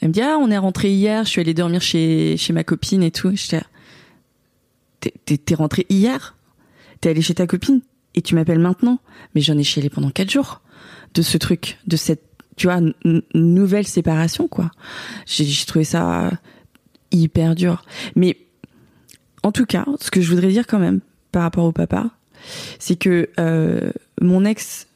Elle 0.00 0.08
me 0.08 0.12
dit 0.12 0.22
ah 0.22 0.38
on 0.40 0.50
est 0.50 0.58
rentré 0.58 0.90
hier, 0.90 1.22
je 1.22 1.30
suis 1.30 1.40
allée 1.40 1.54
dormir 1.54 1.80
chez 1.82 2.36
chez 2.36 2.52
ma 2.52 2.64
copine 2.64 3.04
et 3.04 3.12
tout. 3.12 3.30
J'étais 3.36 3.62
t'es 5.24 5.54
rentré 5.54 5.86
hier, 5.88 6.36
t'es 7.00 7.10
allé 7.10 7.22
chez 7.22 7.34
ta 7.34 7.46
copine 7.46 7.80
et 8.14 8.22
tu 8.22 8.34
m'appelles 8.34 8.58
maintenant. 8.58 8.98
Mais 9.34 9.40
j'en 9.40 9.58
ai 9.58 9.64
chialé 9.64 9.90
pendant 9.90 10.10
quatre 10.10 10.30
jours 10.30 10.60
de 11.14 11.22
ce 11.22 11.38
truc, 11.38 11.78
de 11.86 11.96
cette 11.96 12.22
tu 12.56 12.68
vois 12.68 12.80
nouvelle 13.34 13.86
séparation 13.86 14.48
quoi. 14.48 14.70
J'ai 15.26 15.44
j'ai 15.44 15.66
trouvé 15.66 15.84
ça 15.84 16.30
hyper 17.10 17.54
dur. 17.54 17.84
Mais 18.14 18.38
en 19.42 19.52
tout 19.52 19.66
cas, 19.66 19.84
ce 20.00 20.10
que 20.10 20.20
je 20.20 20.30
voudrais 20.30 20.48
dire 20.48 20.66
quand 20.66 20.78
même 20.78 21.00
par 21.32 21.42
rapport 21.42 21.64
au 21.64 21.72
papa, 21.72 22.10
c'est 22.78 22.96
que 22.96 23.28
euh, 23.38 23.90
mon 24.20 24.44
ex 24.44 24.86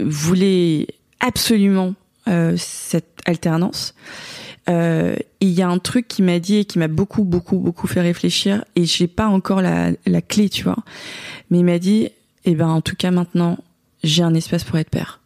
voulait 0.00 0.86
absolument 1.20 1.94
euh, 2.28 2.54
cette 2.56 3.20
alternance. 3.26 3.94
Euh, 4.68 5.16
il 5.40 5.50
y 5.50 5.62
a 5.62 5.68
un 5.68 5.78
truc 5.78 6.08
qui 6.08 6.22
m'a 6.22 6.38
dit 6.38 6.56
et 6.56 6.64
qui 6.64 6.78
m'a 6.78 6.88
beaucoup, 6.88 7.24
beaucoup, 7.24 7.58
beaucoup 7.58 7.86
fait 7.86 8.00
réfléchir, 8.00 8.64
et 8.76 8.84
j'ai 8.84 9.08
pas 9.08 9.26
encore 9.26 9.60
la, 9.60 9.90
la 10.06 10.22
clé, 10.22 10.48
tu 10.48 10.64
vois. 10.64 10.78
Mais 11.50 11.58
il 11.58 11.64
m'a 11.64 11.78
dit, 11.78 12.08
eh 12.44 12.54
ben, 12.54 12.68
en 12.68 12.80
tout 12.80 12.96
cas, 12.96 13.10
maintenant, 13.10 13.58
j'ai 14.02 14.22
un 14.22 14.34
espace 14.34 14.64
pour 14.64 14.78
être 14.78 14.90
père. 14.90 15.20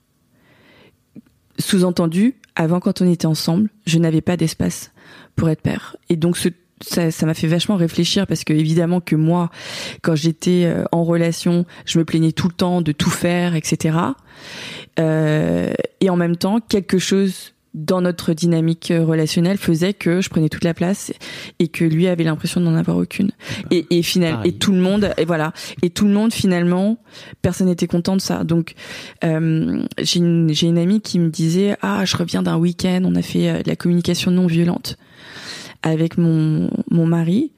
Sous-entendu, 1.58 2.34
avant, 2.54 2.80
quand 2.80 3.00
on 3.02 3.10
était 3.10 3.26
ensemble, 3.26 3.70
je 3.86 3.98
n'avais 3.98 4.20
pas 4.20 4.36
d'espace 4.36 4.92
pour 5.36 5.48
être 5.48 5.62
père. 5.62 5.96
Et 6.08 6.16
donc, 6.16 6.36
ce, 6.36 6.48
ça, 6.80 7.10
ça 7.10 7.26
m'a 7.26 7.34
fait 7.34 7.46
vachement 7.46 7.76
réfléchir 7.76 8.26
parce 8.26 8.44
que 8.44 8.52
évidemment 8.52 9.00
que 9.00 9.16
moi, 9.16 9.50
quand 10.02 10.14
j'étais 10.14 10.64
euh, 10.64 10.84
en 10.92 11.04
relation, 11.04 11.66
je 11.84 11.98
me 11.98 12.04
plaignais 12.04 12.32
tout 12.32 12.48
le 12.48 12.54
temps 12.54 12.82
de 12.82 12.92
tout 12.92 13.10
faire, 13.10 13.54
etc. 13.54 13.98
Euh, 14.98 15.72
et 16.00 16.10
en 16.10 16.16
même 16.16 16.36
temps, 16.36 16.60
quelque 16.60 16.98
chose 16.98 17.54
dans 17.78 18.00
notre 18.00 18.32
dynamique 18.32 18.92
relationnelle 18.94 19.56
faisait 19.56 19.94
que 19.94 20.20
je 20.20 20.28
prenais 20.28 20.48
toute 20.48 20.64
la 20.64 20.74
place 20.74 21.12
et 21.58 21.68
que 21.68 21.84
lui 21.84 22.08
avait 22.08 22.24
l'impression 22.24 22.60
de 22.60 22.66
n'en 22.66 22.74
avoir 22.74 22.96
aucune. 22.96 23.30
Et, 23.70 23.86
et 23.90 24.02
final, 24.02 24.40
et 24.44 24.52
tout 24.52 24.72
le 24.72 24.80
monde, 24.80 25.12
et 25.16 25.24
voilà, 25.24 25.52
et 25.82 25.90
tout 25.90 26.06
le 26.06 26.12
monde 26.12 26.32
finalement, 26.32 26.98
personne 27.40 27.68
n'était 27.68 27.86
content 27.86 28.16
de 28.16 28.20
ça. 28.20 28.44
Donc 28.44 28.74
euh, 29.24 29.82
j'ai 29.98 30.18
une 30.18 30.52
une 30.60 30.78
amie 30.78 31.00
qui 31.00 31.18
me 31.18 31.30
disait 31.30 31.76
ah 31.82 32.04
je 32.04 32.16
reviens 32.16 32.42
d'un 32.42 32.56
week-end, 32.56 33.02
on 33.04 33.14
a 33.14 33.22
fait 33.22 33.48
euh, 33.48 33.62
de 33.62 33.68
la 33.68 33.76
communication 33.76 34.30
non 34.30 34.46
violente 34.46 34.98
avec 35.82 36.18
mon, 36.18 36.70
mon 36.90 37.06
mari. 37.06 37.52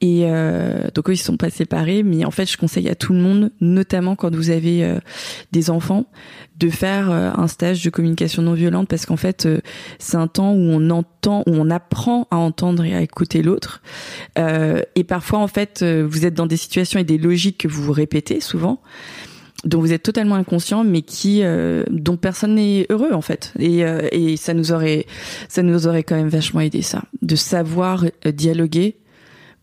Et 0.00 0.22
euh, 0.24 0.88
donc 0.94 1.08
eux, 1.08 1.14
ils 1.14 1.18
sont 1.18 1.36
pas 1.36 1.50
séparés, 1.50 2.02
mais 2.02 2.24
en 2.24 2.30
fait, 2.30 2.50
je 2.50 2.56
conseille 2.56 2.88
à 2.88 2.94
tout 2.94 3.12
le 3.12 3.20
monde, 3.20 3.50
notamment 3.60 4.16
quand 4.16 4.34
vous 4.34 4.50
avez 4.50 4.84
euh, 4.84 4.98
des 5.52 5.70
enfants, 5.70 6.06
de 6.58 6.68
faire 6.68 7.10
euh, 7.10 7.30
un 7.34 7.46
stage 7.46 7.82
de 7.84 7.90
communication 7.90 8.42
non 8.42 8.54
violente 8.54 8.88
parce 8.88 9.06
qu'en 9.06 9.16
fait, 9.16 9.46
euh, 9.46 9.60
c'est 9.98 10.16
un 10.16 10.26
temps 10.26 10.52
où 10.52 10.58
on 10.58 10.90
entend, 10.90 11.42
où 11.46 11.52
on 11.52 11.70
apprend 11.70 12.26
à 12.30 12.36
entendre 12.36 12.84
et 12.84 12.94
à 12.94 13.02
écouter 13.02 13.42
l'autre. 13.42 13.82
et 14.36 15.04
parfois, 15.04 15.38
en 15.38 15.48
fait, 15.48 15.84
vous 15.84 16.26
êtes 16.26 16.34
dans 16.34 16.46
des 16.46 16.56
situations 16.56 16.98
et 16.98 17.04
des 17.04 17.18
logiques 17.18 17.58
que 17.58 17.68
vous 17.68 17.92
répétez 17.92 18.40
souvent 18.40 18.80
dont 19.64 19.80
vous 19.80 19.92
êtes 19.92 20.02
totalement 20.02 20.36
inconscient, 20.36 20.84
mais 20.84 21.02
qui 21.02 21.40
euh, 21.42 21.84
dont 21.90 22.16
personne 22.16 22.54
n'est 22.54 22.86
heureux 22.90 23.12
en 23.12 23.20
fait. 23.20 23.52
Et, 23.58 23.84
euh, 23.84 24.08
et 24.12 24.36
ça 24.36 24.54
nous 24.54 24.72
aurait 24.72 25.06
ça 25.48 25.62
nous 25.62 25.86
aurait 25.86 26.02
quand 26.02 26.16
même 26.16 26.28
vachement 26.28 26.60
aidé 26.60 26.82
ça, 26.82 27.02
de 27.22 27.36
savoir 27.36 28.04
euh, 28.26 28.32
dialoguer 28.32 28.96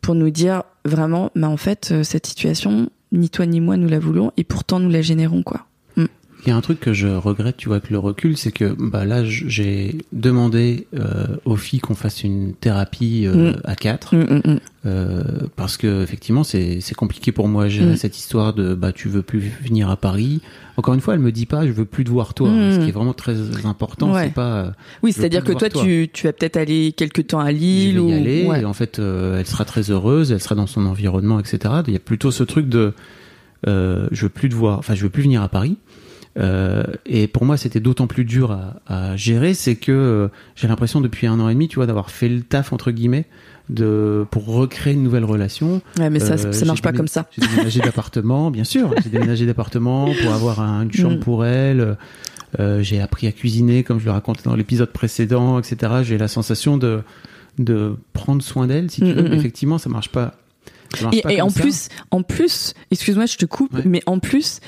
pour 0.01 0.15
nous 0.15 0.29
dire 0.29 0.63
vraiment, 0.85 1.31
mais 1.35 1.47
en 1.47 1.57
fait 1.57 1.93
cette 2.03 2.27
situation, 2.27 2.89
ni 3.11 3.29
toi 3.29 3.45
ni 3.45 3.59
moi 3.59 3.77
nous 3.77 3.89
la 3.89 3.99
voulons, 3.99 4.31
et 4.37 4.43
pourtant 4.43 4.79
nous 4.79 4.89
la 4.89 5.01
générons 5.01 5.43
quoi. 5.43 5.65
Il 6.47 6.51
y 6.51 6.53
a 6.53 6.55
un 6.55 6.61
truc 6.61 6.79
que 6.79 6.93
je 6.93 7.09
regrette, 7.09 7.57
tu 7.57 7.67
vois, 7.67 7.75
avec 7.75 7.89
le 7.89 7.99
recul, 7.99 8.37
c'est 8.37 8.53
que 8.53 8.73
bah, 8.79 9.03
là, 9.03 9.25
j'ai 9.25 9.97
demandé 10.13 10.87
euh, 10.97 11.25
aux 11.43 11.57
filles 11.57 11.81
qu'on 11.81 11.93
fasse 11.93 12.23
une 12.23 12.53
thérapie 12.53 13.25
euh, 13.27 13.51
mm. 13.51 13.61
à 13.65 13.75
quatre, 13.75 14.15
mm, 14.15 14.41
mm, 14.45 14.59
euh, 14.85 15.23
parce 15.57 15.75
que 15.75 16.01
effectivement, 16.01 16.45
c'est 16.45 16.79
compliqué 16.95 17.33
pour 17.33 17.49
moi 17.49 17.67
gérer 17.67 17.97
cette 17.97 18.17
histoire 18.17 18.53
de 18.53 18.75
bah 18.75 18.93
tu 18.93 19.09
veux 19.09 19.23
plus 19.23 19.41
venir 19.61 19.89
à 19.89 19.97
Paris. 19.97 20.39
Encore 20.77 20.93
une 20.93 21.01
fois, 21.01 21.15
elle 21.15 21.19
me 21.19 21.33
dit 21.33 21.47
pas 21.47 21.67
je 21.67 21.73
veux 21.73 21.83
plus 21.83 22.05
te 22.05 22.09
voir 22.11 22.33
toi, 22.33 22.47
ce 22.47 22.79
qui 22.79 22.87
est 22.87 22.93
vraiment 22.93 23.13
très 23.13 23.35
important. 23.65 24.13
C'est 24.15 24.33
pas. 24.33 24.71
Oui, 25.03 25.11
c'est-à-dire 25.11 25.43
que 25.43 25.51
toi, 25.51 25.69
tu, 25.69 26.09
tu 26.13 26.27
vas 26.27 26.31
peut-être 26.31 26.55
aller 26.55 26.93
quelque 26.93 27.21
temps 27.21 27.41
à 27.41 27.51
Lille 27.51 27.97
je 27.97 27.99
vais 27.99 28.09
y 28.09 28.13
aller. 28.13 28.61
Et 28.61 28.65
en 28.65 28.71
fait, 28.71 28.99
elle 28.99 29.47
sera 29.47 29.65
très 29.65 29.91
heureuse, 29.91 30.31
elle 30.31 30.41
sera 30.41 30.55
dans 30.55 30.65
son 30.67 30.85
environnement, 30.85 31.41
etc. 31.41 31.73
Il 31.87 31.91
y 31.91 31.97
a 31.97 31.99
plutôt 31.99 32.31
ce 32.31 32.45
truc 32.45 32.69
de 32.69 32.93
je 33.65 34.21
veux 34.21 34.29
plus 34.29 34.47
te 34.47 34.55
voir, 34.55 34.79
enfin 34.79 34.95
je 34.95 35.03
veux 35.03 35.09
plus 35.09 35.23
venir 35.23 35.41
à 35.41 35.49
Paris. 35.49 35.75
Euh, 36.37 36.83
et 37.05 37.27
pour 37.27 37.45
moi, 37.45 37.57
c'était 37.57 37.79
d'autant 37.79 38.07
plus 38.07 38.25
dur 38.25 38.51
à, 38.51 38.75
à 38.87 39.15
gérer, 39.15 39.53
c'est 39.53 39.75
que 39.75 39.91
euh, 39.91 40.27
j'ai 40.55 40.67
l'impression 40.67 41.01
depuis 41.01 41.27
un 41.27 41.39
an 41.39 41.49
et 41.49 41.53
demi, 41.53 41.67
tu 41.67 41.75
vois, 41.75 41.87
d'avoir 41.87 42.11
fait 42.11 42.29
le 42.29 42.41
taf 42.41 42.73
entre 42.73 42.91
guillemets 42.91 43.25
de 43.69 44.25
pour 44.31 44.45
recréer 44.45 44.93
une 44.93 45.03
nouvelle 45.03 45.25
relation. 45.25 45.81
Ouais, 45.97 46.09
mais 46.09 46.19
ça, 46.19 46.33
euh, 46.33 46.51
ça 46.51 46.65
marche 46.65 46.81
pas 46.81 46.93
comme 46.93 47.07
ça. 47.07 47.27
J'ai 47.37 47.45
déménagé 47.47 47.79
d'appartement, 47.83 48.51
bien 48.51 48.63
sûr. 48.63 48.93
J'ai 49.03 49.09
déménagé 49.09 49.45
d'appartement 49.45 50.05
pour 50.21 50.33
avoir 50.33 50.61
un, 50.61 50.83
une 50.83 50.91
chambre 50.91 51.17
mm. 51.17 51.19
pour 51.19 51.45
elle. 51.45 51.97
Euh, 52.59 52.81
j'ai 52.81 53.01
appris 53.01 53.27
à 53.27 53.31
cuisiner, 53.31 53.83
comme 53.83 53.99
je 53.99 54.05
le 54.05 54.11
racontais 54.11 54.43
dans 54.45 54.55
l'épisode 54.55 54.91
précédent, 54.91 55.59
etc. 55.59 55.93
J'ai 56.03 56.17
la 56.17 56.27
sensation 56.27 56.77
de 56.77 57.01
de 57.57 57.95
prendre 58.13 58.43
soin 58.43 58.67
d'elle, 58.67 58.91
si 58.91 59.01
tu 59.01 59.07
mm, 59.07 59.13
veux. 59.13 59.29
Mm, 59.29 59.33
effectivement, 59.33 59.77
ça 59.79 59.89
marche 59.89 60.09
pas 60.09 60.35
et, 61.11 61.41
en 61.41 61.49
plus, 61.49 61.89
en 62.11 62.23
plus, 62.23 62.73
excuse-moi, 62.91 63.25
je 63.25 63.37
te 63.37 63.45
coupe, 63.45 63.79
mais 63.85 64.01
en 64.05 64.19
plus, 64.19 64.59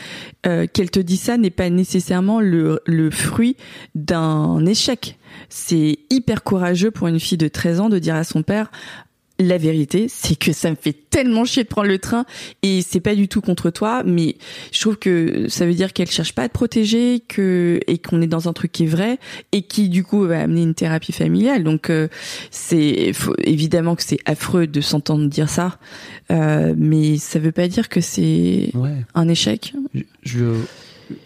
euh, 0.45 0.67
qu'elle 0.72 0.91
te 0.91 0.99
dit 0.99 1.17
ça 1.17 1.38
n'est 1.38 1.49
pas 1.49 1.70
nécessairement 1.70 2.39
le, 2.39 2.82
le 2.86 3.11
fruit 3.11 3.55
d'un 3.95 4.65
échec. 4.65 5.17
C'est 5.49 5.99
hyper 6.09 6.43
courageux 6.43 6.91
pour 6.91 7.07
une 7.07 7.20
fille 7.20 7.38
de 7.38 7.47
13 7.47 7.80
ans 7.80 7.89
de 7.89 7.99
dire 7.99 8.15
à 8.15 8.24
son 8.24 8.43
père 8.43 8.72
la 9.40 9.58
vérité, 9.58 10.08
c'est 10.10 10.38
que 10.38 10.52
ça 10.52 10.70
me 10.70 10.76
fait 10.76 10.96
tellement 11.10 11.46
chier 11.46 11.64
de 11.64 11.70
prendre 11.70 11.88
le 11.88 11.98
train 11.98 12.26
et 12.62 12.82
c'est 12.82 13.00
pas 13.00 13.16
du 13.16 13.30
tout 13.30 13.40
contre 13.40 13.70
toi, 13.70 14.04
mais 14.06 14.36
je 14.74 14.82
trouve 14.82 14.98
que 14.98 15.48
ça 15.48 15.66
veut 15.66 15.74
dire 15.74 15.94
qu'elle 15.94 16.12
cherche 16.12 16.34
pas 16.34 16.44
à 16.44 16.50
te 16.50 16.54
protéger, 16.54 17.24
que 17.26 17.80
et 17.88 17.98
qu'on 17.98 18.22
est 18.22 18.28
dans 18.28 18.50
un 18.50 18.54
truc 18.54 18.74
qui 18.74 18.84
est 18.84 18.88
vrai 18.88 19.18
et 19.54 19.62
qui 19.62 19.88
du 19.88 20.04
coup 20.04 20.26
va 20.26 20.42
amener 20.42 20.64
une 20.64 20.74
thérapie 20.74 21.14
familiale. 21.14 21.64
Donc 21.64 21.90
euh, 21.90 22.10
c'est 22.52 23.14
évidemment 23.44 23.96
que 23.96 24.04
c'est 24.04 24.20
affreux 24.26 24.68
de 24.68 24.82
s'entendre 24.82 25.28
dire 25.28 25.50
ça, 25.50 25.80
euh, 26.32 26.74
mais 26.78 27.18
ça 27.18 27.40
veut 27.40 27.54
pas 27.54 27.70
dire 27.70 27.88
que 27.88 28.02
c'est 28.02 28.72
un 29.16 29.28
échec. 29.30 29.74
je 29.94 30.04
je 30.24 30.46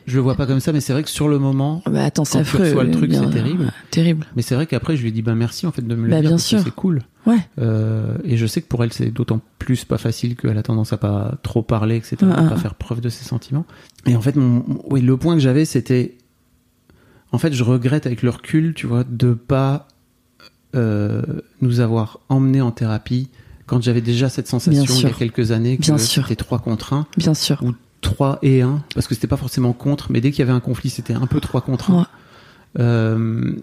le 0.05 0.19
vois 0.21 0.35
pas 0.35 0.45
comme 0.45 0.59
ça, 0.59 0.71
mais 0.71 0.81
c'est 0.81 0.93
vrai 0.93 1.03
que 1.03 1.09
sur 1.09 1.27
le 1.27 1.39
moment, 1.39 1.81
bah 1.85 2.03
attends, 2.03 2.25
c'est 2.25 2.39
affreux. 2.39 2.83
le 2.83 2.91
truc, 2.91 3.13
c'est 3.13 3.29
terrible. 3.29 3.71
Terrible. 3.91 4.25
Mais 4.35 4.41
c'est 4.41 4.55
vrai 4.55 4.65
qu'après, 4.65 4.95
je 4.95 5.03
lui 5.03 5.11
dit, 5.11 5.21
bah 5.21 5.35
merci 5.35 5.67
en 5.67 5.71
fait 5.71 5.81
de 5.81 5.95
me 5.95 6.05
le 6.05 6.11
bah, 6.11 6.21
dire. 6.21 6.29
Bien 6.29 6.37
sûr. 6.37 6.61
C'est 6.63 6.71
cool. 6.71 7.01
Ouais. 7.25 7.37
Euh, 7.59 8.17
et 8.23 8.37
je 8.37 8.45
sais 8.45 8.61
que 8.61 8.67
pour 8.67 8.83
elle, 8.83 8.91
c'est 8.93 9.11
d'autant 9.11 9.41
plus 9.59 9.85
pas 9.85 9.97
facile 9.97 10.35
qu'elle 10.35 10.57
a 10.57 10.63
tendance 10.63 10.93
à 10.93 10.97
pas 10.97 11.35
trop 11.43 11.61
parler, 11.61 11.95
etc., 11.95 12.17
à 12.35 12.43
pas 12.43 12.57
faire 12.57 12.75
preuve 12.75 13.01
de 13.01 13.09
ses 13.09 13.23
sentiments. 13.23 13.65
Et 14.05 14.15
en 14.15 14.21
fait, 14.21 14.35
mon, 14.35 14.63
oui, 14.89 15.01
le 15.01 15.17
point 15.17 15.35
que 15.35 15.41
j'avais, 15.41 15.65
c'était, 15.65 16.17
en 17.31 17.37
fait, 17.37 17.53
je 17.53 17.63
regrette 17.63 18.05
avec 18.05 18.21
le 18.21 18.29
recul, 18.29 18.73
tu 18.73 18.87
vois, 18.87 19.03
de 19.09 19.33
pas 19.33 19.87
euh, 20.75 21.21
nous 21.61 21.79
avoir 21.79 22.19
emmenés 22.29 22.61
en 22.61 22.71
thérapie 22.71 23.29
quand 23.65 23.81
j'avais 23.81 24.01
déjà 24.01 24.27
cette 24.27 24.47
sensation 24.47 24.83
il 24.83 25.03
y 25.03 25.05
a 25.05 25.09
quelques 25.11 25.51
années 25.51 25.77
que 25.77 25.97
c'était 25.97 26.35
trois 26.35 26.59
contre 26.59 26.93
un. 26.93 27.07
Bien 27.17 27.33
sûr. 27.33 27.63
3 28.03 28.39
et 28.43 28.61
1, 28.61 28.83
parce 28.93 29.07
que 29.07 29.15
c'était 29.15 29.27
pas 29.27 29.37
forcément 29.37 29.73
contre, 29.73 30.11
mais 30.11 30.21
dès 30.21 30.31
qu'il 30.31 30.39
y 30.39 30.43
avait 30.43 30.51
un 30.51 30.59
conflit, 30.59 30.91
c'était 30.91 31.13
un 31.13 31.25
peu 31.25 31.39
3 31.39 31.61
contre 31.61 31.91
1. 31.91 32.07
Euh, 32.79 33.55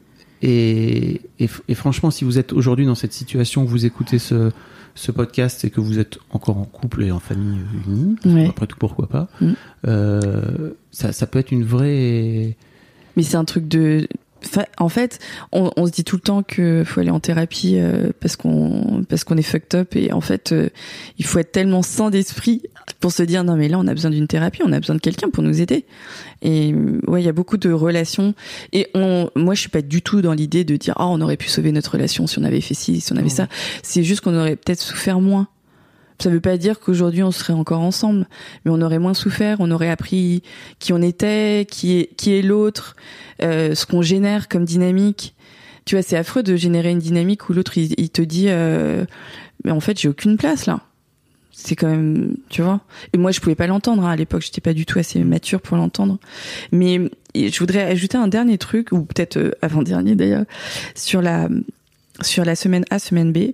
et, 0.43 1.21
et, 1.39 1.75
franchement, 1.75 2.11
si 2.11 2.25
vous 2.25 2.39
êtes 2.39 2.53
aujourd'hui 2.53 2.87
dans 2.87 2.95
cette 2.95 3.13
situation, 3.13 3.65
vous 3.65 3.85
écoutez 3.85 4.19
ce, 4.19 4.51
ce 4.95 5.13
podcast 5.13 5.65
et 5.65 5.71
que 5.71 5.81
vous 5.81 5.99
êtes 5.99 6.19
encore 6.31 6.57
en 6.57 6.65
couple 6.65 7.05
et 7.05 7.11
en 7.11 7.21
famille 7.21 7.61
unie, 7.87 8.17
après 8.49 8.67
tout, 8.67 8.79
pourquoi 8.79 9.09
pas, 9.09 9.29
mm. 9.41 9.53
euh, 9.87 10.71
ça, 10.91 11.13
ça 11.13 11.27
peut 11.27 11.39
être 11.39 11.53
une 11.53 11.65
vraie... 11.65 12.57
Mais 13.17 13.23
c'est 13.23 13.37
un 13.37 13.45
truc 13.45 13.69
de 13.69 14.09
en 14.79 14.89
fait, 14.89 15.19
on, 15.53 15.71
on, 15.77 15.87
se 15.87 15.93
dit 15.93 16.05
tout 16.05 16.17
le 16.17 16.23
temps 16.23 16.43
qu'il 16.43 16.85
faut 16.85 17.01
aller 17.01 17.11
en 17.11 17.21
thérapie 17.21 17.77
euh, 17.77 18.11
parce 18.21 18.37
qu'on 18.37 19.05
parce 19.09 19.25
qu'on 19.25 19.37
est 19.37 19.43
fucked 19.43 19.79
up 19.79 19.97
et 19.97 20.13
en 20.13 20.21
fait, 20.21 20.53
euh, 20.53 20.71
il 21.19 21.25
faut 21.25 21.39
être 21.39 21.53
tellement 21.53 21.83
sain 21.83 22.11
d'esprit 22.11 22.63
pour 23.01 23.13
se 23.13 23.23
dire 23.23 23.45
non 23.45 23.57
mais 23.57 23.69
là 23.69 23.79
on 23.79 23.87
a 23.87 23.95
besoin 23.95 24.11
d'une 24.11 24.27
thérapie, 24.27 24.63
on 24.65 24.73
a 24.73 24.81
besoin 24.81 24.97
de 24.97 25.01
quelqu'un 25.01 25.31
pour 25.31 25.43
nous 25.43 25.61
aider. 25.61 25.85
Et 26.43 26.75
ouais, 27.07 27.23
il 27.23 27.27
y 27.27 27.29
a 27.29 27.33
beaucoup 27.33 27.59
de 27.59 27.71
relations 27.71 28.35
et 28.73 28.89
on, 28.95 29.31
moi 29.37 29.55
je 29.55 29.61
suis 29.61 29.69
pas 29.69 29.83
du 29.83 30.03
tout 30.03 30.23
dans 30.23 30.33
l'idée 30.33 30.65
de 30.65 30.77
dire 30.77 30.95
oh 30.99 31.05
on 31.09 31.21
aurait 31.21 31.37
pu 31.37 31.49
sauver 31.49 31.73
notre 31.73 31.93
relation 31.93 32.27
si 32.27 32.39
on 32.39 32.45
avait 32.45 32.61
fait 32.61 32.75
ci, 32.75 33.01
si 33.01 33.13
on 33.13 33.17
avait 33.17 33.29
ça. 33.29 33.49
C'est 33.83 34.03
juste 34.03 34.23
qu'on 34.23 34.37
aurait 34.37 34.57
peut-être 34.57 34.81
souffert 34.81 35.21
moins 35.21 35.49
ça 36.23 36.31
veut 36.31 36.41
pas 36.41 36.57
dire 36.57 36.81
qu'aujourd'hui 36.81 37.23
on 37.23 37.31
serait 37.31 37.53
encore 37.53 37.81
ensemble, 37.81 38.27
mais 38.65 38.71
on 38.71 38.81
aurait 38.83 38.99
moins 38.99 39.15
souffert, 39.15 39.57
on 39.61 39.71
aurait 39.71 39.91
appris 39.91 40.43
qui 40.79 40.93
on 40.93 41.03
était, 41.03 41.67
qui 41.71 41.99
est 41.99 42.15
qui 42.17 42.35
est 42.35 42.43
l'autre, 42.43 42.97
euh, 43.43 43.75
ce 43.75 43.87
qu'on 43.87 44.03
génère 44.03 44.49
comme 44.49 44.65
dynamique. 44.65 45.35
Tu 45.87 45.97
vois, 45.97 46.03
c'est 46.03 46.17
affreux 46.17 46.43
de 46.43 46.57
générer 46.57 46.91
une 46.91 46.99
dynamique 46.99 47.49
où 47.49 47.53
l'autre 47.53 47.77
il, 47.77 48.11
te 48.11 48.23
dit 48.23 48.47
euh, 48.49 49.05
mais 49.65 49.71
en 49.71 49.81
fait 49.81 49.99
j'ai 49.99 50.09
aucune 50.09 50.37
place 50.37 50.67
là. 50.67 50.81
C'est 51.53 51.77
quand 51.77 51.89
même, 51.89 52.37
tu 52.49 52.63
vois. 52.63 52.81
Et 53.13 53.19
moi 53.19 53.33
je 53.33 53.41
pouvais 53.41 53.55
pas 53.55 53.67
l'entendre 53.67 54.05
hein. 54.05 54.11
à 54.11 54.17
l'époque, 54.17 54.43
j'étais 54.43 54.61
pas 54.61 54.73
du 54.73 54.87
tout 54.87 54.99
assez 54.99 55.23
mature 55.25 55.61
pour 55.61 55.77
l'entendre. 55.77 56.19
Mais 56.73 57.11
je 57.35 57.59
voudrais 57.59 57.83
ajouter 57.83 58.17
un 58.17 58.29
dernier 58.29 58.59
truc 58.59 58.93
ou 58.93 59.03
peut-être 59.03 59.37
euh, 59.37 59.51
avant 59.63 59.83
dernier 59.83 60.15
d'ailleurs 60.15 60.45
sur 60.95 61.23
la 61.23 61.49
sur 62.23 62.45
la 62.45 62.57
semaine 62.57 62.85
A, 62.91 62.99
semaine 62.99 63.33
B, 63.33 63.53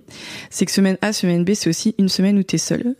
c'est 0.49 0.65
que 0.65 0.71
semaine 0.71 0.97
A, 1.01 1.13
semaine 1.13 1.43
B, 1.43 1.53
c'est 1.53 1.69
aussi 1.69 1.95
une 1.97 2.09
semaine 2.09 2.37
où 2.37 2.43
tu 2.43 2.55
es 2.55 2.59
seul. 2.59 2.95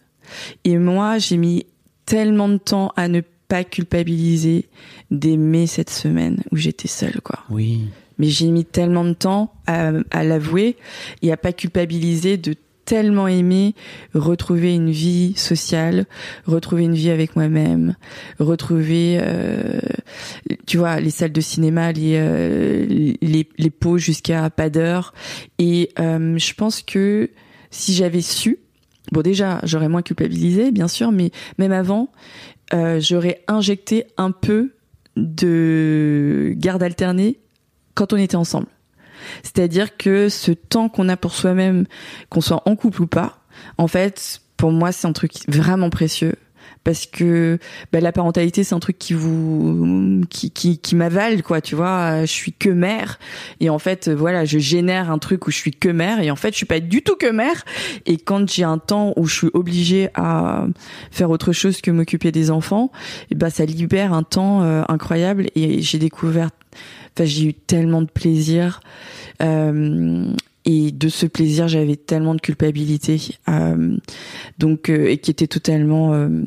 Et 0.63 0.77
moi, 0.77 1.17
j'ai 1.17 1.37
mis 1.37 1.65
tellement 2.05 2.49
de 2.49 2.57
temps 2.57 2.91
à 2.95 3.07
ne 3.07 3.21
pas 3.47 3.63
culpabiliser 3.63 4.65
d'aimer 5.11 5.67
cette 5.67 5.89
semaine 5.89 6.43
où 6.51 6.57
j'étais 6.57 6.87
seule, 6.87 7.21
quoi. 7.21 7.39
Oui. 7.49 7.85
Mais 8.17 8.27
j'ai 8.27 8.47
mis 8.47 8.65
tellement 8.65 9.05
de 9.05 9.13
temps 9.13 9.53
à, 9.67 9.91
à 10.11 10.23
l'avouer 10.23 10.75
et 11.21 11.31
à 11.31 11.37
pas 11.37 11.53
culpabiliser 11.53 12.37
de 12.37 12.55
tellement 12.87 13.27
aimé 13.27 13.75
retrouver 14.15 14.73
une 14.73 14.89
vie 14.91 15.33
sociale, 15.35 16.05
retrouver 16.45 16.83
une 16.85 16.95
vie 16.95 17.09
avec 17.09 17.35
moi-même, 17.35 17.95
retrouver, 18.39 19.19
euh, 19.21 19.79
tu 20.65 20.77
vois, 20.77 21.01
les 21.01 21.09
salles 21.09 21.33
de 21.33 21.41
cinéma, 21.41 21.91
les 21.91 22.13
euh, 22.15 22.85
les, 22.87 23.49
les 23.57 23.69
pots 23.69 23.97
jusqu'à 23.97 24.49
pas. 24.49 25.13
Et 25.59 25.89
euh, 25.99 26.37
je 26.37 26.53
pense 26.53 26.81
que 26.81 27.29
si 27.71 27.93
j'avais 27.93 28.21
su, 28.21 28.57
bon 29.11 29.21
déjà 29.21 29.59
j'aurais 29.63 29.89
moins 29.89 30.01
culpabilisé, 30.01 30.71
bien 30.71 30.87
sûr, 30.87 31.11
mais 31.11 31.31
même 31.57 31.73
avant, 31.73 32.09
j'aurais 32.71 33.43
injecté 33.49 34.05
un 34.15 34.31
peu 34.31 34.75
de 35.17 36.53
garde 36.55 36.83
alternée 36.83 37.39
quand 37.95 38.13
on 38.13 38.17
était 38.17 38.37
ensemble. 38.37 38.67
C'est-à-dire 39.43 39.97
que 39.97 40.29
ce 40.29 40.51
temps 40.51 40.89
qu'on 40.89 41.09
a 41.09 41.17
pour 41.17 41.33
soi-même, 41.33 41.85
qu'on 42.29 42.41
soit 42.41 42.61
en 42.65 42.75
couple 42.75 43.03
ou 43.03 43.07
pas, 43.07 43.39
en 43.77 43.87
fait, 43.87 44.41
pour 44.57 44.71
moi, 44.71 44.91
c'est 44.91 45.07
un 45.07 45.13
truc 45.13 45.31
vraiment 45.47 45.89
précieux. 45.89 46.35
parce 46.83 47.05
que 47.05 47.59
bah, 47.91 47.99
la 47.99 48.13
parentalité 48.13 48.63
c'est 48.63 48.73
un 48.73 48.79
truc 48.79 48.97
qui 48.97 49.13
vous 49.13 50.23
qui 50.29 50.51
qui, 50.51 50.77
qui 50.77 50.95
m'avale 50.95 51.43
quoi 51.43 51.59
tu 51.59 51.75
vois. 51.75 52.21
Je 52.21 52.31
suis 52.31 52.53
que 52.53 52.69
mère. 52.69 53.19
Et 53.59 53.69
en 53.69 53.77
fait 53.77 54.07
voilà 54.07 54.45
je 54.45 54.57
génère 54.57 55.11
un 55.11 55.17
truc 55.17 55.47
où 55.47 55.51
je 55.51 55.57
suis 55.57 55.71
que 55.71 55.89
mère. 55.89 56.21
Et 56.21 56.31
en 56.31 56.37
fait 56.37 56.51
je 56.51 56.55
suis 56.57 56.65
pas 56.65 56.79
du 56.79 57.01
tout 57.01 57.17
que 57.17 57.29
mère. 57.29 57.65
Et 58.05 58.17
quand 58.17 58.49
j'ai 58.49 58.63
un 58.63 58.77
temps 58.77 59.13
où 59.17 59.27
je 59.27 59.35
suis 59.35 59.49
obligée 59.53 60.09
à 60.15 60.65
faire 61.11 61.29
autre 61.29 61.51
chose 61.51 61.81
que 61.81 61.91
m'occuper 61.91 62.31
des 62.31 62.51
enfants 62.51 62.91
bah 63.35 63.49
ça 63.49 63.65
libère 63.65 64.13
un 64.13 64.23
temps 64.23 64.63
euh, 64.63 64.83
incroyable. 64.87 65.47
Et 65.55 65.81
j'ai 65.81 65.99
découvert 65.99 66.51
enfin 67.13 67.25
j'ai 67.25 67.47
eu 67.47 67.53
tellement 67.53 68.01
de 68.01 68.09
plaisir 68.09 68.79
et 69.39 70.91
de 70.91 71.09
ce 71.09 71.25
plaisir 71.25 71.67
j'avais 71.67 71.95
tellement 71.95 72.35
de 72.35 72.41
culpabilité 72.41 73.21
euh, 73.47 73.97
donc 74.59 74.89
euh, 74.89 75.09
et 75.09 75.17
qui 75.17 75.31
était 75.31 75.47
totalement 75.47 76.13
euh, 76.13 76.43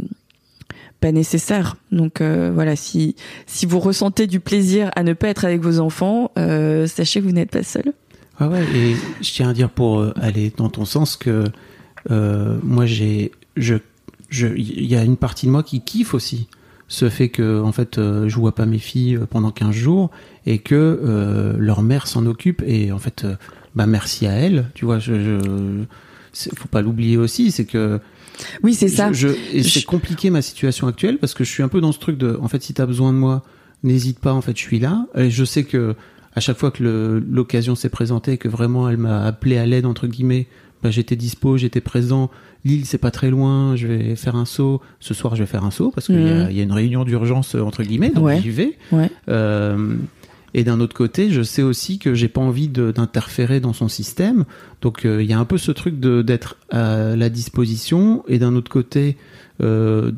pas 1.00 1.12
nécessaire. 1.12 1.76
Donc 1.90 2.20
euh, 2.20 2.50
voilà, 2.52 2.76
si 2.76 3.16
si 3.46 3.66
vous 3.66 3.80
ressentez 3.80 4.26
du 4.26 4.38
plaisir 4.38 4.90
à 4.94 5.02
ne 5.02 5.14
pas 5.14 5.28
être 5.28 5.44
avec 5.44 5.60
vos 5.62 5.80
enfants, 5.80 6.30
euh, 6.38 6.86
sachez 6.86 7.20
que 7.20 7.24
vous 7.24 7.32
n'êtes 7.32 7.50
pas 7.50 7.62
seul. 7.62 7.92
Ah 8.38 8.48
ouais, 8.48 8.62
et 8.74 8.94
je 9.22 9.32
tiens 9.32 9.50
à 9.50 9.54
dire 9.54 9.70
pour 9.70 10.00
euh, 10.00 10.12
aller 10.20 10.52
dans 10.56 10.68
ton 10.68 10.84
sens 10.84 11.16
que 11.16 11.44
euh, 12.10 12.58
moi 12.62 12.86
j'ai 12.86 13.32
je 13.56 13.76
je 14.28 14.46
il 14.46 14.86
y 14.86 14.96
a 14.96 15.02
une 15.02 15.16
partie 15.16 15.46
de 15.46 15.50
moi 15.50 15.62
qui 15.62 15.80
kiffe 15.80 16.14
aussi 16.14 16.48
ce 16.92 17.08
fait 17.08 17.28
que 17.28 17.62
en 17.62 17.70
fait 17.70 17.98
euh, 17.98 18.28
je 18.28 18.34
vois 18.36 18.52
pas 18.54 18.66
mes 18.66 18.78
filles 18.80 19.14
euh, 19.16 19.24
pendant 19.24 19.52
15 19.52 19.70
jours 19.72 20.10
et 20.44 20.58
que 20.58 20.74
euh, 20.74 21.54
leur 21.56 21.82
mère 21.82 22.08
s'en 22.08 22.26
occupe 22.26 22.62
et 22.66 22.90
en 22.90 22.98
fait 22.98 23.22
euh, 23.24 23.36
bah 23.76 23.86
merci 23.86 24.26
à 24.26 24.32
elle, 24.32 24.66
tu 24.74 24.84
vois, 24.86 24.98
je, 24.98 25.14
je 25.14 25.38
c'est- 26.32 26.52
faut 26.58 26.66
pas 26.68 26.82
l'oublier 26.82 27.16
aussi, 27.16 27.52
c'est 27.52 27.64
que 27.64 28.00
Oui, 28.64 28.74
c'est 28.74 28.88
ça. 28.88 29.12
je, 29.12 29.28
je- 29.54 29.62
c'est 29.62 29.84
compliqué 29.84 30.30
ma 30.30 30.42
situation 30.42 30.88
actuelle 30.88 31.18
parce 31.18 31.32
que 31.34 31.44
je 31.44 31.50
suis 31.50 31.62
un 31.62 31.68
peu 31.68 31.80
dans 31.80 31.92
ce 31.92 32.00
truc 32.00 32.18
de, 32.18 32.36
en 32.42 32.48
fait, 32.48 32.60
si 32.62 32.74
t'as 32.74 32.86
besoin 32.86 33.12
de 33.12 33.18
moi, 33.18 33.44
n'hésite 33.84 34.18
pas, 34.18 34.32
en 34.32 34.40
fait, 34.40 34.56
je 34.56 34.62
suis 34.62 34.80
là. 34.80 35.06
Et 35.14 35.30
je 35.30 35.44
sais 35.44 35.62
que 35.64 35.94
à 36.34 36.40
chaque 36.40 36.58
fois 36.58 36.70
que 36.72 36.82
le- 36.82 37.18
l'occasion 37.20 37.74
s'est 37.76 37.88
présentée, 37.88 38.36
que 38.38 38.48
vraiment 38.48 38.88
elle 38.88 38.96
m'a 38.96 39.24
appelé 39.24 39.56
à 39.58 39.66
l'aide 39.66 39.86
entre 39.86 40.06
guillemets, 40.08 40.48
bah, 40.82 40.90
j'étais 40.90 41.16
dispo, 41.16 41.56
j'étais 41.56 41.80
présent. 41.80 42.30
Lille, 42.64 42.84
c'est 42.84 42.98
pas 42.98 43.10
très 43.10 43.30
loin, 43.30 43.74
je 43.76 43.86
vais 43.86 44.16
faire 44.16 44.36
un 44.36 44.44
saut. 44.44 44.80
Ce 45.00 45.14
soir, 45.14 45.34
je 45.36 45.42
vais 45.42 45.46
faire 45.46 45.64
un 45.64 45.70
saut 45.70 45.90
parce 45.90 46.06
qu'il 46.06 46.20
y, 46.20 46.28
a- 46.28 46.44
Mhm. 46.44 46.50
il 46.50 46.56
y 46.56 46.60
a 46.60 46.62
une 46.62 46.72
réunion 46.72 47.04
d'urgence 47.04 47.54
euh, 47.54 47.60
entre 47.62 47.82
guillemets, 47.82 48.10
donc 48.10 48.24
Ouais. 48.24 48.40
j'y 48.42 48.50
vais. 48.50 48.76
Ouais. 48.92 49.10
Euh, 49.28 49.96
et 50.52 50.64
d'un 50.64 50.80
autre 50.80 50.94
côté, 50.94 51.30
je 51.30 51.42
sais 51.42 51.62
aussi 51.62 51.98
que 51.98 52.12
j'ai 52.14 52.28
pas 52.28 52.40
envie 52.40 52.68
d'interférer 52.68 53.60
dans 53.60 53.72
son 53.72 53.88
système. 53.88 54.44
Donc 54.82 55.04
euh, 55.06 55.22
il 55.22 55.30
y 55.30 55.32
a 55.32 55.38
un 55.38 55.44
peu 55.44 55.58
ce 55.58 55.70
truc 55.72 56.00
d'être 56.00 56.56
à 56.70 57.14
la 57.16 57.28
disposition. 57.30 58.24
Et 58.28 58.38
d'un 58.38 58.54
autre 58.56 58.70
côté, 58.70 59.16
euh, 59.62 60.10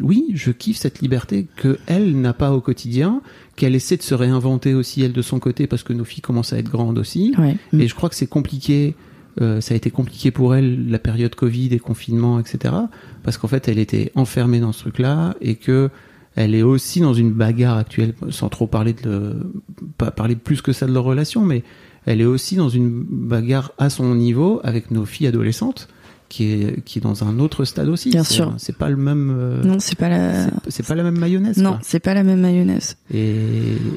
oui, 0.00 0.24
je 0.34 0.50
kiffe 0.52 0.76
cette 0.76 1.00
liberté 1.00 1.46
que 1.56 1.78
elle 1.86 2.20
n'a 2.20 2.32
pas 2.32 2.52
au 2.52 2.60
quotidien, 2.60 3.22
qu'elle 3.56 3.74
essaie 3.74 3.96
de 3.96 4.02
se 4.02 4.14
réinventer 4.14 4.74
aussi 4.74 5.02
elle 5.02 5.12
de 5.12 5.22
son 5.22 5.38
côté 5.38 5.66
parce 5.66 5.82
que 5.82 5.92
nos 5.92 6.04
filles 6.04 6.20
commencent 6.22 6.52
à 6.52 6.58
être 6.58 6.70
grandes 6.70 6.98
aussi. 6.98 7.34
Ouais. 7.38 7.56
Et 7.78 7.88
je 7.88 7.94
crois 7.94 8.08
que 8.08 8.14
c'est 8.14 8.26
compliqué. 8.28 8.94
Euh, 9.40 9.60
ça 9.60 9.74
a 9.74 9.76
été 9.76 9.90
compliqué 9.90 10.30
pour 10.30 10.54
elle 10.54 10.88
la 10.90 10.98
période 10.98 11.34
Covid 11.34 11.68
et 11.72 11.78
confinement, 11.78 12.38
etc. 12.40 12.74
Parce 13.22 13.36
qu'en 13.38 13.48
fait, 13.48 13.68
elle 13.68 13.78
était 13.78 14.12
enfermée 14.14 14.60
dans 14.60 14.72
ce 14.72 14.80
truc-là 14.80 15.34
et 15.40 15.56
que 15.56 15.90
elle 16.36 16.54
est 16.54 16.62
aussi 16.62 17.00
dans 17.00 17.14
une 17.14 17.32
bagarre 17.32 17.78
actuelle, 17.78 18.12
sans 18.30 18.48
trop 18.50 18.66
parler 18.66 18.92
de 18.92 19.08
le- 19.08 19.52
pas 19.96 20.10
parler 20.10 20.36
plus 20.36 20.60
que 20.62 20.72
ça 20.72 20.86
de 20.86 20.92
leur 20.92 21.04
relation, 21.04 21.42
mais 21.44 21.64
elle 22.04 22.20
est 22.20 22.24
aussi 22.26 22.56
dans 22.56 22.68
une 22.68 23.02
bagarre 23.08 23.72
à 23.78 23.88
son 23.90 24.14
niveau 24.14 24.60
avec 24.62 24.90
nos 24.90 25.06
filles 25.06 25.28
adolescentes, 25.28 25.88
qui 26.28 26.44
est 26.52 26.82
qui 26.84 26.98
est 26.98 27.02
dans 27.02 27.24
un 27.24 27.38
autre 27.38 27.64
stade 27.64 27.88
aussi. 27.88 28.10
Bien 28.10 28.22
sûr. 28.24 28.52
c'est 28.58 28.76
pas 28.76 28.90
le 28.90 28.96
même. 28.96 29.32
euh, 29.34 29.62
Non, 29.64 29.76
c'est 29.80 29.96
pas 29.98 30.08
la. 30.10 30.48
c'est- 30.68 30.86
pas 30.86 30.94
la 30.94 31.02
même 31.04 31.18
mayonnaise. 31.18 31.56
Non, 31.56 31.78
c'est 31.82 32.00
pas 32.00 32.12
la 32.14 32.22
même 32.22 32.40
mayonnaise. 32.40 32.96
Et, 33.14 33.30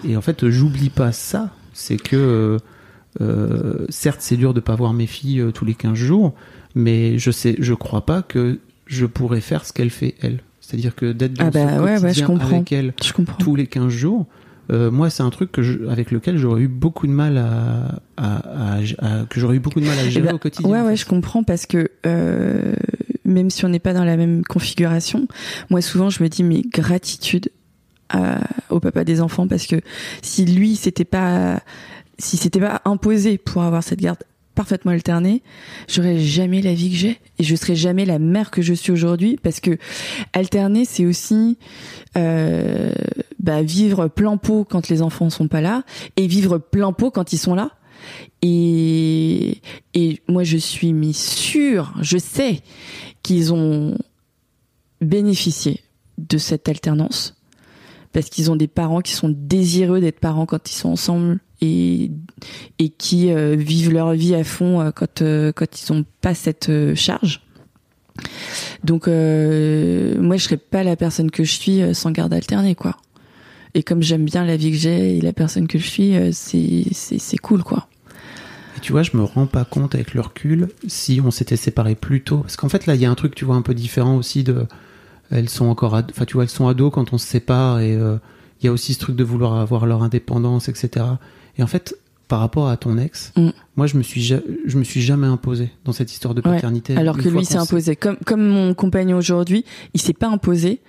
et 0.07 0.15
en 0.15 0.21
fait, 0.21 0.47
j'oublie 0.49 0.89
pas 0.89 1.11
ça. 1.11 1.49
C'est 1.73 1.97
que, 1.97 2.57
euh, 3.21 3.85
certes, 3.89 4.19
c'est 4.21 4.37
dur 4.37 4.53
de 4.53 4.59
pas 4.59 4.75
voir 4.75 4.93
mes 4.93 5.07
filles 5.07 5.39
euh, 5.41 5.51
tous 5.51 5.65
les 5.65 5.73
15 5.75 5.93
jours, 5.95 6.33
mais 6.75 7.17
je 7.17 7.31
sais, 7.31 7.55
je 7.59 7.73
crois 7.73 8.05
pas 8.05 8.21
que 8.21 8.59
je 8.85 9.05
pourrais 9.05 9.41
faire 9.41 9.65
ce 9.65 9.73
qu'elle 9.73 9.89
fait, 9.89 10.15
elle. 10.21 10.39
C'est-à-dire 10.61 10.95
que 10.95 11.11
d'être 11.11 11.33
dans 11.33 11.47
Ah 11.47 11.51
bah 11.51 11.59
ce 11.77 11.81
ouais, 11.81 11.89
ouais, 11.91 11.97
je 11.97 12.01
quotidien 12.01 12.27
comprends. 12.27 12.47
avec 12.57 12.71
elle 12.71 12.93
Je 13.03 13.11
tous 13.39 13.55
les 13.55 13.65
15 13.67 13.89
jours, 13.89 14.27
euh, 14.71 14.91
moi, 14.91 15.09
c'est 15.09 15.23
un 15.23 15.31
truc 15.31 15.51
que 15.51 15.63
je, 15.63 15.87
avec 15.87 16.11
lequel 16.11 16.37
j'aurais 16.37 16.61
eu 16.61 16.67
beaucoup 16.67 17.07
de 17.07 17.11
mal 17.11 17.37
à, 17.39 17.99
à, 18.17 18.75
à- 18.75 18.79
à- 18.99 19.25
que 19.25 19.39
j'aurais 19.39 19.55
eu 19.55 19.59
beaucoup 19.59 19.79
de 19.79 19.85
mal 19.87 19.97
à 19.97 20.03
Eh 20.05 20.11
gérer 20.11 20.27
ben, 20.27 20.35
au 20.35 20.37
quotidien. 20.37 20.69
Ouais, 20.69 20.79
en 20.79 20.85
ouais, 20.85 20.95
je 20.95 21.05
comprends 21.07 21.43
parce 21.43 21.65
que 21.65 21.89
euh, 22.05 22.73
même 23.25 23.49
si 23.49 23.65
on 23.65 23.69
n'est 23.69 23.79
pas 23.79 23.93
dans 23.93 24.03
la 24.03 24.15
même 24.15 24.43
configuration, 24.43 25.27
moi 25.71 25.81
souvent 25.81 26.11
je 26.11 26.21
me 26.21 26.29
dis 26.29 26.43
mais 26.43 26.61
gratitude 26.61 27.49
à- 28.09 28.41
au 28.69 28.79
papa 28.79 29.03
des 29.03 29.21
enfants 29.21 29.47
parce 29.47 29.65
que 29.65 29.81
si 30.21 30.45
lui 30.45 30.75
c'était 30.75 31.05
pas 31.05 31.61
si 32.19 32.37
c'était 32.37 32.59
pas 32.59 32.81
imposé 32.85 33.37
pour 33.37 33.63
avoir 33.63 33.83
cette 33.83 33.99
garde 33.99 34.19
parfaitement 34.55 34.91
alternée, 34.91 35.41
j'aurais 35.87 36.19
jamais 36.19 36.61
la 36.61 36.73
vie 36.73 36.89
que 36.89 36.95
j'ai 36.97 37.19
et 37.39 37.43
je 37.43 37.55
serais 37.55 37.75
jamais 37.75 38.03
la 38.03 38.19
mère 38.19 38.51
que 38.51 38.61
je 38.61 38.73
suis 38.73 38.91
aujourd'hui 38.91 39.39
parce 39.41 39.61
que 39.61 39.77
alterner 40.33 40.83
c'est 40.83 41.05
aussi 41.05 41.57
euh, 42.17 42.91
bah, 43.39 43.63
vivre 43.63 44.09
plein 44.09 44.35
pot 44.35 44.65
quand 44.69 44.89
les 44.89 45.01
enfants 45.01 45.29
sont 45.29 45.47
pas 45.47 45.61
là 45.61 45.83
et 46.17 46.27
vivre 46.27 46.57
plein 46.57 46.91
pot 46.91 47.09
quand 47.09 47.31
ils 47.31 47.37
sont 47.37 47.55
là. 47.55 47.71
Et, 48.41 49.61
et 49.93 50.21
moi, 50.27 50.43
je 50.43 50.57
suis 50.57 50.93
mis 50.93 51.13
sûre, 51.13 51.93
je 52.01 52.17
sais 52.17 52.61
qu'ils 53.23 53.53
ont 53.53 53.97
bénéficié 55.01 55.81
de 56.17 56.37
cette 56.37 56.67
alternance 56.67 57.35
parce 58.11 58.29
qu'ils 58.29 58.51
ont 58.51 58.55
des 58.55 58.67
parents 58.67 59.01
qui 59.01 59.13
sont 59.13 59.29
désireux 59.29 60.01
d'être 60.01 60.19
parents 60.19 60.45
quand 60.45 60.69
ils 60.69 60.75
sont 60.75 60.89
ensemble 60.89 61.39
et, 61.61 62.11
et 62.79 62.89
qui 62.89 63.31
euh, 63.31 63.55
vivent 63.55 63.91
leur 63.91 64.13
vie 64.13 64.35
à 64.35 64.43
fond 64.43 64.79
euh, 64.81 64.91
quand, 64.91 65.21
euh, 65.21 65.51
quand 65.51 65.65
ils 65.81 65.93
n'ont 65.93 66.05
pas 66.21 66.33
cette 66.33 66.71
charge. 66.95 67.41
Donc, 68.83 69.07
moi, 69.07 70.37
je 70.37 70.43
serais 70.43 70.57
pas 70.57 70.83
la 70.83 70.95
personne 70.95 71.31
que 71.31 71.43
je 71.43 71.51
suis 71.53 71.95
sans 71.95 72.11
garde 72.11 72.33
alternée, 72.33 72.75
quoi. 72.75 72.97
Et 73.75 73.83
comme 73.83 74.01
j'aime 74.01 74.25
bien 74.25 74.45
la 74.45 74.57
vie 74.57 74.71
que 74.71 74.77
j'ai 74.77 75.17
et 75.17 75.21
la 75.21 75.31
personne 75.33 75.67
que 75.67 75.77
je 75.79 75.87
suis, 75.87 76.13
c'est 76.33 77.37
cool, 77.37 77.63
quoi. 77.63 77.87
Et 78.77 78.81
tu 78.81 78.91
vois, 78.91 79.03
je 79.03 79.15
me 79.15 79.23
rends 79.23 79.45
pas 79.45 79.63
compte 79.65 79.95
avec 79.95 80.13
le 80.13 80.21
recul 80.21 80.69
si 80.87 81.21
on 81.23 81.31
s'était 81.31 81.55
séparés 81.57 81.95
plus 81.95 82.21
tôt. 82.23 82.39
Parce 82.39 82.55
qu'en 82.57 82.69
fait, 82.69 82.85
là, 82.87 82.95
il 82.95 83.01
y 83.01 83.05
a 83.05 83.11
un 83.11 83.15
truc, 83.15 83.35
tu 83.35 83.45
vois, 83.45 83.55
un 83.55 83.61
peu 83.61 83.73
différent 83.73 84.15
aussi 84.17 84.43
de. 84.43 84.65
Elles 85.31 85.49
sont 85.49 85.65
encore. 85.67 85.95
ad- 85.95 86.11
Enfin, 86.11 86.25
tu 86.25 86.33
vois, 86.33 86.43
elles 86.43 86.49
sont 86.49 86.67
ados 86.67 86.91
quand 86.93 87.13
on 87.13 87.17
se 87.17 87.27
sépare 87.27 87.79
et 87.79 87.93
il 87.93 88.65
y 88.65 88.67
a 88.67 88.71
aussi 88.71 88.93
ce 88.95 88.99
truc 88.99 89.15
de 89.15 89.23
vouloir 89.23 89.55
avoir 89.55 89.85
leur 89.85 90.01
indépendance, 90.03 90.67
etc. 90.67 91.05
Et 91.59 91.63
en 91.63 91.67
fait, 91.67 91.95
par 92.27 92.39
rapport 92.41 92.69
à 92.69 92.77
ton 92.77 92.97
ex, 92.97 93.33
Mm. 93.35 93.49
moi, 93.75 93.85
je 93.87 93.97
me 93.97 94.03
suis, 94.03 94.21
ja- 94.21 94.39
je 94.65 94.77
me 94.77 94.83
suis 94.83 95.01
jamais 95.01 95.25
imposé 95.27 95.69
dans 95.83 95.91
cette 95.91 96.11
histoire 96.11 96.33
de 96.35 96.41
Ouais. 96.41 96.53
paternité. 96.55 96.95
Alors 96.95 97.17
que 97.17 97.27
lui 97.27 97.43
s'est 97.43 97.57
imposé. 97.57 97.95
Comme, 97.95 98.17
comme 98.25 98.47
mon 98.47 98.73
compagnon 98.75 99.17
aujourd'hui, 99.17 99.65
il 99.95 99.99
s'est 100.01 100.13
pas 100.13 100.27
imposé. 100.27 100.79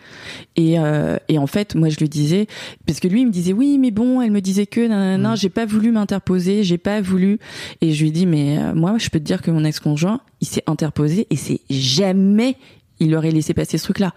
Et, 0.57 0.79
euh, 0.79 1.17
et 1.29 1.39
en 1.39 1.47
fait, 1.47 1.75
moi, 1.75 1.89
je 1.89 1.97
lui 1.99 2.09
disais, 2.11 2.47
parce 2.87 3.01
que 3.01 3.09
lui, 3.09 3.23
il 3.23 3.27
me 3.27 3.33
disait, 3.33 3.53
oui, 3.55 3.79
mais 3.79 3.91
bon, 3.91 4.21
elle 4.21 4.31
me 4.31 4.41
disait 4.41 4.67
que, 4.67 4.87
non, 5.17 5.33
Mm. 5.33 5.37
j'ai 5.37 5.49
pas 5.49 5.65
voulu 5.67 5.93
m'interposer, 5.93 6.63
j'ai 6.63 6.79
pas 6.79 7.01
voulu. 7.01 7.39
Et 7.81 7.93
je 7.93 8.03
lui 8.05 8.13
dis, 8.13 8.27
mais 8.27 8.59
euh, 8.59 8.75
moi, 8.75 8.97
je 8.99 9.09
peux 9.09 9.19
te 9.19 9.25
dire 9.25 9.41
que 9.43 9.51
mon 9.51 9.65
ex-conjoint, 9.65 10.21
il 10.43 10.47
s'est 10.47 10.65
interposé 10.67 11.27
et 11.31 11.37
c'est 11.37 11.61
jamais 11.71 12.57
il 13.01 13.15
aurait 13.15 13.31
laissé 13.31 13.55
passer 13.55 13.79
ce 13.79 13.85
truc-là. 13.85 14.13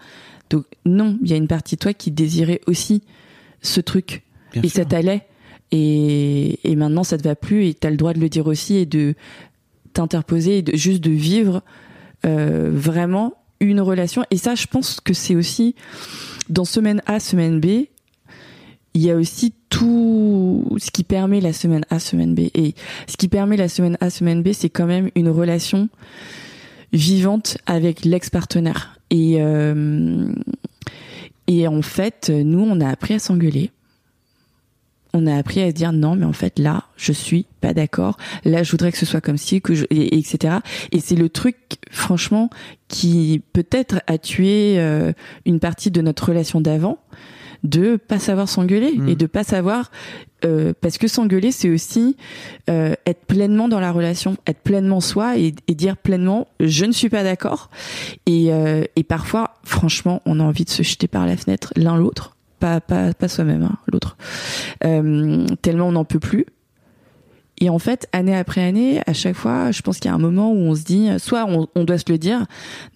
Donc, 0.50 0.66
non, 0.84 1.18
il 1.22 1.30
y 1.30 1.32
a 1.32 1.36
une 1.36 1.48
partie 1.48 1.76
de 1.76 1.80
toi 1.80 1.94
qui 1.94 2.10
désirait 2.10 2.60
aussi 2.66 3.02
ce 3.62 3.80
truc. 3.80 4.24
Bien 4.52 4.60
et 4.62 4.68
sûr. 4.68 4.76
ça 4.82 4.84
t'allait. 4.84 5.26
Et, 5.70 6.60
et 6.64 6.76
maintenant, 6.76 7.04
ça 7.04 7.18
te 7.18 7.22
va 7.24 7.34
plus 7.34 7.66
et 7.66 7.74
t'as 7.74 7.90
le 7.90 7.96
droit 7.96 8.12
de 8.12 8.20
le 8.20 8.28
dire 8.28 8.46
aussi 8.46 8.76
et 8.76 8.86
de 8.86 9.14
t'interposer 9.92 10.58
et 10.58 10.62
de, 10.62 10.76
juste 10.76 11.02
de 11.02 11.10
vivre 11.10 11.62
euh, 12.24 12.70
vraiment 12.72 13.34
une 13.60 13.80
relation. 13.80 14.24
Et 14.30 14.36
ça, 14.36 14.54
je 14.54 14.66
pense 14.66 15.00
que 15.00 15.14
c'est 15.14 15.34
aussi 15.34 15.74
dans 16.48 16.64
semaine 16.64 17.02
A, 17.06 17.20
semaine 17.20 17.60
B, 17.60 17.86
il 18.96 19.02
y 19.02 19.10
a 19.10 19.16
aussi 19.16 19.52
tout 19.70 20.64
ce 20.78 20.90
qui 20.90 21.02
permet 21.02 21.40
la 21.40 21.52
semaine 21.52 21.84
A, 21.90 21.98
semaine 21.98 22.34
B. 22.34 22.40
Et 22.54 22.74
ce 23.08 23.16
qui 23.16 23.28
permet 23.28 23.56
la 23.56 23.68
semaine 23.68 23.96
A, 24.00 24.10
semaine 24.10 24.42
B, 24.42 24.50
c'est 24.52 24.70
quand 24.70 24.86
même 24.86 25.10
une 25.16 25.28
relation 25.28 25.88
vivante 26.92 27.58
avec 27.66 28.04
l'ex-partenaire. 28.04 29.00
Et, 29.10 29.36
euh, 29.38 30.32
et 31.48 31.66
en 31.66 31.82
fait, 31.82 32.30
nous, 32.30 32.60
on 32.60 32.80
a 32.80 32.88
appris 32.88 33.14
à 33.14 33.18
s'engueuler. 33.18 33.70
On 35.14 35.26
a 35.26 35.36
appris 35.36 35.62
à 35.62 35.68
se 35.68 35.74
dire 35.74 35.92
non, 35.92 36.16
mais 36.16 36.26
en 36.26 36.32
fait 36.32 36.58
là, 36.58 36.84
je 36.96 37.12
suis 37.12 37.46
pas 37.60 37.72
d'accord. 37.72 38.18
Là, 38.44 38.62
je 38.62 38.70
voudrais 38.70 38.92
que 38.92 38.98
ce 38.98 39.06
soit 39.06 39.20
comme 39.20 39.38
ci, 39.38 39.62
que 39.62 39.74
je, 39.74 39.84
et, 39.90 40.14
et 40.14 40.18
etc. 40.18 40.56
Et 40.92 41.00
c'est 41.00 41.14
le 41.14 41.28
truc, 41.28 41.56
franchement, 41.90 42.50
qui 42.88 43.42
peut-être 43.52 44.00
a 44.06 44.18
tué 44.18 44.74
euh, 44.78 45.12
une 45.46 45.60
partie 45.60 45.90
de 45.90 46.02
notre 46.02 46.28
relation 46.28 46.60
d'avant, 46.60 46.98
de 47.62 47.96
pas 47.96 48.18
savoir 48.18 48.48
s'engueuler 48.48 48.92
Mm. 49.04 49.08
et 49.08 49.16
de 49.16 49.26
pas 49.26 49.44
savoir 49.44 49.90
euh, 50.44 50.72
parce 50.80 50.98
que 50.98 51.08
s'engueuler 51.08 51.50
c'est 51.50 51.70
aussi 51.70 52.16
euh, 52.68 52.94
être 53.06 53.24
pleinement 53.24 53.68
dans 53.68 53.80
la 53.80 53.92
relation, 53.92 54.36
être 54.46 54.60
pleinement 54.60 55.00
soi 55.00 55.38
et, 55.38 55.54
et 55.68 55.74
dire 55.74 55.96
pleinement 55.96 56.48
je 56.60 56.84
ne 56.84 56.92
suis 56.92 57.08
pas 57.08 57.22
d'accord 57.22 57.70
et, 58.26 58.52
euh, 58.52 58.84
et 58.96 59.02
parfois 59.02 59.54
franchement 59.64 60.22
on 60.26 60.40
a 60.40 60.42
envie 60.42 60.64
de 60.64 60.70
se 60.70 60.82
jeter 60.82 61.08
par 61.08 61.26
la 61.26 61.36
fenêtre 61.36 61.72
l'un 61.76 61.96
l'autre, 61.96 62.33
pas 62.80 63.28
soi-même 63.28 63.62
hein, 63.62 63.76
l'autre, 63.92 64.16
Euh, 64.84 65.46
tellement 65.62 65.88
on 65.88 65.92
n'en 65.92 66.04
peut 66.04 66.18
plus. 66.18 66.46
Et 67.60 67.68
en 67.70 67.78
fait, 67.78 68.08
année 68.12 68.34
après 68.34 68.64
année, 68.64 69.00
à 69.06 69.12
chaque 69.12 69.36
fois, 69.36 69.70
je 69.70 69.80
pense 69.82 69.98
qu'il 69.98 70.08
y 70.08 70.12
a 70.12 70.14
un 70.14 70.18
moment 70.18 70.50
où 70.50 70.56
on 70.56 70.74
se 70.74 70.82
dit, 70.82 71.08
soit 71.18 71.46
on, 71.46 71.84
doit 71.84 71.98
se 71.98 72.04
le 72.08 72.18
dire, 72.18 72.46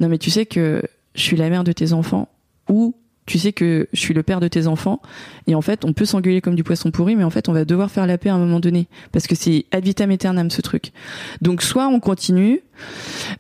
non 0.01 0.09
mais 0.09 0.19
tu 0.19 0.31
sais 0.31 0.47
que 0.47 0.83
je 1.15 1.23
suis 1.23 1.37
la 1.37 1.49
mère 1.49 1.65
de 1.65 1.73
tes 1.73 1.93
enfants, 1.93 2.29
ou 2.69 2.97
tu 3.25 3.39
sais 3.39 3.53
que 3.53 3.89
je 3.93 4.01
suis 4.01 4.15
le 4.15 4.23
père 4.23 4.41
de 4.41 4.49
tes 4.49 4.67
enfants, 4.67 5.01
et 5.47 5.55
en 5.55 5.63
fait, 5.63 5.85
on 5.85 5.93
peut 5.93 6.05
s'engueuler 6.05 6.41
comme 6.41 6.57
du 6.57 6.65
poisson 6.65 6.91
pourri, 6.91 7.15
mais 7.15 7.25
en 7.25 7.31
fait, 7.31 7.49
on 7.49 7.53
va 7.53 7.65
devoir 7.65 7.91
faire 7.91 8.07
la 8.07 8.19
paix 8.19 8.31
à 8.31 8.35
un 8.35 8.39
moment 8.39 8.59
donné, 8.59 8.89
parce 9.13 9.29
que 9.29 9.37
c'est 9.37 9.67
ad 9.71 9.85
vitam 9.85 10.11
aeternam 10.11 10.51
ce 10.51 10.61
truc. 10.61 10.93
Donc, 11.41 11.63
soit 11.63 11.87
on 11.87 12.01
continue, 12.01 12.63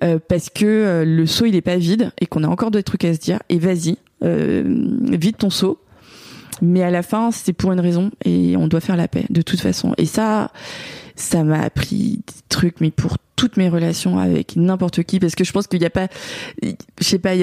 euh, 0.04 0.20
parce 0.28 0.50
que 0.50 0.66
euh, 0.66 1.04
le 1.04 1.26
seau 1.26 1.46
il 1.46 1.56
est 1.56 1.62
pas 1.62 1.78
vide, 1.78 2.12
et 2.20 2.26
qu'on 2.26 2.44
a 2.44 2.48
encore 2.48 2.70
d'autres 2.70 2.84
trucs 2.84 3.04
à 3.04 3.12
se 3.12 3.18
dire, 3.18 3.40
et 3.48 3.58
vas-y, 3.58 3.96
vide 4.22 5.36
ton 5.36 5.50
seau. 5.50 5.80
Mais 6.62 6.82
à 6.82 6.90
la 6.90 7.02
fin, 7.02 7.30
c'est 7.30 7.52
pour 7.52 7.72
une 7.72 7.80
raison, 7.80 8.10
et 8.24 8.56
on 8.56 8.68
doit 8.68 8.80
faire 8.80 8.96
la 8.96 9.08
paix, 9.08 9.26
de 9.30 9.42
toute 9.42 9.60
façon. 9.60 9.94
Et 9.98 10.06
ça, 10.06 10.50
ça 11.16 11.44
m'a 11.44 11.60
appris 11.60 12.20
des 12.26 12.42
trucs, 12.48 12.80
mais 12.80 12.90
pour 12.90 13.16
toutes 13.38 13.56
mes 13.56 13.68
relations 13.68 14.18
avec 14.18 14.56
n'importe 14.56 15.04
qui, 15.04 15.20
parce 15.20 15.36
que 15.36 15.44
je 15.44 15.52
pense 15.52 15.68
qu'il 15.68 15.78
n'y 15.78 15.86
a 15.86 15.90
pas, 15.90 16.08
je 16.60 16.74
sais 17.04 17.20
pas, 17.20 17.34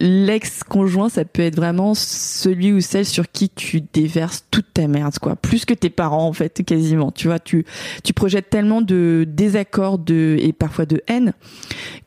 l'ex-conjoint, 0.00 1.10
ça 1.10 1.26
peut 1.26 1.42
être 1.42 1.54
vraiment 1.54 1.92
celui 1.94 2.72
ou 2.72 2.80
celle 2.80 3.04
sur 3.04 3.30
qui 3.30 3.50
tu 3.50 3.82
déverses 3.92 4.46
toute 4.50 4.72
ta 4.72 4.88
merde, 4.88 5.18
quoi. 5.20 5.36
Plus 5.36 5.66
que 5.66 5.74
tes 5.74 5.90
parents, 5.90 6.26
en 6.26 6.32
fait, 6.32 6.62
quasiment. 6.64 7.12
Tu 7.12 7.26
vois, 7.26 7.38
tu, 7.38 7.66
tu 8.02 8.14
projettes 8.14 8.48
tellement 8.48 8.80
de 8.80 9.26
désaccords 9.28 9.98
de, 9.98 10.38
et 10.40 10.54
parfois 10.54 10.86
de 10.86 11.02
haine 11.08 11.34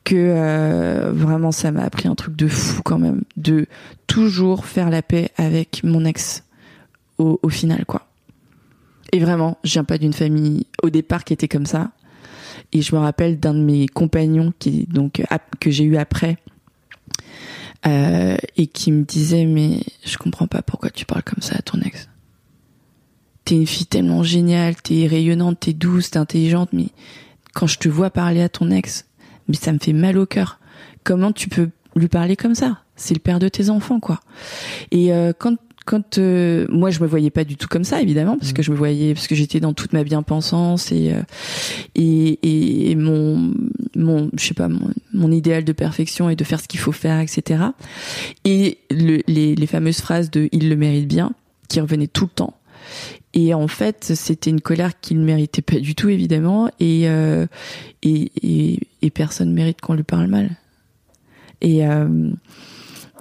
que 0.04 0.16
euh, 0.16 1.12
vraiment 1.14 1.52
ça 1.52 1.72
m'a 1.72 1.84
appris 1.84 2.08
un 2.08 2.16
truc 2.16 2.36
de 2.36 2.48
fou 2.48 2.82
quand 2.84 2.98
même, 2.98 3.22
de 3.38 3.68
toujours 4.08 4.66
faire 4.66 4.90
la 4.90 5.04
paix 5.04 5.30
avec 5.38 5.84
mon 5.84 6.06
ex 6.06 6.44
au, 7.20 7.40
au 7.44 7.50
final, 7.50 7.86
quoi. 7.86 8.08
Et 9.12 9.20
vraiment, 9.20 9.60
je 9.64 9.74
viens 9.74 9.84
pas 9.84 10.00
d'une 10.00 10.14
famille 10.14 10.66
au 10.82 10.90
départ 10.90 11.24
qui 11.24 11.34
était 11.34 11.48
comme 11.48 11.68
ça. 11.68 11.92
Et 12.76 12.82
je 12.82 12.94
me 12.94 13.00
rappelle 13.00 13.40
d'un 13.40 13.54
de 13.54 13.62
mes 13.62 13.88
compagnons 13.88 14.52
que 14.60 15.72
j'ai 15.72 15.86
eu 15.86 15.96
après 15.96 16.36
euh, 17.88 18.36
et 18.58 18.68
qui 18.68 18.92
me 18.92 19.06
disait 19.06 19.46
mais 19.46 19.80
je 20.04 20.18
comprends 20.18 20.48
pas 20.48 20.62
pourquoi 20.62 20.90
tu 20.90 21.06
parles 21.06 21.24
comme 21.24 21.42
ça 21.42 21.56
à 21.56 21.62
ton 21.62 21.80
ex. 21.80 22.10
T'es 23.46 23.56
une 23.56 23.66
fille 23.66 23.86
tellement 23.86 24.24
géniale, 24.24 24.76
t'es 24.76 25.08
rayonnante, 25.08 25.62
t'es 25.62 25.72
douce, 25.72 26.12
t'es 26.12 26.18
intelligente, 26.18 26.74
mais 26.74 26.88
quand 27.54 27.66
je 27.66 27.80
te 27.80 27.88
vois 27.88 28.10
parler 28.10 28.42
à 28.42 28.50
ton 28.50 28.70
ex, 28.72 29.06
mais 29.48 29.56
ça 29.56 29.72
me 29.72 29.80
fait 29.80 29.94
mal 29.94 30.18
au 30.18 30.26
cœur. 30.26 30.60
Comment 31.06 31.32
tu 31.32 31.48
peux 31.48 31.70
lui 31.96 32.10
parler 32.10 32.36
comme 32.36 32.56
ça? 32.56 32.82
C'est 32.98 33.14
le 33.14 33.22
père 33.22 33.40
de 33.40 33.48
tes 33.48 33.70
enfants, 33.70 34.02
quoi. 34.02 34.20
Et 34.92 35.14
euh, 35.14 35.32
quand 35.32 35.56
quand 35.86 36.18
euh, 36.18 36.66
moi 36.70 36.90
je 36.90 37.00
me 37.00 37.08
voyais 37.08 37.30
pas 37.30 37.44
du 37.44 37.56
tout 37.56 37.68
comme 37.68 37.84
ça 37.84 38.02
évidemment 38.02 38.38
parce 38.38 38.54
que 38.54 38.64
je 38.64 38.72
me 38.72 38.76
voyais 38.76 39.14
parce 39.14 39.28
que 39.28 39.36
j'étais 39.36 39.60
dans 39.60 39.74
toute 39.74 39.94
ma 39.94 40.04
bien-pensance 40.04 40.92
et 40.92 41.14
euh, 41.14 41.22
et, 41.94 42.90
et 42.90 42.96
mon 42.96 43.54
mon 43.96 44.30
je 44.38 44.44
sais 44.46 44.54
pas 44.56 44.68
mon, 44.68 44.90
mon 45.14 45.32
idéal 45.32 45.64
de 45.64 45.72
perfection 45.72 46.30
et 46.30 46.36
de 46.36 46.44
faire 46.44 46.60
ce 46.60 46.68
qu'il 46.68 46.80
faut 46.80 46.92
faire 46.92 47.20
etc 47.20 47.66
et 48.44 48.80
le, 48.90 49.22
les, 49.28 49.56
les 49.56 49.68
fameuses 49.68 50.02
phrases 50.02 50.32
de 50.32 50.50
il 50.52 50.70
le 50.70 50.76
mérite 50.76 51.08
bien 51.08 51.32
qui 51.70 51.80
revenaient 51.80 52.08
tout 52.08 52.26
le 52.26 52.32
temps. 52.32 52.54
Et 53.34 53.54
en 53.54 53.68
fait 53.68 54.14
c'était 54.16 54.50
une 54.50 54.62
colère 54.62 55.00
qu'il 55.00 55.20
ne 55.20 55.26
méritait 55.26 55.62
pas 55.62 55.80
du 55.80 55.94
tout 55.94 56.10
évidemment 56.10 56.70
et 56.80 57.08
euh, 57.10 57.46
et, 58.02 58.32
et, 58.42 58.80
et 59.02 59.10
personne 59.12 59.54
mérite 59.54 59.82
qu'on 59.82 59.94
lui 59.94 60.04
parle 60.04 60.28
mal. 60.28 60.58
Et 61.62 61.86
euh, 61.86 62.32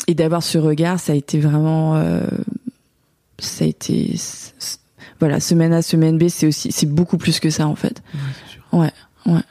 et 0.06 0.14
d'avoir 0.14 0.42
ce 0.42 0.58
regard, 0.58 1.00
ça 1.00 1.12
a 1.12 1.16
été 1.16 1.38
vraiment, 1.38 1.96
euh, 1.96 2.20
ça 3.38 3.64
a 3.64 3.68
été, 3.68 4.14
voilà, 5.20 5.40
semaine 5.40 5.72
A, 5.72 5.82
semaine 5.82 6.18
B, 6.18 6.28
c'est 6.28 6.46
aussi, 6.46 6.72
c'est 6.72 6.86
beaucoup 6.86 7.18
plus 7.18 7.40
que 7.40 7.50
ça 7.50 7.66
en 7.66 7.74
fait. 7.74 8.02
Ouais, 8.72 8.92
ouais. 9.26 9.42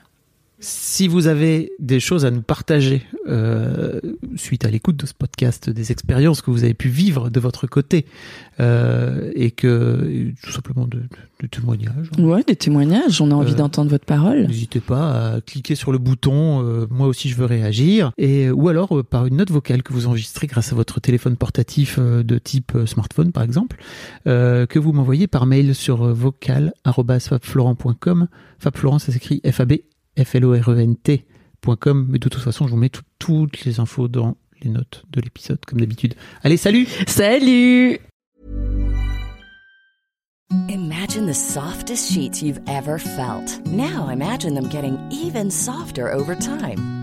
Si 0.65 1.09
vous 1.09 1.27
avez 1.27 1.73
des 1.79 1.99
choses 1.99 2.23
à 2.25 2.31
nous 2.31 2.41
partager 2.41 3.01
euh, 3.27 3.99
suite 4.37 4.63
à 4.65 4.69
l'écoute 4.69 4.95
de 4.95 5.05
ce 5.05 5.13
podcast, 5.13 5.69
des 5.69 5.91
expériences 5.91 6.41
que 6.41 6.51
vous 6.51 6.63
avez 6.63 6.73
pu 6.73 6.87
vivre 6.87 7.29
de 7.29 7.37
votre 7.41 7.67
côté, 7.67 8.05
euh, 8.61 9.29
et 9.35 9.51
que 9.51 10.09
et 10.09 10.33
tout 10.41 10.51
simplement 10.53 10.87
de, 10.87 10.99
de- 10.99 11.03
de 11.41 11.47
témoignages, 11.47 12.09
hein. 12.17 12.23
Ouais, 12.23 12.43
des 12.47 12.55
témoignages. 12.55 13.19
On 13.19 13.29
a 13.31 13.33
envie 13.35 13.51
Euh, 13.51 13.55
d'entendre 13.55 13.89
votre 13.89 14.05
parole. 14.05 14.47
N'hésitez 14.47 14.79
pas 14.79 15.33
à 15.33 15.41
cliquer 15.41 15.75
sur 15.75 15.91
le 15.91 15.97
bouton 15.97 16.63
euh, 16.65 16.87
moi 16.89 17.07
aussi 17.07 17.27
je 17.27 17.35
veux 17.35 17.43
réagir 17.45 18.13
et 18.17 18.49
ou 18.49 18.69
alors 18.69 18.97
euh, 18.97 19.03
par 19.03 19.25
une 19.25 19.35
note 19.37 19.51
vocale 19.51 19.83
que 19.83 19.91
vous 19.91 20.07
enregistrez 20.07 20.47
grâce 20.47 20.71
à 20.71 20.75
votre 20.75 21.01
téléphone 21.01 21.35
portatif 21.35 21.99
de 21.99 22.37
type 22.37 22.71
smartphone 22.85 23.33
par 23.33 23.43
exemple 23.43 23.75
euh, 24.27 24.65
que 24.65 24.79
vous 24.79 24.93
m'envoyez 24.93 25.27
par 25.27 25.45
mail 25.45 25.75
sur 25.75 26.05
vocal@fabflorent.com 26.13 28.27
Fabflorent 28.59 29.01
ça 29.01 29.11
s'écrit 29.11 29.41
F 29.45 29.59
A 29.59 29.65
B 29.65 29.73
F 30.17 30.35
L 30.35 30.45
O 30.45 30.53
R 30.55 30.69
E 30.69 30.81
N 30.81 30.95
T.com 30.95 32.07
mais 32.09 32.19
de 32.19 32.29
toute 32.29 32.41
façon 32.41 32.67
je 32.67 32.71
vous 32.71 32.77
mets 32.77 32.89
tout- 32.89 33.01
toutes 33.19 33.63
les 33.65 33.79
infos 33.79 34.07
dans 34.07 34.35
les 34.61 34.69
notes 34.69 35.03
de 35.11 35.21
l'épisode 35.21 35.59
comme 35.65 35.79
d'habitude. 35.79 36.15
Allez, 36.43 36.57
salut 36.57 36.87
Salut. 37.07 37.99
Imagine 40.69 41.25
the 41.25 41.33
softest 41.33 42.11
sheets 42.11 42.41
you've 42.43 42.61
ever 42.67 42.99
felt. 42.99 43.59
Now 43.65 44.09
imagine 44.09 44.53
them 44.53 44.67
getting 44.69 44.97
even 45.11 45.49
softer 45.49 46.11
over 46.11 46.35
time. 46.35 47.02